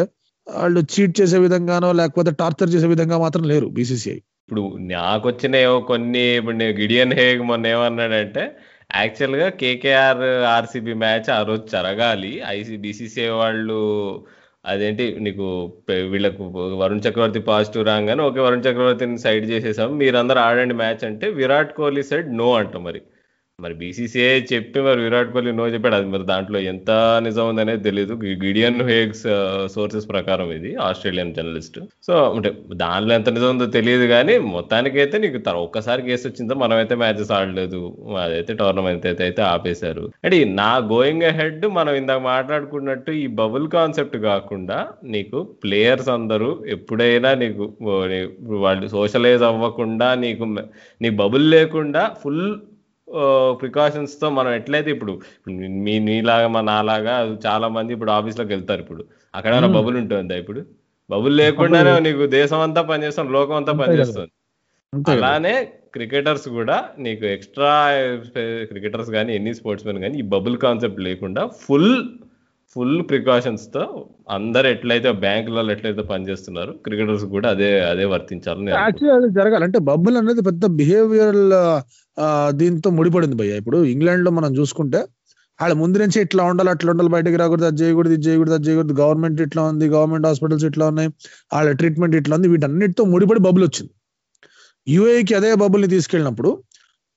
వాళ్ళు 0.46 0.80
చీట్ 0.80 1.20
చేసే 1.20 1.38
విధంగానో 1.38 1.92
లేకపోతే 1.92 2.30
టార్చర్ 2.30 2.70
చేసే 2.70 2.86
విధంగా 2.86 3.18
మాత్రం 3.18 3.44
లేరు 3.44 3.66
బీసీసీఐ 3.66 4.18
ఇప్పుడు 4.48 4.62
నాకు 4.90 5.24
వచ్చినాయో 5.28 5.74
కొన్ని 5.90 6.22
ఇప్పుడు 6.38 6.56
నేను 6.56 6.74
గిడియన్ 6.80 7.14
హేగ్ 7.18 7.42
మొన్న 7.50 7.66
ఏమన్నాడంటే 7.66 8.42
యాక్చువల్గా 8.94 9.46
కేకేఆర్ 9.60 10.20
ఆర్సీబీ 10.56 10.94
మ్యాచ్ 11.02 11.28
ఆ 11.36 11.40
రోజు 11.48 11.64
జరగాలి. 11.74 12.32
ఐసీ 12.50 12.74
బీసీసీఐ 12.84 13.30
వాళ్ళు 13.40 13.78
అదేంటి 14.64 15.04
నీకు 15.26 15.46
వీళ్ళకు 16.12 16.44
వరుణ్ 16.82 17.02
చక్రవర్తి 17.06 17.40
పాజిటివ్ 17.48 17.88
రాగానే 17.90 18.22
ఓకే 18.28 18.40
వరుణ్ 18.46 18.64
చక్రవర్తిని 18.66 19.18
సైడ్ 19.24 19.46
చేసేసాం 19.52 19.90
మీరందరూ 20.02 20.40
ఆడండి 20.48 20.76
మ్యాచ్ 20.82 21.04
అంటే 21.10 21.28
విరాట్ 21.40 21.74
కోహ్లీ 21.80 22.04
సైడ్ 22.10 22.30
నో 22.40 22.48
అంట 22.60 22.76
మరి. 22.88 23.00
మరి 23.62 23.74
బీసీసీఐ 23.80 24.30
చెప్పి 24.50 24.78
మరి 24.86 25.00
విరాట్ 25.04 25.28
కోహ్లీ 25.34 25.50
నో 25.58 25.64
చెప్పాడు. 25.74 25.96
అది 25.98 26.08
మరి 26.14 26.24
దాంట్లో 26.30 26.58
ఎంత 26.70 26.90
నిజం 27.26 27.44
ఉందనేది 27.50 27.82
తెలియదు 27.86 28.14
గిడియన్ 28.44 28.80
హేగ్స్ 28.88 29.22
సోర్సెస్ 29.74 30.08
ప్రకారం 30.12 30.48
ఇది 30.56 30.70
ఆస్ట్రేలియన్ 30.86 31.30
జర్నలిస్ట్. 31.36 31.78
సో 32.06 32.14
అంటే 32.36 32.50
దానిలో 32.82 33.12
ఎంత 33.18 33.30
నిజం 33.36 33.50
ఉందో 33.54 33.68
తెలియదు 33.76 34.08
కానీ 34.14 34.34
మొత్తానికైతే 34.54 35.18
నీకు 35.24 35.40
తర 35.46 35.62
ఒక్కసారి 35.66 36.02
కేసు 36.08 36.26
వచ్చిందో 36.30 36.56
మనమైతే 36.64 36.96
మ్యాచెస్ 37.04 37.32
ఆడలేదు. 37.38 37.82
అదైతే 38.24 38.54
టోర్నమెంట్ 38.62 39.06
అయితే 39.12 39.24
అయితే 39.28 39.42
ఆపేశారు. 39.52 40.04
అంటే 40.24 40.42
నా 40.60 40.70
గోయింగ్ 40.92 41.28
హెడ్ 41.38 41.64
మనం 41.78 41.94
ఇందాక 42.02 42.22
మాట్లాడుకున్నట్టు 42.32 43.10
ఈ 43.22 43.26
బబుల్ 43.42 43.68
కాన్సెప్ట్ 43.78 44.18
కాకుండా 44.28 44.80
నీకు 45.14 45.38
ప్లేయర్స్ 45.64 46.12
అందరూ 46.18 46.50
ఎప్పుడైనా 46.76 47.32
నీకు 47.44 47.64
వాళ్ళు 48.66 48.86
సోషలైజ్ 48.98 49.44
అవ్వకుండా 49.52 50.10
నీకు 50.26 50.44
నీ 51.02 51.08
బబుల్ 51.24 51.48
లేకుండా 51.56 52.04
ఫుల్ 52.22 52.46
ప్రికాషన్స్తో 53.60 54.30
మనం 54.30 54.50
ఎట్లయితే 54.50 54.90
ఇప్పుడు 54.90 55.12
మీ 55.86 55.98
నీలాగా 55.98 56.48
మా 56.48 56.60
నాలాగా 56.60 57.14
చాలా 57.46 57.68
మంది 57.68 57.92
ఇప్పుడు 57.92 58.10
ఆఫీస్లోకి 58.10 58.52
వెళ్తారు 58.52 58.80
ఇప్పుడు 58.80 59.02
అక్కడ. 59.34 59.66
బబుల్ 59.78 59.96
ఉంటుందా 59.96 60.36
ఇప్పుడు 60.36 60.60
బబుల్ 61.10 61.36
లేకుండానే 61.36 62.00
నీకు 62.00 62.26
దేశం 62.26 62.60
అంతా 62.60 62.82
పనిచేస్తాం 62.82 63.32
లోకం 63.32 63.56
అంతా. 63.56 63.72
పనిచేస్తుంది. 63.72 64.32
అలానే 65.12 65.54
క్రికెటర్స్ 65.94 66.48
కూడా 66.48 66.76
నీకు 66.98 67.24
ఎక్స్ట్రా 67.26 67.72
క్రికెటర్స్ 68.64 69.10
కానీ 69.10 69.34
ఎన్ని 69.34 69.54
స్పోర్ట్స్ 69.54 69.86
మెన్ 69.86 70.00
కానీ 70.00 70.18
ఈ 70.18 70.22
బబుల్ 70.34 70.56
కాన్సెప్ట్ 70.58 71.00
లేకుండా 71.00 71.46
ఫుల్ 71.46 71.92
ఫుల్ 72.74 72.96
ప్రికాషన్స్తో 73.10 73.82
అందరు 74.36 74.66
ఎట్లయితే 74.74 75.10
బ్యాంకులలో 75.24 75.70
ఎట్లయితే 75.74 76.02
పనిచేస్తున్నారు 76.12 76.72
క్రికెటర్స్ 76.84 77.26
కూడా 77.34 77.48
అదే 77.54 77.68
అదే 77.90 78.04
వర్తించాలని 78.12 78.66
నేను 78.68 78.78
యాక్చువల్లీ 78.84 79.12
అది 79.18 79.28
జరగాలి. 79.38 79.64
అంటే 79.68 79.78
బబ్బుల్ 79.88 80.16
అనేది 80.20 80.42
పెద్ద 80.48 80.66
బిహేవియరల్ 80.80 81.44
దీంతో 82.60 82.90
ముడిపడింది 82.98 83.36
భయ్య. 83.40 83.60
ఇప్పుడు 83.62 83.78
ఇంగ్లాండ్లో 83.94 84.32
మనం 84.38 84.50
చూసుకుంటే 84.58 85.00
వాళ్ళ 85.58 85.74
ముందు 85.82 85.96
నుంచి 86.02 86.18
ఇట్లా 86.26 86.42
ఉండాలి 86.50 86.70
అట్లా 86.74 86.88
ఉండాలి 86.92 87.10
బయటకు 87.14 87.36
రాకూడదు 87.42 87.66
అది 87.70 87.78
చేయకూడదు 87.82 88.14
ఇది 88.16 88.24
చేయకూడదు 88.28 88.54
అది 88.58 88.66
చేయకూడదు 88.68 88.94
గవర్నమెంట్ 89.02 89.40
ఇట్లా 89.46 89.62
ఉంది 89.72 89.86
గవర్నమెంట్ 89.96 90.26
హాస్పిటల్స్ 90.28 90.64
ఇట్లా 90.70 90.84
ఉన్నాయి 90.92 91.10
వాళ్ళ 91.54 91.74
ట్రీట్మెంట్ 91.80 92.16
ఇట్లా 92.20 92.34
ఉంది 92.38 92.48
వీటన్నిటితో 92.54 93.04
ముడిపడి 93.12 93.42
బబుల్ 93.46 93.64
వచ్చింది. 93.68 93.92
యుఏకి 94.86 95.34
అదే 95.40 95.50
బబుల్ని 95.62 95.90
తీసుకెళ్ళినప్పుడు 95.94 96.50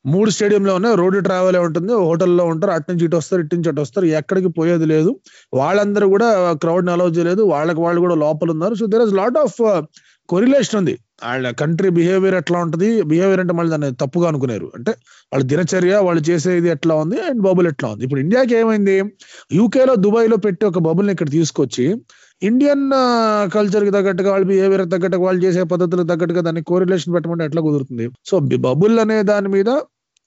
మూడు 0.08 0.30
స్టేడియంలో 0.30 0.76
ఉన్నాయి 0.76 0.96
రోడ్డు 0.96 1.20
ట్రావెల్ 1.20 1.58
ఉంటుంది. 1.58 1.94
హోటల్లో 1.94 2.46
ఉంటారు. 2.46 2.72
అటు 2.72 2.88
నుంచి 2.92 3.06
ఇటు 3.06 3.18
వస్తారు 3.18 3.42
ఇటు 3.42 3.56
నుంచి 3.56 3.70
అటు 3.70 3.82
వస్తారు. 3.82 4.06
ఎక్కడికి 4.20 4.50
పోయేది 4.50 4.86
లేదు. 4.86 5.12
వాళ్ళందరూ 5.54 6.08
కూడా 6.10 6.28
క్రౌడ్ని 6.54 6.92
అలౌ 6.92 7.08
చేయలేదు. 7.10 7.44
వాళ్ళకి 7.44 7.80
వాళ్ళు 7.80 8.02
కూడా 8.02 8.16
లోపల 8.16 8.52
ఉన్నారు. 8.52 8.76
So 8.76 8.86
there 8.86 9.04
is 9.08 9.16
lot 9.22 9.38
of 9.38 9.60
correlation 10.30 10.78
ఉంది. 10.80 10.94
వాళ్ళ 11.26 11.50
కంట్రీ 11.52 11.90
బిహేవియర్ 11.90 12.36
ఎట్లా 12.36 12.58
ఉంటుంది? 12.60 12.88
బిహేవియర్ 13.02 13.40
అంటే 13.40 13.54
మళ్ళీ 13.54 13.72
దాన్ని 13.72 13.90
తప్పుగా 13.96 14.28
అనుకున్నారు 14.28 14.68
అంటే 14.76 14.92
వాళ్ళ 15.34 15.44
దినచర్య 15.46 15.94
వాళ్ళు 16.08 16.22
చేసేది 16.30 16.70
ఎట్లా 16.70 16.96
ఉంది? 16.96 17.18
అండ్ 17.22 17.42
బబుల్ 17.42 17.68
ఎట్లా 17.68 17.90
ఉంది? 17.90 18.04
ఇప్పుడు 18.04 18.20
ఇండియాకి 18.20 18.56
ఏమైంది? 18.56 18.98
యూకేలో 19.52 19.96
దుబాయ్లో 19.96 20.38
పెట్టి 20.38 20.66
ఒక 20.66 20.80
బబుల్ని 20.80 21.14
ఇక్కడ 21.14 21.30
తీసుకొచ్చి 21.30 21.86
ఇండియన్ 22.42 22.84
కల్చర్కి 23.54 23.92
తగ్గట్టుగా 23.92 24.32
వాళ్ళ 24.32 24.46
బిహేవియర్ 24.46 24.84
తగ్గట్టుగా 24.92 25.24
వాళ్ళు 25.24 25.42
చేసే 25.46 25.64
పద్ధతులకు 25.64 26.08
తగ్గట్టుగా 26.08 26.42
దాన్ని 26.42 26.64
కోరిలేషన్ 26.64 27.14
పెట్టమంటే 27.14 27.46
ఎట్లా 27.46 27.62
కుదురుతుంది? 27.62 28.06
సో 28.26 28.40
బబుల్ 28.40 29.00
అనే 29.00 29.24
దాని 29.24 29.50
మీద 29.50 29.70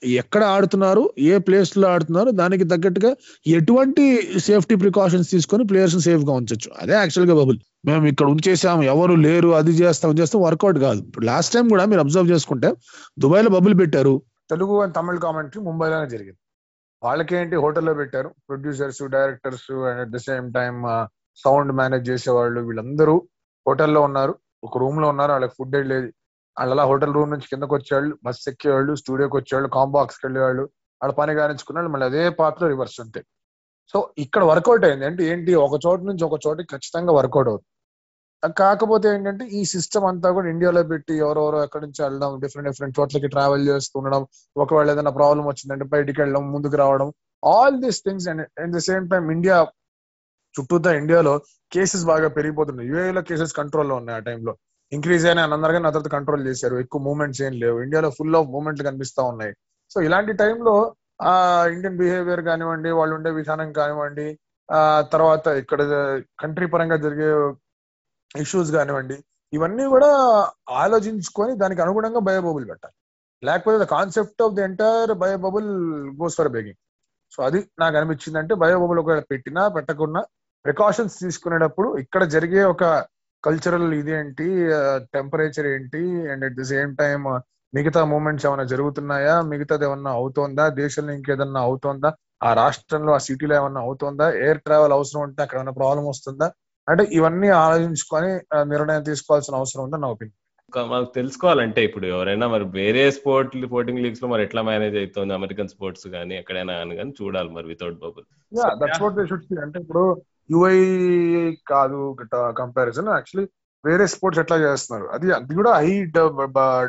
ఎక్కడ 0.05 0.45
ఆడుతున్నారు 0.45 1.13
ఏ 1.19 1.39
ప్లేస్లో 1.39 1.89
ఆడుతున్నారు 1.89 2.31
దానికి 2.31 2.65
తగ్గట్టుగా 2.65 3.17
ఎటువంటి 3.47 4.31
సేఫ్టీ 4.39 4.75
ప్రికాషన్స్ 4.75 5.31
తీసుకొని 5.31 5.67
ప్లేయర్స్ 5.67 5.99
సేఫ్గా 5.99 6.33
ఉంచొచ్చు. 6.33 6.71
అదే 6.81 6.93
యాక్చువల్గా 6.93 7.35
బబుల్. 7.35 7.59
మేము 7.85 8.07
ఇక్కడ 8.07 8.27
ఉంచేసాము 8.27 8.83
ఎవరు 8.83 9.15
లేరు 9.15 9.49
అది 9.49 9.71
చేస్తాం 9.71 10.19
చేస్తాం 10.19 10.43
వర్కౌట్ 10.43 10.79
కాదు. 10.79 11.01
ఇప్పుడు 11.01 11.27
లాస్ట్ 11.27 11.55
టైం 11.55 11.69
కూడా 11.69 11.85
మీరు 11.85 12.01
అబ్జర్వ్ 12.01 12.31
చేసుకుంటే 12.31 12.75
దుబాయ్లో 13.19 13.51
బబుల్ 13.51 13.79
పెట్టారు. 13.79 14.23
తెలుగు 14.51 14.83
అండ్ 14.83 14.95
తమిళ 14.95 15.19
కామెంటరీ 15.19 15.63
ముంబైలోనే 15.63 16.09
జరిగింది. 16.09 16.37
వాళ్ళకేంటి 17.03 17.57
హోటల్లో 17.57 17.95
పెట్టారు? 17.95 18.29
Producers 18.29 19.09
directors 19.09 19.73
and 19.73 20.01
at 20.01 20.11
the 20.11 20.17
same 20.17 20.53
time 20.53 20.83
sound 21.37 21.73
manage 21.73 22.11
చేసేవాళ్ళు 22.11 22.61
వీళ్ళందరూ 22.61 23.23
హోటల్లో 23.69 24.01
ఉన్నారు. 24.01 24.35
ఒక 24.65 24.79
రూమ్లో 24.79 25.09
ఉన్నారు 25.09 25.33
వాళ్ళకి 25.33 25.53
ఫుడ్ 25.59 25.89
లేదు. 25.89 26.13
వాళ్ళు 26.57 26.73
అలా 26.75 26.85
హోటల్ 26.85 27.15
రూమ్ 27.15 27.31
నుంచి 27.31 27.49
కిందకు 27.49 27.75
వచ్చేవాళ్ళు 27.75 28.15
బస్ 28.27 28.41
ఎక్కేవాళ్ళు 28.49 28.93
స్టూడియోకి 29.03 29.37
వచ్చేవాళ్ళు 29.37 29.69
కాంబాక్స్కి 29.79 30.25
వెళ్ళేవాళ్ళు 30.27 30.65
వాళ్ళ 31.01 31.13
పని 31.21 31.35
కానించుకున్నాళ్ళు 31.35 31.91
మళ్ళీ 31.93 32.07
అదే 32.07 32.23
పాత్ర 32.41 32.67
రివర్స్ 32.67 32.99
ఉంటాయి 33.05 33.25
సో 33.95 33.99
ఇక్కడ 34.19 34.43
వర్కౌట్ 34.45 34.85
అయింది. 34.85 35.05
అంటే 35.07 35.23
ఏంటి? 35.25 35.53
ఒక 35.67 35.77
చోట 35.87 36.01
నుంచి 36.09 36.25
ఒక 36.25 36.37
చోటకి 36.47 36.69
ఖచ్చితంగా 36.75 37.13
వర్కౌట్ 37.13 37.49
అవుతుంది. 37.49 37.69
కాకపోతే 38.61 39.07
ఏంటంటే 39.15 39.45
ఈ 39.59 39.63
సిస్టమ్ 39.65 40.05
అంతా 40.05 40.29
కూడా 40.31 40.49
ఇండియాలో 40.49 40.83
పెట్టి 40.83 41.15
ఎవరెవరో 41.25 41.59
ఎక్కడి 41.65 41.85
నుంచి 41.87 42.01
వెళ్ళడం 42.05 42.31
డిఫరెంట్ 42.41 42.69
డిఫరెంట్ 42.69 42.95
చోట్లకి 43.01 43.29
ట్రావెల్ 43.29 43.65
చేస్తుండడం 43.69 44.23
ఒకవేళ 44.57 44.89
ఏదైనా 44.91 45.13
ప్రాబ్లం 45.19 45.45
వచ్చిందంటే 45.47 45.87
బయటికి 45.95 46.19
వెళ్ళడం 46.21 46.45
ముందుకు 46.53 46.77
రావడం 46.77 47.09
all 47.43 47.77
these 47.83 48.01
things 48.07 48.29
and 48.33 48.43
at 48.63 48.73
the 48.77 48.81
same 48.89 49.07
time 49.11 49.27
India 49.31 49.57
చుట్టూతా 50.55 50.93
ఇండియాలో 51.01 51.35
కేసెస్ 51.73 52.05
బాగా 52.05 52.29
పెరిగిపోతున్నాయి. 52.39 52.89
యుఏలో 52.93 53.23
కేసెస్ 53.29 53.53
కంట్రోల్లో 53.61 53.95
ఉన్నాయి 54.01 54.17
ఆ 54.17 54.25
టైంలో 54.29 54.55
ఇంక్రీజ్ 54.93 55.25
అయినా 55.31 55.43
అందరిగా 55.57 55.81
నా 55.85 55.91
తర్వాత 55.95 56.11
కంట్రోల్ 56.17 56.43
చేశారు. 56.49 56.77
ఎక్కువ 56.85 57.01
మూమెంట్స్ 57.09 57.41
ఏం 57.47 57.55
లేవు. 57.63 57.77
ఇండియాలో 57.85 58.09
ఫుల్ 58.19 58.37
ఆఫ్ 58.41 58.49
మూమెంట్లు 58.55 58.85
కనిపిస్తా 58.89 59.23
ఉన్నాయి. 59.33 59.53
సో 59.91 59.99
ఇలాంటి 60.07 60.33
టైంలో 60.43 60.75
ఆ 61.31 61.33
ఇండియన్ 61.75 61.99
బిహేవియర్ 62.03 62.43
కానివ్వండి 62.51 62.91
వాళ్ళు 62.99 63.15
ఉండే 63.19 63.31
విధానం 63.41 63.69
కానివ్వండి 63.79 64.27
ఆ 64.69 64.81
తర్వాత 65.15 65.47
ఇక్కడ 65.63 65.81
కంట్రీ 66.43 66.67
పరంగా 66.75 66.97
జరిగే 67.05 67.29
ఇష్యూస్ 68.35 68.71
కానివ్వండి 68.79 69.17
ఇవన్నీ 69.53 69.85
కూడా 69.95 70.11
ఆలోచించుకొని 70.83 71.53
దానికి 71.63 71.81
అనుగుణంగా 71.85 72.21
బయోబబుల్ 72.29 72.67
పెట్టాలి. 72.71 72.95
లేకపోతే 73.43 73.77
the 73.83 73.87
concept 73.97 74.43
of 74.47 74.55
the 74.57 74.63
entire 74.69 75.13
biobubble 75.23 75.69
goes 76.21 76.37
for 76.41 76.51
begging 76.57 76.79
so 77.33 77.41
అది 77.49 77.59
నాకు 77.83 77.95
అనిపించింది 77.99 78.39
అంటే 78.43 78.55
బయోబబుల్ 78.63 78.99
ఒకవేళ 79.03 79.23
పెట్టినా 79.33 79.63
పెట్టకుండా 79.77 80.21
ప్రికాషన్స్ 80.65 81.17
తీసుకునేటప్పుడు 81.25 81.89
ఇక్కడ 82.05 82.23
జరిగే 82.35 82.63
ఒక 82.75 82.85
కల్చరల్ 83.45 83.95
ఇదేంటి 84.01 84.47
టెంపరేచర్ 85.15 85.69
ఏంటి? 85.75 86.03
And 86.33 86.45
at 86.49 86.59
the 86.61 86.67
same 86.73 86.93
time 86.97 87.23
మిగతా 87.73 88.01
మూమెంట్స్ 88.13 88.47
ఏమైనా 88.49 88.65
జరుగుతున్నాయా? 88.73 89.35
మిగతాది 89.53 89.85
ఏమన్నా 89.89 90.13
అవుతోందా? 90.21 90.65
దేశంలో 90.81 91.13
ఇంకేదన్నా 91.19 91.61
అవుతోందా? 91.69 92.11
ఆ 92.43 92.51
రాష్ట్రంలో 92.55 93.11
ఆ 93.17 93.21
సిటీలో 93.27 93.55
ఏమన్నా 93.61 93.81
అవుతోందా? 93.87 94.27
ఎయిర్ 94.45 94.61
ట్రావెల్ 94.67 94.95
అవసరం 94.99 95.23
ఉంటే 95.27 95.41
అక్కడ 95.45 95.59
ఏమైనా 95.61 95.75
ప్రాబ్లం 95.81 96.05
వస్తుందా? 96.13 96.49
అంటే 96.89 97.03
ఇవన్నీ 97.19 97.49
ఆలోచించుకొని 97.65 98.31
నిర్ణయం 98.73 99.03
తీసుకోవాల్సిన 99.11 99.61
అవసరం 99.61 99.83
ఉందని 99.87 100.05
నా 100.05 100.11
ఒపీనియన్ 100.15 100.37
మాకు 100.73 101.09
తెలుసుకోవాలంటే 101.15 101.81
ఇప్పుడు 101.89 102.07
ఎవరైనా 102.07 102.47
మరి 102.53 102.65
వేరే 102.77 103.05
స్పోర్ట్ 103.17 103.55
స్పోర్టింగ్ 103.65 104.03
లీగ్స్లో 104.05 104.29
మరి 104.33 104.43
ఎట్లా 104.47 104.63
మేనేజ్ 104.69 104.97
అవుతుంది? 105.01 105.33
అమెరికన్ 105.39 105.73
స్పోర్ట్స్ 105.73 106.07
కానీ 106.17 106.35
ఎక్కడైనా 106.41 106.75
కానీ 107.01 107.13
చూడాలి 107.21 107.51
మరి 107.57 107.67
వితౌట్ 107.73 107.99
బబుల్ 108.05 108.27
అంటే 109.65 109.79
ఇప్పుడు 109.85 110.05
యుఐ 110.53 110.77
కాదు 111.73 111.99
కంపారిజన్ 112.61 113.11
యాక్చువల్లీ 113.17 113.47
వేరే 113.85 114.05
స్పోర్ట్స్ 114.13 114.41
ఎట్లా 114.43 114.57
చేస్తున్నారు? 114.65 115.07
అది 115.15 115.27
అది 115.37 115.53
కూడా 115.59 115.71
హై 115.79 115.93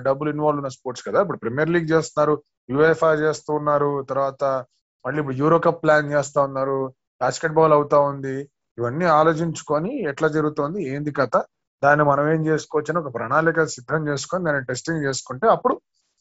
డబ్బులు 0.07 0.29
ఇన్వాల్వ్ 0.35 0.59
ఉన్న 0.61 0.71
స్పోర్ట్స్ 0.77 1.03
కదా. 1.07 1.19
ఇప్పుడు 1.23 1.39
ప్రీమియర్ 1.43 1.73
లీగ్ 1.75 1.91
చేస్తున్నారు 1.93 2.33
యుఎఫ్ఐ 2.73 3.13
చేస్తూ 3.25 3.51
ఉన్నారు 3.59 3.91
తర్వాత 4.11 4.43
మళ్ళీ 5.05 5.19
ఇప్పుడు 5.21 5.37
యూరో 5.41 5.57
కప్ 5.65 5.79
ప్లాన్ 5.83 6.11
చేస్తా 6.15 6.39
ఉన్నారు 6.49 6.79
బాస్కెట్ 7.21 7.55
బాల్ 7.59 7.73
అవుతా 7.77 7.97
ఉంది. 8.11 8.35
ఇవన్నీ 8.77 9.07
ఆలోచించుకొని 9.19 9.91
ఎట్లా 10.11 10.27
జరుగుతుంది 10.35 10.79
ఏంది 10.93 11.11
కథ? 11.19 11.35
దాన్ని 11.83 12.03
మనం 12.11 12.25
ఏం 12.33 12.41
చేసుకోవచ్చు 12.49 12.91
అని 12.93 12.99
ఒక 13.03 13.09
ప్రణాళిక 13.17 13.63
సిద్ధం 13.75 14.01
చేసుకొని 14.09 14.45
దాన్ని 14.47 14.67
టెస్టింగ్ 14.69 15.05
చేసుకుంటే 15.07 15.45
అప్పుడు 15.55 15.73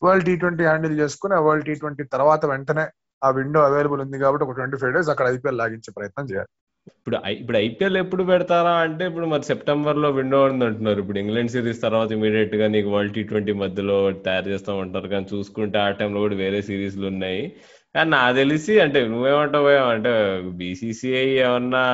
వరల్డ్ 0.03 0.27
టీ 0.29 0.35
ట్వంటీ 0.43 0.65
హ్యాండిల్ 0.69 0.95
చేసుకుని 1.03 1.35
ఆ 1.39 1.41
వరల్డ్ 1.47 1.67
టీ 1.69 1.75
ట్వంటీ 1.83 2.05
తర్వాత 2.15 2.43
వెంటనే 2.53 2.85
ఆ 3.23 3.31
విండో 3.39 3.61
అవైలబుల్ 3.69 4.01
ఉంది 4.05 4.19
కాబట్టి 4.25 4.45
ఒక 4.47 4.55
ట్వంటీ 4.59 4.77
ఫైవ్ 4.83 4.95
డేస్ 4.97 5.11
అక్కడ 5.15 5.27
ఐపీఎల్ 5.35 5.59
లాగించే 5.63 5.91
ప్రయత్నం 5.99 6.27
చేయాలి. 6.31 6.51
ఇప్పుడు 6.89 7.17
ఇప్పుడు 7.41 7.57
ఐపీఎల్ 7.67 7.99
ఎప్పుడు 8.03 8.23
పెడతారా 8.31 8.73
అంటే 8.85 9.03
ఇప్పుడు 9.11 9.27
మరి 9.33 9.45
సెప్టెంబర్లో 9.51 10.09
విండో 10.19 10.39
ఉంది 10.51 10.65
అంటున్నారు. 10.69 10.99
ఇప్పుడు 11.03 11.19
ఇంగ్లాండ్ 11.23 11.53
సిరీస్ 11.55 11.83
తర్వాత 11.85 12.11
ఇమీడియట్గా 12.17 12.67
నీకు 12.75 12.89
వరల్డ్ 12.95 13.15
టీ 13.17 13.23
ట్వంటీ 13.31 13.53
మధ్యలో 13.63 13.97
తయారు 14.27 14.49
చేస్తాం 14.53 14.79
అంటారు 14.85 15.09
కానీ 15.15 15.27
చూసుకుంటే 15.33 15.79
ఆ 15.85 15.89
టైంలో 15.99 16.21
కూడా 16.25 16.37
వేరే 16.43 16.61
సిరీస్లు 16.69 17.07
ఉన్నాయి. 17.13 17.43
కానీ 17.95 18.09
నాకు 18.15 18.35
తెలిసి 18.41 18.73
అంటే 18.85 18.99
నువ్వేమంటావు 19.13 19.71
అంటే 19.93 20.11
బీసీసీఐ 20.59 21.25
ఏమన్నా 21.47 21.85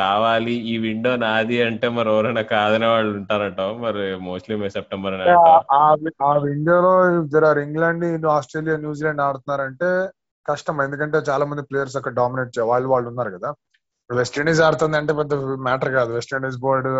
కావాలి? 0.00 0.54
ఈ 0.72 0.74
విండో 0.86 1.12
నాది 1.24 1.58
అంటే 1.68 1.88
మరి 1.98 2.10
ఎవరైనా 2.14 2.42
కాదనే 2.54 2.88
వాళ్ళు 2.94 3.12
ఉంటారట 3.20 3.62
మరి 3.84 4.04
మోస్ట్లీ 4.28 4.56
మే 4.62 4.70
సెప్టెంబర్ 4.76 5.16
అని 5.18 5.36
ఆ 6.28 6.32
విండోలో 6.46 6.94
జర 7.34 7.54
ఇంగ్లాండ్ 7.66 8.28
ఆస్ట్రేలియా 8.36 8.76
న్యూజిలాండ్ 8.84 9.24
ఆడుతున్నారంటే 9.28 9.90
కష్టం. 10.46 10.76
ఎందుకంటే 10.86 11.18
చాలా 11.30 11.44
మంది 11.50 11.62
ప్లేయర్స్ 11.70 11.98
అక్కడ 12.00 12.14
డామినేట్ 12.22 12.58
వాళ్ళు 12.72 12.88
వాళ్ళు 12.94 13.08
ఉన్నారు 13.12 13.32
కదా. 13.38 13.50
వెస్ట్ 14.18 14.36
ఇండీస్ 14.40 14.60
ఆడుతుంది 14.66 14.96
అంటే 15.00 15.12
పెద్ద 15.20 15.34
మ్యాటర్ 15.68 15.90
కాదు. 15.98 16.10
వెస్ట్ 16.16 16.32
ఇండీస్ 16.38 16.58
బోర్డు 16.64 16.90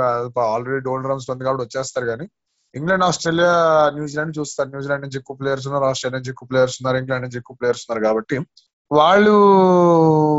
ఆల్రెడీ 0.54 0.80
డోల్ 0.88 1.06
రమ్స్ 1.10 1.28
ఉంది 1.34 1.46
కాబట్టి 1.46 1.64
వచ్చేస్తారు 1.66 2.06
కానీ 2.12 2.26
ఇంగ్లాండ్ 2.78 3.04
ఆస్ట్రేలియా 3.06 3.52
న్యూజిలాండ్ 3.96 4.34
చూస్తారు. 4.38 4.68
న్యూజిలాండ్ 4.74 5.04
నుంచి 5.06 5.18
ఎక్కువ 5.20 5.36
ప్లేయర్స్ 5.40 5.66
ఉన్నారు 5.68 5.86
ఆస్ట్రేలియా 5.90 6.18
నుంచి 6.18 6.32
ఎక్కువ 6.34 6.46
ప్లేయర్స్ 6.52 6.76
ఉన్నారు 6.80 6.98
ఇంగ్లాండ్ 7.02 7.24
నుంచి 7.26 7.38
ఎక్కువ 7.40 7.56
ప్లేయర్స్ 7.60 7.82
ఉన్నారు 7.86 8.02
కాబట్టి 8.08 8.36
వాళ్ళు 8.98 9.34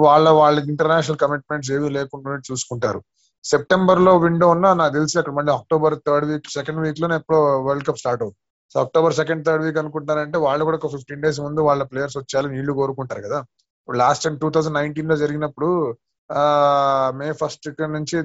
వాళ్ళ 0.05 0.27
వాళ్ళ 0.39 0.57
ఇంటర్నేషనల్ 0.71 1.19
కమిట్మెంట్స్ 1.23 1.69
ఏవి 1.75 1.87
లేకుండా 1.97 2.37
చూసుకుంటారు. 2.49 2.99
సెప్టెంబర్లో 3.51 4.11
విండో 4.25 4.47
ఉన్నా 4.55 4.69
నాకు 4.81 4.93
తెలిసి 4.97 5.15
అక్కడ 5.21 5.33
మళ్ళీ 5.37 5.51
అక్టోబర్ 5.57 5.95
థర్డ్ 6.07 6.25
వీక్ 6.31 6.49
సెకండ్ 6.57 6.79
వీక్లోనే 6.85 7.15
ఎప్పుడో 7.21 7.39
వరల్డ్ 7.67 7.85
కప్ 7.87 7.99
స్టార్ట్ 8.01 8.21
అవుతుంది. 8.23 8.39
So 8.73 8.77
October 8.85 9.15
second 9.19 9.43
third 9.47 9.63
week 9.65 9.79
అనుకుంటారంటే 9.81 10.37
వాళ్ళు 10.45 10.63
కూడా 10.67 10.77
ఒక 10.81 10.89
ఫిఫ్టీన్ 10.93 11.23
డేస్ 11.25 11.39
ముందు 11.45 11.61
వాళ్ళ 11.69 11.81
ప్లేయర్స్ 11.91 12.17
వచ్చేయాలని 12.19 12.53
వీళ్ళు 12.57 12.73
కోరుకుంటారు 12.81 13.21
కదా. 13.27 13.39
ఇప్పుడు 13.81 13.97
లాస్ట్ 14.03 14.23
టైం 14.25 14.35
టూ 14.43 14.49
థౌసండ్ 14.55 14.77
నైన్టీన్లో 14.79 15.15
జరిగినప్పుడు 15.23 15.69
మే 17.19 17.27
ఫస్ట్ 17.41 17.67
నుంచి 17.97 18.15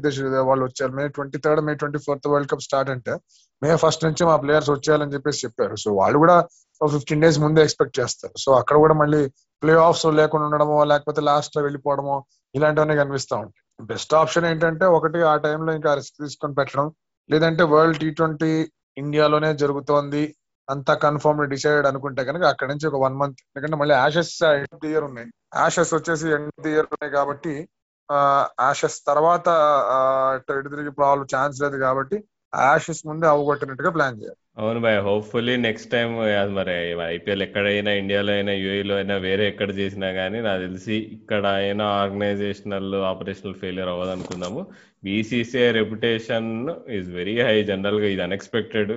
వాళ్ళు 0.49 0.65
వచ్చారు. 0.69 0.93
May 0.99 1.05
twenty 1.17 1.39
third 1.45 1.63
May 1.69 1.75
twenty 1.83 1.99
fourth 2.07 2.29
World 2.33 2.51
Cup 2.53 2.65
start 2.69 2.91
అంటే. 2.95 3.15
మే 3.63 3.71
ఫస్ట్ 3.83 4.05
నుంచి 4.07 4.23
మా 4.31 4.37
ప్లేయర్స్ 4.43 4.71
వచ్చేయాలని 4.71 5.15
చెప్పేసి 5.15 5.43
చెప్పారు. 5.45 5.77
సో 5.85 5.89
వాళ్ళు 6.01 6.19
కూడా 6.25 6.37
ఫిఫ్టీన్ 6.95 7.23
డేస్ 7.25 7.39
ముందే 7.45 7.63
ఎక్స్పెక్ట్ 7.67 7.97
చేస్తారు. 8.01 8.35
సో 8.45 8.51
అక్కడ 8.61 8.77
కూడా 8.85 8.95
మళ్ళీ 9.03 9.23
ప్లే 9.63 9.75
ఆఫ్స్ 9.89 10.05
లేకుండా 10.21 10.47
ఉండడమో 10.49 10.77
లేకపోతే 10.91 11.21
లాస్ట్లో 11.29 11.63
వెళ్ళిపోవడమో 11.67 12.17
ఇలాంటివన్నీ 12.55 12.97
కనిపిస్తా 13.01 13.35
ఉంటాయి. 13.45 13.65
బెస్ట్ 13.91 14.13
ఆప్షన్ 14.21 14.47
ఏంటంటే 14.51 14.85
ఒకటి 14.99 15.19
ఆ 15.31 15.37
టైంలో 15.47 15.73
ఇంకా 15.79 15.91
రిస్క్ 15.99 16.17
తీసుకొని 16.25 16.55
పెట్టడం. 16.59 16.87
లేదంటే 17.31 17.63
వరల్డ్ 17.73 17.99
టీ 18.03 18.11
ట్వంటీ 18.19 18.53
ఇండియాలోనే 19.03 19.51
జరుగుతోంది. 19.63 20.23
అంతా 20.69 20.95
కన్ఫర్మ్ 21.03 21.43
డిసైడ్ 21.53 21.87
అనుకుంటే 21.91 22.23
కనుక 22.29 22.45
అక్కడ 22.53 22.69
నుంచి 22.73 22.87
ఒక 22.89 22.99
వన్ 23.03 23.17
మంత్ 23.21 23.39
ఎందుకంటే 23.47 23.77
మళ్ళీ 23.81 23.95
యాషెస్ 23.95 24.33
ఎండ్ 24.49 24.87
ఇయర్ 24.93 25.05
ఉన్నాయి. 25.09 25.29
యాషెస్ 25.63 25.93
వచ్చేసి 25.95 26.27
ఎండ్ 26.37 26.69
ఇయర్ 26.73 26.89
ఉన్నాయి 26.95 27.13
కాబట్టి 27.19 27.55
యాషెస్ 28.11 28.99
తర్వాత 29.11 29.49
ఇటు 30.59 30.69
తిరిగి 30.75 30.93
ప్రాబ్లం 31.01 31.27
ఛాన్స్ 31.35 31.63
లేదు 31.65 31.79
కాబట్టి 31.87 32.19
యాషెస్ 32.53 33.01
ముందే 33.09 33.27
అవగొట్టినట్టుగా 33.33 33.91
ప్లాన్ 33.97 34.19
చేయాలి. 34.21 34.39
అవును 34.61 34.81
బాయ్ 34.85 34.99
హోప్ఫుల్లీ 35.07 35.55
నెక్స్ట్ 35.65 35.91
టైం 35.95 36.09
మరి 36.59 36.75
ఐపీఎల్ 37.15 37.45
ఎక్కడైనా 37.47 37.93
ఇండియాలో 38.03 38.33
అయినా 38.37 38.53
యూఏలో 38.63 38.95
అయినా 39.01 39.17
వేరే 39.27 39.45
ఎక్కడ 39.53 39.71
చేసినా 39.81 40.09
కానీ 40.21 40.39
నాకు 40.47 40.61
తెలిసి 40.67 40.97
ఇక్కడ 41.17 41.45
అయినా 41.61 41.85
ఆర్గనైజేషనల్ 42.03 42.95
ఆపరేషనల్ 43.13 43.59
ఫెయిలియర్ 43.63 43.91
అవ్వదు 43.93 44.13
అనుకుందాము 44.17 44.63
BCCI 45.07 45.69
reputation 45.79 46.51
is 46.99 47.11
very 47.19 47.37
high 47.49 47.57
జనరల్గా 47.71 48.09
ఇది 48.15 48.25
అన్ఎక్స్పెక్టెడ్ 48.29 48.93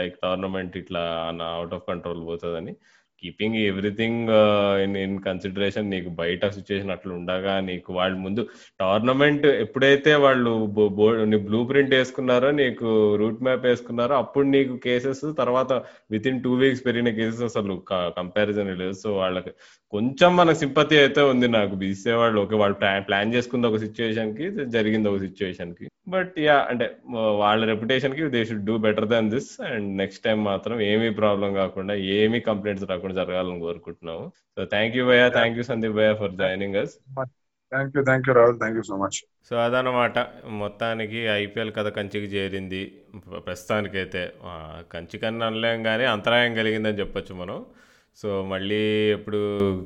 లైక్ 0.00 0.16
టోర్నమెంట్ 0.24 0.76
ఇట్లా 0.82 1.02
అవుట్ 1.56 1.74
ఆఫ్ 1.78 1.88
కంట్రోల్ 1.90 2.22
పోతుందని. 2.30 2.74
Keeping 3.26 3.60
everything 3.70 4.32
in 4.86 4.96
in 5.04 5.16
consideration 5.28 5.92
నీకు 5.94 6.10
బయట 6.22 6.50
సిచ్యువేషన్ 6.56 6.94
అట్లా 6.96 7.14
ఉండగా 7.20 7.54
నీకు 7.68 7.90
వాళ్ళు 8.00 8.18
ముందు 8.26 8.42
టోర్నమెంట్ 8.82 9.46
ఎప్పుడైతే 9.64 10.14
వాళ్ళు 10.24 10.52
బ్లూ 11.48 11.60
ప్రింట్ 11.70 11.94
వేసుకున్నారో 11.98 12.50
నీకు 12.60 12.88
రూట్ 13.20 13.42
మ్యాప్ 13.46 13.66
వేసుకున్నారో 13.70 14.14
అప్పుడు 14.22 14.46
నీకు 14.56 14.74
కేసెస్ 14.86 15.24
తర్వాత 15.40 15.72
విత్ 16.14 16.28
ఇన్ 16.30 16.40
టూ 16.44 16.52
వీక్స్ 16.62 16.84
పెరిగిన 16.86 17.10
కేసెస్ 17.18 17.42
అసలు 17.50 17.74
కంపారిజన్ 18.18 18.70
లేదు. 18.82 18.94
సో 19.02 19.08
వాళ్ళకి 19.22 19.52
కొంచెం 19.92 20.30
మన 20.38 20.52
సింపతి 20.60 20.94
అయితే 21.02 21.22
ఉంది 21.32 21.48
నాకు. 21.56 21.74
బీసీ 21.82 22.12
వాళ్ళు 22.20 22.38
ఓకే 22.44 22.56
వాళ్ళు 22.62 22.76
ప్లాన్ 23.08 23.34
చేసుకుంది 23.36 23.68
ఒక 23.70 23.78
సిచ్యువేషన్కి 23.84 24.46
జరిగింది 24.76 25.08
ఒక 25.12 25.20
సిచ్యువేషన్కి. 25.26 25.86
బట్ 26.14 26.34
యా 26.46 26.56
అంటే 26.70 26.86
వాళ్ళ 27.42 27.60
రెప్యుటేషన్కి 27.70 28.24
they 28.34 28.40
should 28.48 28.66
do 28.70 28.74
better 28.86 29.08
than 29.12 29.30
this 29.34 29.50
and 29.70 29.88
next 30.02 30.22
time 30.26 30.38
మాత్రం 30.50 30.76
ఏమీ 30.90 31.08
ప్రాబ్లం 31.20 31.50
కాకుండా 31.60 31.94
ఏమీ 32.18 32.40
కంప్లైంట్స్ 32.48 32.86
రాకుండా 32.92 33.15
జరగాలని 33.18 33.60
కోరుకుంటున్నాము. 33.66 34.24
సో 34.56 34.64
థ్యాంక్ 34.74 34.96
యూ 34.98 35.04
భయ్యా. 35.10 35.26
థ్యాంక్ 35.38 35.58
యూ 35.60 35.66
సందీప్ 35.70 35.96
భయ్యా 35.98 36.14
for 36.22 36.34
joining 36.42 36.78
us 36.82 36.94
thank 37.72 37.94
you 37.96 38.02
thank 38.08 38.26
you 38.28 38.34
Rahul 38.38 38.58
thank 38.60 38.76
you 38.78 38.84
so 38.88 38.96
much 39.00 39.16
so 39.48 39.54
అదనమాట 39.64 40.18
మొత్తానికి 40.60 41.20
ఐపీఎల్ 41.40 41.72
కథ 41.78 41.88
కంచికి 41.96 42.28
చేరింది. 42.34 42.82
ప్రస్తుతానికైతే 43.46 44.22
కంచి 44.92 45.16
కన్నా 45.22 45.46
అనలేం 45.50 45.80
కానీ 45.88 46.04
అంతరాయం 46.14 46.52
కలిగిందని 46.60 47.00
చెప్పొచ్చు 47.00 47.34
మనం. 47.42 47.58
సో 48.20 48.28
మళ్ళీ 48.52 48.82
ఎప్పుడు 49.14 49.40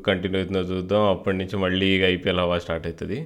కంటిన్యూ 0.08 0.38
అవుతుందో 0.40 0.60
చూద్దాం. 0.72 1.04
అప్పటి 1.14 1.36
నుంచి 1.40 1.56
మళ్ళీ 1.64 1.88
ఐపీఎల్ 2.12 2.42
హవా 2.44 2.58
స్టార్ట్ 2.64 2.86
అవుతుంది. 2.90 3.18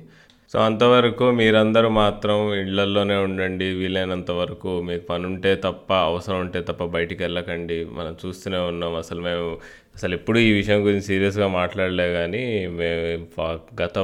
సో 0.52 0.56
అంతవరకు 0.68 1.26
మీరందరూ 1.40 1.88
మాత్రం 2.02 2.36
ఇళ్ళల్లోనే 2.62 3.16
ఉండండి. 3.26 3.68
వీలైనంత 3.80 4.30
వరకు 4.40 4.72
మీకు 4.88 5.04
పని 5.10 5.24
ఉంటే 5.30 5.52
తప్ప 5.66 5.88
అవసరం 6.08 6.38
ఉంటే 6.44 6.60
తప్ప 6.68 6.84
బయటికి 6.96 7.20
వెళ్ళకండి. 7.22 7.78
మనం 7.98 8.12
చూస్తూనే 8.22 8.60
ఉన్నాం. 8.72 8.94
అసలు 9.02 9.22
మేము 9.28 9.48
అసలు 9.94 10.14
ఎప్పుడు 10.14 10.38
ఈ 10.38 10.52
విషయం 10.52 10.84
గురించి 10.84 11.02
సీరియస్గా 11.02 11.48
మాట్లాడలే 11.48 12.12
కానీ 12.12 12.66
మేము 12.66 13.58
గత 13.82 13.98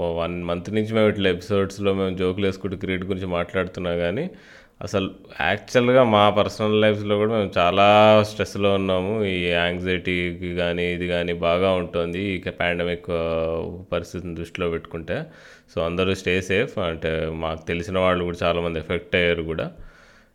వన్ 0.00 0.44
మంత్ 0.44 0.70
నుంచి 0.70 0.94
మేము 0.94 1.08
ఇట్లా 1.08 1.30
ఎపిసోడ్స్లో 1.30 1.94
మేము 1.94 2.16
జోకులు 2.16 2.46
వేసుకుంటూ 2.46 2.76
క్రికెట్ 2.76 3.04
గురించి 3.04 3.26
మాట్లాడుతున్నా 3.26 3.92
కానీ 3.94 4.30
అసలు 4.82 5.10
యాక్చువల్గా 5.40 6.04
మా 6.04 6.30
పర్సనల్ 6.30 6.80
లైఫ్స్లో 6.80 7.16
కూడా 7.16 7.32
మేము 7.32 7.50
చాలా 7.58 7.86
స్ట్రెస్లో 8.28 8.74
ఉన్నాము. 8.74 9.24
ఈ 9.24 9.44
యాంగ్జైటీకి 9.44 10.56
కానీ 10.56 10.84
ఇది 10.92 11.08
కానీ 11.08 11.32
బాగా 11.32 11.72
ఉంటుంది 11.72 12.20
ఈ 12.20 12.38
పాండమిక్ 12.38 13.06
పరిస్థితిని 13.92 14.34
దృష్టిలో 14.34 14.70
పెట్టుకుంటే. 14.70 15.24
సో 15.74 15.80
అందరూ 15.82 16.14
స్టే 16.14 16.40
సేఫ్. 16.40 16.78
అంటే 16.78 17.30
మాకు 17.34 17.66
తెలిసిన 17.66 17.98
వాళ్ళు 17.98 18.24
కూడా 18.24 18.36
చాలామంది 18.42 18.78
ఎఫెక్ట్ 18.78 19.16
అయ్యారు 19.16 19.42
కూడా. 19.42 19.72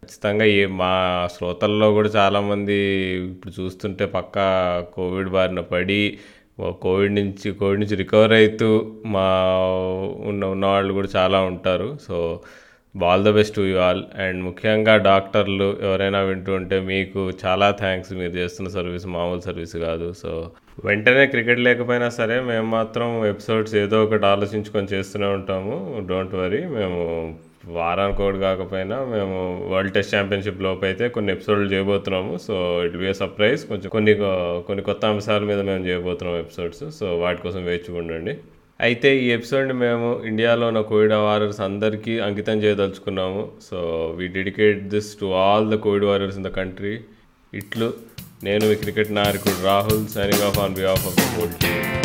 ఖచ్చితంగా 0.04 0.46
ఈ 0.52 0.60
మా 0.80 0.92
శ్రోతల్లో 1.34 1.88
కూడా 1.98 2.10
చాలామంది 2.16 2.78
ఇప్పుడు 3.26 3.52
చూస్తుంటే 3.58 4.06
పక్కా 4.16 4.46
కోవిడ్ 4.96 5.30
బారిన 5.36 5.62
పడి 5.74 6.00
కోవిడ్ 6.86 7.14
నుంచి 7.20 7.48
కోవిడ్ 7.60 7.82
నుంచి 7.82 7.98
రికవర్ 8.02 8.34
అవుతూ 8.38 8.70
మా 9.16 9.26
ఉన్న 10.30 10.42
ఉన్నవాళ్ళు 10.56 10.92
కూడా 10.98 11.10
చాలా 11.18 11.40
ఉంటారు. 11.52 11.90
So 12.08 12.18
all 12.96 13.26
the 13.28 13.32
best 13.38 13.60
you 13.60 13.78
all. 13.88 14.02
And 14.24 14.40
ముఖ్యంగా 14.48 14.96
డాక్టర్లు 15.10 15.70
ఎవరైనా 15.88 16.22
వింటూ 16.30 16.52
ఉంటే 16.62 16.80
మీకు 16.92 17.22
చాలా 17.44 17.70
థ్యాంక్స్. 17.84 18.12
మీరు 18.22 18.34
చేస్తున్న 18.40 18.72
సర్వీస్ 18.78 19.08
మామూలు 19.18 19.46
సర్వీస్ 19.50 19.78
కాదు. 19.88 20.10
సో 20.24 20.32
వెంటనే 20.90 21.28
క్రికెట్ 21.36 21.64
లేకపోయినా 21.70 22.10
సరే 22.20 22.40
మేము 22.52 22.68
మాత్రం 22.78 23.08
ఎపిసోడ్స్ 23.34 23.76
ఏదో 23.86 24.00
ఒకటి 24.08 24.26
ఆలోచించుకొని 24.34 24.94
చేస్తూనే 24.96 25.30
ఉంటాము. 25.38 25.78
డోంట్ 26.10 26.36
వరీ 26.44 26.64
మేము 26.78 27.02
వారానికి 27.78 28.24
ఒకటి 28.24 28.40
కాకపోయినా 28.40 28.98
మేము 29.06 29.68
వరల్డ్ 29.72 29.94
టెస్ట్ 29.94 30.16
ఛాంపియన్షిప్ 30.16 30.62
లోపు 30.62 30.86
అయితే 30.86 31.10
కొన్ని 31.10 31.34
ఎపిసోడ్లు 31.34 31.68
చేయబోతున్నాము. 31.74 32.38
So 32.38 32.86
it 32.86 32.98
be 32.98 33.14
surprise. 33.14 33.66
కొంచెం 33.66 33.90
కొన్ని 33.90 34.16
కొన్ని 34.68 34.84
కొత్త 34.84 35.06
అంశాల 35.06 35.44
మీద 35.44 35.60
మేము 35.60 35.86
చేయబోతున్నాం 35.86 36.38
ఎపిసోడ్స్. 36.38 36.84
సో 37.00 37.20
వాటి 37.20 37.42
కోసం 37.42 37.66
వేచి 37.66 37.98
ఉండండి. 37.98 38.36
అయితే 38.82 39.18
ఈ 39.18 39.32
ఎపిసోడ్ని 39.32 39.74
మేము 39.74 40.24
ఇండియాలో 40.26 40.68
ఉన్న 40.68 40.82
కోవిడ్ 40.82 41.14
వారియర్స్ 41.14 41.62
అందరికీ 41.62 42.20
అంకితం 42.20 42.58
చేయదలుచుకున్నాము. 42.58 43.52
So 43.70 43.78
we 44.18 44.28
dedicate 44.28 44.82
this 44.84 45.20
to 45.20 45.26
all 45.26 45.72
the 45.72 45.76
Covid 45.76 46.06
warriors 46.06 46.38
in 46.38 46.44
the 46.44 46.48
country 46.48 47.00
ఇట్లు 47.54 47.94
నేను 48.44 48.66
మీ 48.70 48.76
క్రికెట్ 48.76 49.12
నాయకుడు 49.12 49.66
Rahul 49.66 50.08
signing 50.08 50.42
off 50.42 50.60
on 50.60 50.74
behalf 50.74 51.08
of 51.08 51.16
the 51.16 51.40
whole 51.40 51.54
team 51.54 52.01